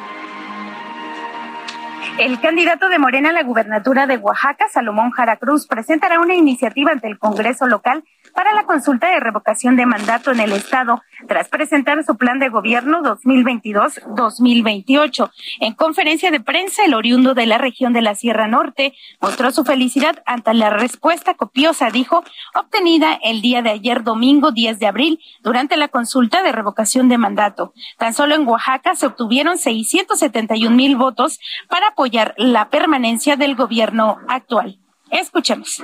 El 2.20 2.40
candidato 2.40 2.90
de 2.90 3.00
Morena 3.00 3.32
a 3.32 3.34
la 3.34 3.42
gubernatura 3.42 4.06
de 4.06 4.18
Oaxaca, 4.18 4.68
Salomón 4.70 5.10
Jara 5.10 5.38
Cruz, 5.38 5.66
presentará 5.66 6.20
una 6.20 6.36
iniciativa 6.36 6.92
ante 6.92 7.08
el 7.08 7.18
Congreso 7.18 7.66
local 7.66 8.04
para 8.34 8.54
la 8.54 8.66
consulta 8.66 9.10
de 9.10 9.20
revocación 9.20 9.76
de 9.76 9.86
mandato 9.86 10.32
en 10.32 10.40
el 10.40 10.54
Estado, 10.54 11.04
tras 11.28 11.50
presentar 11.50 12.04
su 12.04 12.18
plan 12.18 12.40
de 12.40 12.50
gobierno 12.50 13.04
2022-2028. 13.04 15.32
En 15.62 15.74
conferencia 15.74 16.32
de 16.32 16.40
prensa, 16.40 16.86
el 16.86 16.94
oriundo 16.94 17.34
de 17.34 17.46
la 17.46 17.58
región 17.58 17.92
de 17.94 18.02
la 18.02 18.16
Sierra 18.16 18.48
Norte 18.48 18.94
mostró 19.22 19.52
su 19.52 19.64
felicidad 19.64 20.22
ante 20.26 20.54
la 20.54 20.70
respuesta 20.70 21.36
copiosa, 21.36 21.90
dijo, 21.90 22.24
obtenida 22.56 23.18
el 23.24 23.42
día 23.42 23.62
de 23.62 23.72
ayer, 23.72 24.04
domingo 24.04 24.52
10 24.52 24.80
de 24.80 24.88
abril, 24.88 25.20
durante 25.42 25.78
la 25.78 25.88
consulta 25.88 26.44
de 26.44 26.52
revocación 26.52 27.08
de 27.10 27.18
mandato. 27.18 27.74
Tan 27.98 28.14
solo 28.14 28.36
en 28.36 28.48
Oaxaca 28.48 28.96
se 28.96 29.08
obtuvieron 29.08 29.58
671 29.58 30.76
mil 30.76 30.96
votos 30.96 31.40
para 31.70 31.90
apoyar 31.90 32.34
la 32.38 32.70
permanencia 32.70 33.36
del 33.36 33.56
gobierno 33.56 34.20
actual. 34.28 34.80
Escuchemos 35.12 35.84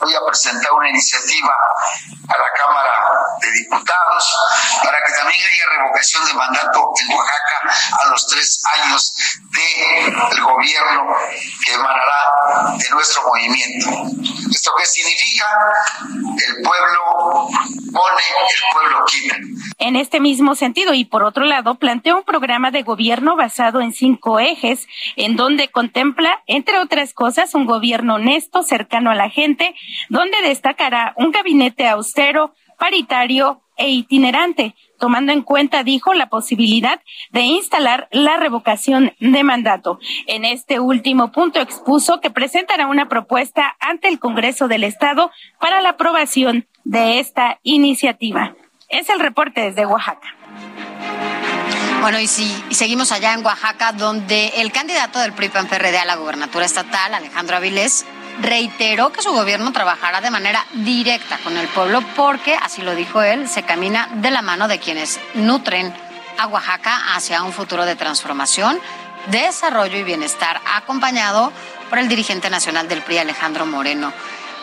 voy 0.00 0.14
a 0.14 0.20
presentar 0.26 0.72
una 0.72 0.88
iniciativa 0.90 1.54
a 2.28 2.38
la 2.38 2.52
Cámara 2.56 2.92
de 3.40 3.52
Diputados 3.52 4.36
para 4.84 4.98
que 4.98 5.12
también 5.12 5.40
haya 5.40 5.78
revocación 5.78 6.24
de 6.26 6.34
mandato 6.34 6.92
en 7.00 7.16
Oaxaca 7.16 7.74
a 8.02 8.08
los 8.10 8.26
tres 8.26 8.62
años 8.78 9.14
del 9.50 10.42
gobierno 10.42 11.06
que 11.64 11.74
emanará 11.74 12.76
de 12.76 12.90
nuestro 12.90 13.22
movimiento. 13.24 13.90
¿Esto 14.50 14.72
qué 14.78 14.86
significa? 14.86 15.46
El 16.46 16.62
pueblo 16.62 17.48
pone, 17.92 18.22
el 18.50 18.62
pueblo 18.72 19.04
quita. 19.06 19.36
En 19.78 19.96
este 19.96 20.20
mismo 20.20 20.54
sentido, 20.54 20.94
y 20.94 21.04
por 21.04 21.22
otro 21.22 21.44
lado, 21.44 21.76
plantea 21.76 22.16
un 22.16 22.24
programa 22.24 22.70
de 22.70 22.82
gobierno 22.82 23.36
basado 23.36 23.80
en 23.80 23.92
cinco 23.92 24.40
ejes, 24.40 24.86
en 25.16 25.36
donde 25.36 25.68
contempla, 25.68 26.42
entre 26.46 26.78
otras 26.78 27.12
cosas, 27.14 27.54
un 27.54 27.66
gobierno 27.66 28.16
honesto, 28.16 28.62
cercano 28.62 29.10
a 29.10 29.14
la 29.14 29.30
gente, 29.30 29.74
donde 30.08 30.40
destacará 30.42 31.12
un 31.16 31.30
gabinete 31.30 31.86
austero, 31.88 32.54
paritario 32.78 33.62
e 33.76 33.90
itinerante, 33.90 34.74
tomando 34.98 35.32
en 35.32 35.42
cuenta, 35.42 35.84
dijo, 35.84 36.12
la 36.12 36.28
posibilidad 36.28 37.00
de 37.30 37.42
instalar 37.42 38.08
la 38.10 38.36
revocación 38.36 39.14
de 39.20 39.44
mandato. 39.44 40.00
En 40.26 40.44
este 40.44 40.80
último 40.80 41.30
punto 41.30 41.60
expuso 41.60 42.20
que 42.20 42.30
presentará 42.30 42.88
una 42.88 43.08
propuesta 43.08 43.76
ante 43.80 44.08
el 44.08 44.18
Congreso 44.18 44.66
del 44.68 44.84
Estado 44.84 45.30
para 45.60 45.80
la 45.80 45.90
aprobación 45.90 46.66
de 46.84 47.20
esta 47.20 47.60
iniciativa. 47.62 48.56
Es 48.88 49.08
el 49.08 49.20
reporte 49.20 49.60
desde 49.60 49.86
Oaxaca. 49.86 50.34
Bueno, 52.00 52.20
y 52.20 52.26
si 52.26 52.46
seguimos 52.70 53.12
allá 53.12 53.34
en 53.34 53.44
Oaxaca, 53.44 53.92
donde 53.92 54.48
el 54.56 54.70
candidato 54.72 55.18
del 55.18 55.32
PRI-PAN-PRD 55.32 55.98
a 55.98 56.04
la 56.04 56.16
gubernatura 56.16 56.64
estatal, 56.64 57.12
Alejandro 57.12 57.56
Avilés, 57.56 58.06
reiteró 58.40 59.10
que 59.12 59.22
su 59.22 59.32
gobierno 59.32 59.72
trabajará 59.72 60.20
de 60.20 60.30
manera 60.30 60.64
directa 60.72 61.38
con 61.42 61.56
el 61.56 61.68
pueblo 61.68 62.02
porque, 62.16 62.54
así 62.54 62.82
lo 62.82 62.94
dijo 62.94 63.22
él, 63.22 63.48
se 63.48 63.62
camina 63.62 64.08
de 64.14 64.30
la 64.30 64.42
mano 64.42 64.68
de 64.68 64.78
quienes 64.78 65.20
nutren 65.34 65.94
a 66.38 66.46
Oaxaca 66.46 67.14
hacia 67.14 67.42
un 67.42 67.52
futuro 67.52 67.84
de 67.84 67.96
transformación, 67.96 68.78
desarrollo 69.30 69.98
y 69.98 70.04
bienestar, 70.04 70.60
acompañado 70.74 71.52
por 71.88 71.98
el 71.98 72.08
dirigente 72.08 72.48
nacional 72.50 72.88
del 72.88 73.02
PRI, 73.02 73.18
Alejandro 73.18 73.66
Moreno. 73.66 74.12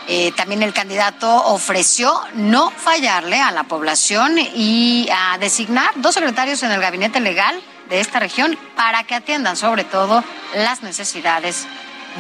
Eh, 0.07 0.32
también 0.34 0.61
el 0.61 0.73
candidato 0.73 1.28
ofreció 1.45 2.13
no 2.36 2.69
fallarle 2.69 3.41
a 3.41 3.51
la 3.51 3.63
población 3.63 4.38
y 4.38 5.09
a 5.11 5.38
designar 5.39 5.89
dos 5.95 6.13
secretarios 6.13 6.61
en 6.61 6.71
el 6.71 6.80
gabinete 6.80 7.19
legal 7.19 7.59
de 7.89 7.99
esta 7.99 8.19
región 8.19 8.57
para 8.76 9.03
que 9.03 9.15
atiendan 9.15 9.57
sobre 9.57 9.84
todo 9.84 10.23
las 10.53 10.84
necesidades 10.84 11.67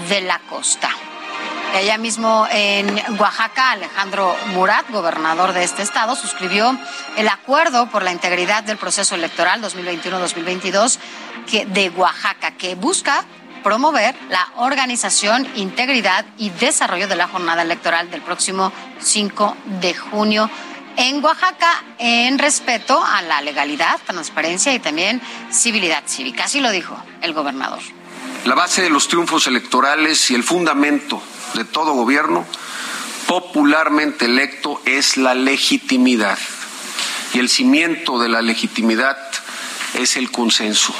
de 0.09 0.21
la 0.21 0.39
costa. 0.39 0.89
Allá 1.75 1.97
mismo 1.97 2.47
en 2.51 2.87
Oaxaca, 3.19 3.71
Alejandro 3.71 4.33
Murat, 4.53 4.89
gobernador 4.91 5.51
de 5.51 5.65
este 5.65 5.81
estado, 5.81 6.15
suscribió 6.15 6.79
el 7.17 7.27
acuerdo 7.27 7.89
por 7.89 8.01
la 8.01 8.13
integridad 8.13 8.63
del 8.63 8.77
proceso 8.77 9.13
electoral 9.13 9.61
2021-2022 9.61 10.99
de 11.67 11.89
Oaxaca, 11.89 12.51
que 12.51 12.75
busca 12.75 13.25
promover 13.61 14.15
la 14.29 14.47
organización, 14.55 15.45
integridad 15.55 16.25
y 16.37 16.49
desarrollo 16.51 17.09
de 17.09 17.17
la 17.17 17.27
jornada 17.27 17.63
electoral 17.63 18.09
del 18.09 18.21
próximo 18.21 18.71
5 19.01 19.57
de 19.81 19.93
junio 19.95 20.49
en 20.95 21.21
Oaxaca 21.21 21.83
en 21.99 22.39
respeto 22.39 23.03
a 23.03 23.21
la 23.21 23.41
legalidad, 23.41 23.99
transparencia 24.05 24.73
y 24.73 24.79
también 24.79 25.21
civilidad 25.51 26.03
cívica. 26.07 26.45
Así 26.45 26.61
lo 26.61 26.71
dijo 26.71 26.97
el 27.21 27.33
gobernador. 27.33 27.79
La 28.45 28.55
base 28.55 28.81
de 28.81 28.89
los 28.89 29.09
triunfos 29.09 29.47
electorales 29.47 30.31
y 30.31 30.35
el 30.35 30.43
fundamento 30.43 31.21
de 31.55 31.65
todo 31.65 31.93
gobierno 31.93 32.45
popularmente 33.27 34.25
electo 34.25 34.81
es 34.85 35.17
la 35.17 35.33
legitimidad. 35.33 36.37
Y 37.33 37.39
el 37.39 37.49
cimiento 37.49 38.19
de 38.19 38.29
la 38.29 38.41
legitimidad 38.41 39.17
es 39.93 40.15
el 40.15 40.31
consenso. 40.31 40.93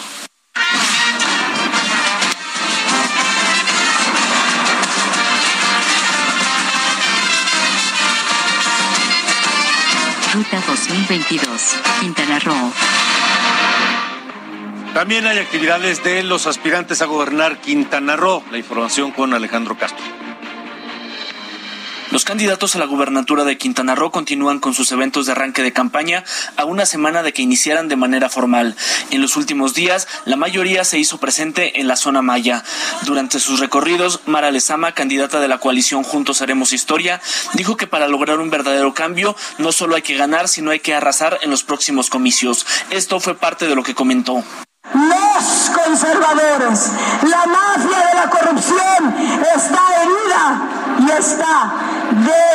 Ruta 10.33 10.61
2022, 10.67 11.49
Quintana 12.01 12.39
Roo. 12.39 12.73
También 14.93 15.27
hay 15.27 15.39
actividades 15.39 16.03
de 16.03 16.23
los 16.23 16.47
aspirantes 16.47 17.01
a 17.01 17.05
gobernar 17.05 17.59
Quintana 17.61 18.15
Roo. 18.17 18.43
La 18.51 18.57
información 18.57 19.11
con 19.11 19.33
Alejandro 19.33 19.77
Castro. 19.77 20.24
Los 22.15 22.23
candidatos 22.23 22.73
a 22.77 22.79
la 22.79 22.85
gubernatura 22.85 23.43
de 23.43 23.57
Quintana 23.57 23.93
Roo 23.93 24.09
continúan 24.09 24.61
con 24.61 24.73
sus 24.73 24.89
eventos 24.93 25.25
de 25.25 25.33
arranque 25.33 25.61
de 25.63 25.73
campaña 25.73 26.23
a 26.55 26.63
una 26.63 26.85
semana 26.85 27.23
de 27.23 27.33
que 27.33 27.41
iniciaran 27.41 27.89
de 27.89 27.97
manera 27.97 28.29
formal. 28.29 28.77
En 29.11 29.21
los 29.21 29.35
últimos 29.35 29.73
días, 29.73 30.07
la 30.23 30.37
mayoría 30.37 30.85
se 30.85 30.97
hizo 30.97 31.17
presente 31.17 31.81
en 31.81 31.89
la 31.89 31.97
zona 31.97 32.21
maya. 32.21 32.63
Durante 33.01 33.41
sus 33.41 33.59
recorridos, 33.59 34.21
Mara 34.27 34.49
Lezama, 34.49 34.93
candidata 34.93 35.41
de 35.41 35.49
la 35.49 35.57
coalición 35.57 36.03
Juntos 36.03 36.41
Haremos 36.41 36.71
Historia, 36.71 37.19
dijo 37.51 37.75
que 37.75 37.85
para 37.85 38.07
lograr 38.07 38.39
un 38.39 38.49
verdadero 38.49 38.93
cambio 38.93 39.35
no 39.57 39.73
solo 39.73 39.97
hay 39.97 40.01
que 40.01 40.15
ganar, 40.15 40.47
sino 40.47 40.71
hay 40.71 40.79
que 40.79 40.93
arrasar 40.93 41.39
en 41.41 41.49
los 41.49 41.63
próximos 41.63 42.09
comicios. 42.09 42.65
Esto 42.91 43.19
fue 43.19 43.35
parte 43.35 43.67
de 43.67 43.75
lo 43.75 43.83
que 43.83 43.93
comentó. 43.93 44.41
Conservadores, 45.73 46.91
la 47.23 47.45
mafia 47.45 48.07
de 48.07 48.15
la 48.15 48.29
corrupción 48.29 49.15
está 49.55 49.81
herida 50.01 50.45
y 50.99 51.11
está 51.11 51.73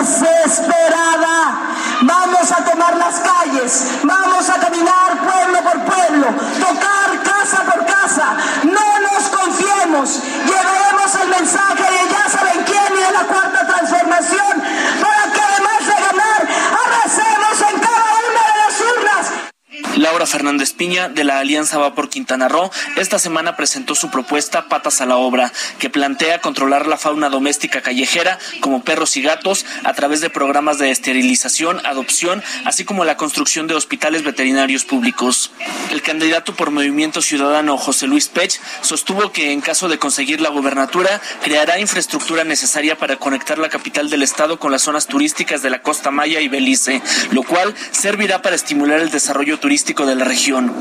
desesperada. 0.01 1.61
Vamos 2.03 2.51
a 2.51 2.65
tomar 2.65 2.97
las 2.97 3.21
calles, 3.21 4.01
vamos 4.03 4.49
a 4.49 4.55
caminar 4.55 5.19
pueblo 5.19 5.59
por 5.63 5.81
pueblo, 5.85 6.27
tocar 6.59 7.23
casa 7.23 7.63
por 7.65 7.87
casa. 7.87 8.37
No 8.65 8.99
nos 9.01 9.29
confiemos, 9.29 10.23
llevaremos 10.47 11.15
el 11.23 11.29
mensaje 11.29 11.83
de 11.83 12.09
ya 12.11 12.29
saben 12.29 12.65
quién 12.65 12.99
y 12.99 13.03
de 13.03 13.13
la 13.13 13.25
cuarta 13.25 13.67
transformación 13.67 14.63
Laura 19.97 20.25
Fernández 20.25 20.73
Piña, 20.73 21.09
de 21.09 21.25
la 21.25 21.41
Alianza 21.41 21.79
Va 21.79 21.95
por 21.95 22.09
Quintana 22.09 22.49
Roo, 22.49 22.71
esta 22.97 23.19
semana 23.19 23.57
presentó 23.57 23.97
su 23.97 24.09
propuesta 24.09 24.69
Patas 24.69 25.01
a 25.01 25.07
la 25.07 25.17
Obra, 25.17 25.53
que 25.81 25.91
plantea 25.91 26.41
controlar 26.41 26.87
la 26.87 26.97
fauna 26.97 27.29
doméstica 27.29 27.83
callejera, 27.83 28.39
como 28.61 28.85
perros 28.85 29.17
y 29.17 29.23
gatos, 29.23 29.67
a 29.83 29.93
través 29.95 30.21
de 30.21 30.31
programas 30.31 30.79
de 30.79 30.91
esterilización, 30.91 31.85
adopción, 31.85 32.43
así 32.65 32.85
como 32.85 33.05
la 33.05 33.17
construcción 33.17 33.67
de 33.67 33.75
hospitales 33.75 34.23
veterinarios 34.23 34.85
públicos. 34.85 35.51
El 35.91 36.03
candidato 36.03 36.55
por 36.55 36.71
Movimiento 36.71 37.21
Ciudadano, 37.21 37.77
José 37.77 38.07
Luis 38.07 38.29
Pech, 38.29 38.61
sostuvo 38.83 39.33
que 39.33 39.53
en 39.53 39.61
caso 39.61 39.89
de 39.89 39.99
conseguir 39.99 40.41
la 40.41 40.51
gobernatura, 40.51 41.21
creará 41.43 41.81
infraestructura 41.81 42.45
necesaria 42.45 42.97
para 42.97 43.17
conectar 43.17 43.59
la 43.59 43.69
capital 43.69 44.09
del 44.09 44.23
estado 44.23 44.61
con 44.61 44.71
las 44.71 44.83
zonas 44.83 45.09
turísticas 45.09 45.63
de 45.63 45.71
la 45.71 45.83
Costa 45.83 46.13
Maya 46.13 46.41
y 46.41 46.49
Belice, 46.49 47.03
lo 47.33 47.43
cual 47.43 47.75
servirá 47.91 48.41
para 48.41 48.57
estimular 48.57 49.01
el 49.01 49.11
desarrollo 49.11 49.59
turístico 49.59 49.80
de 49.85 50.15
la 50.15 50.25
región. 50.25 50.73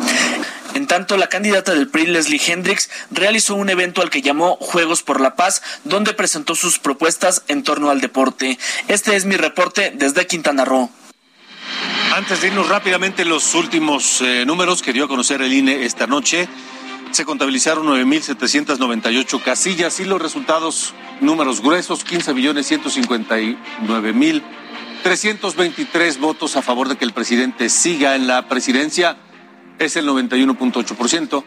En 0.76 0.86
tanto, 0.86 1.18
la 1.18 1.30
candidata 1.30 1.74
del 1.74 1.88
PRI, 1.88 2.08
Leslie 2.08 2.42
Hendricks, 2.46 2.90
realizó 3.10 3.56
un 3.56 3.70
evento 3.70 4.02
al 4.02 4.10
que 4.10 4.22
llamó 4.22 4.56
Juegos 4.58 5.02
por 5.02 5.20
la 5.20 5.36
Paz, 5.36 5.62
donde 5.84 6.14
presentó 6.14 6.54
sus 6.54 6.80
propuestas 6.80 7.44
en 7.48 7.64
torno 7.64 7.90
al 7.90 8.02
deporte. 8.02 8.60
Este 8.88 9.16
es 9.16 9.26
mi 9.26 9.36
reporte 9.36 9.92
desde 9.96 10.28
Quintana 10.28 10.66
Roo. 10.66 10.92
Antes 12.16 12.42
de 12.42 12.48
irnos 12.48 12.70
rápidamente 12.70 13.26
los 13.26 13.56
últimos 13.56 14.22
eh, 14.22 14.44
números 14.46 14.82
que 14.82 14.94
dio 14.94 15.06
a 15.06 15.08
conocer 15.08 15.42
el 15.42 15.54
INE 15.54 15.86
esta 15.86 16.06
noche, 16.06 16.48
se 17.12 17.26
contabilizaron 17.26 17.88
9.798 17.88 19.42
casillas 19.42 20.00
y 20.00 20.06
los 20.06 20.22
resultados, 20.22 20.94
números 21.22 21.62
gruesos, 21.62 22.04
15 22.04 22.34
millones 22.34 22.68
159 22.68 24.14
mil 24.14 24.44
323 25.04 26.20
votos 26.20 26.56
a 26.56 26.62
favor 26.62 26.88
de 26.90 26.98
que 26.98 27.06
el 27.06 27.14
presidente 27.14 27.70
siga 27.70 28.16
en 28.16 28.28
la 28.28 28.48
presidencia, 28.48 29.18
es 29.80 29.96
el 29.96 30.08
91.8%. 30.08 31.44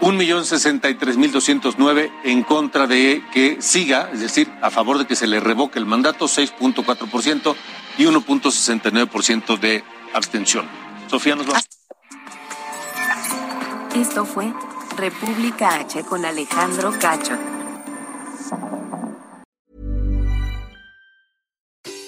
1.063.209 0.00 2.10
en 2.24 2.42
contra 2.42 2.86
de 2.88 3.22
que 3.32 3.62
siga, 3.62 4.10
es 4.12 4.20
decir, 4.20 4.52
a 4.60 4.70
favor 4.70 4.98
de 4.98 5.06
que 5.06 5.14
se 5.14 5.28
le 5.28 5.38
revoque 5.38 5.78
el 5.78 5.86
mandato, 5.86 6.26
6.4% 6.26 7.54
y 7.98 8.06
1.69% 8.06 9.60
de 9.60 9.84
abstención. 10.12 10.68
Sofía 11.08 11.36
nos 11.36 11.48
va. 11.48 11.62
Esto 13.94 14.24
fue 14.24 14.52
República 14.96 15.76
H 15.76 16.02
con 16.02 16.24
Alejandro 16.24 16.92
Cacho. 16.98 17.38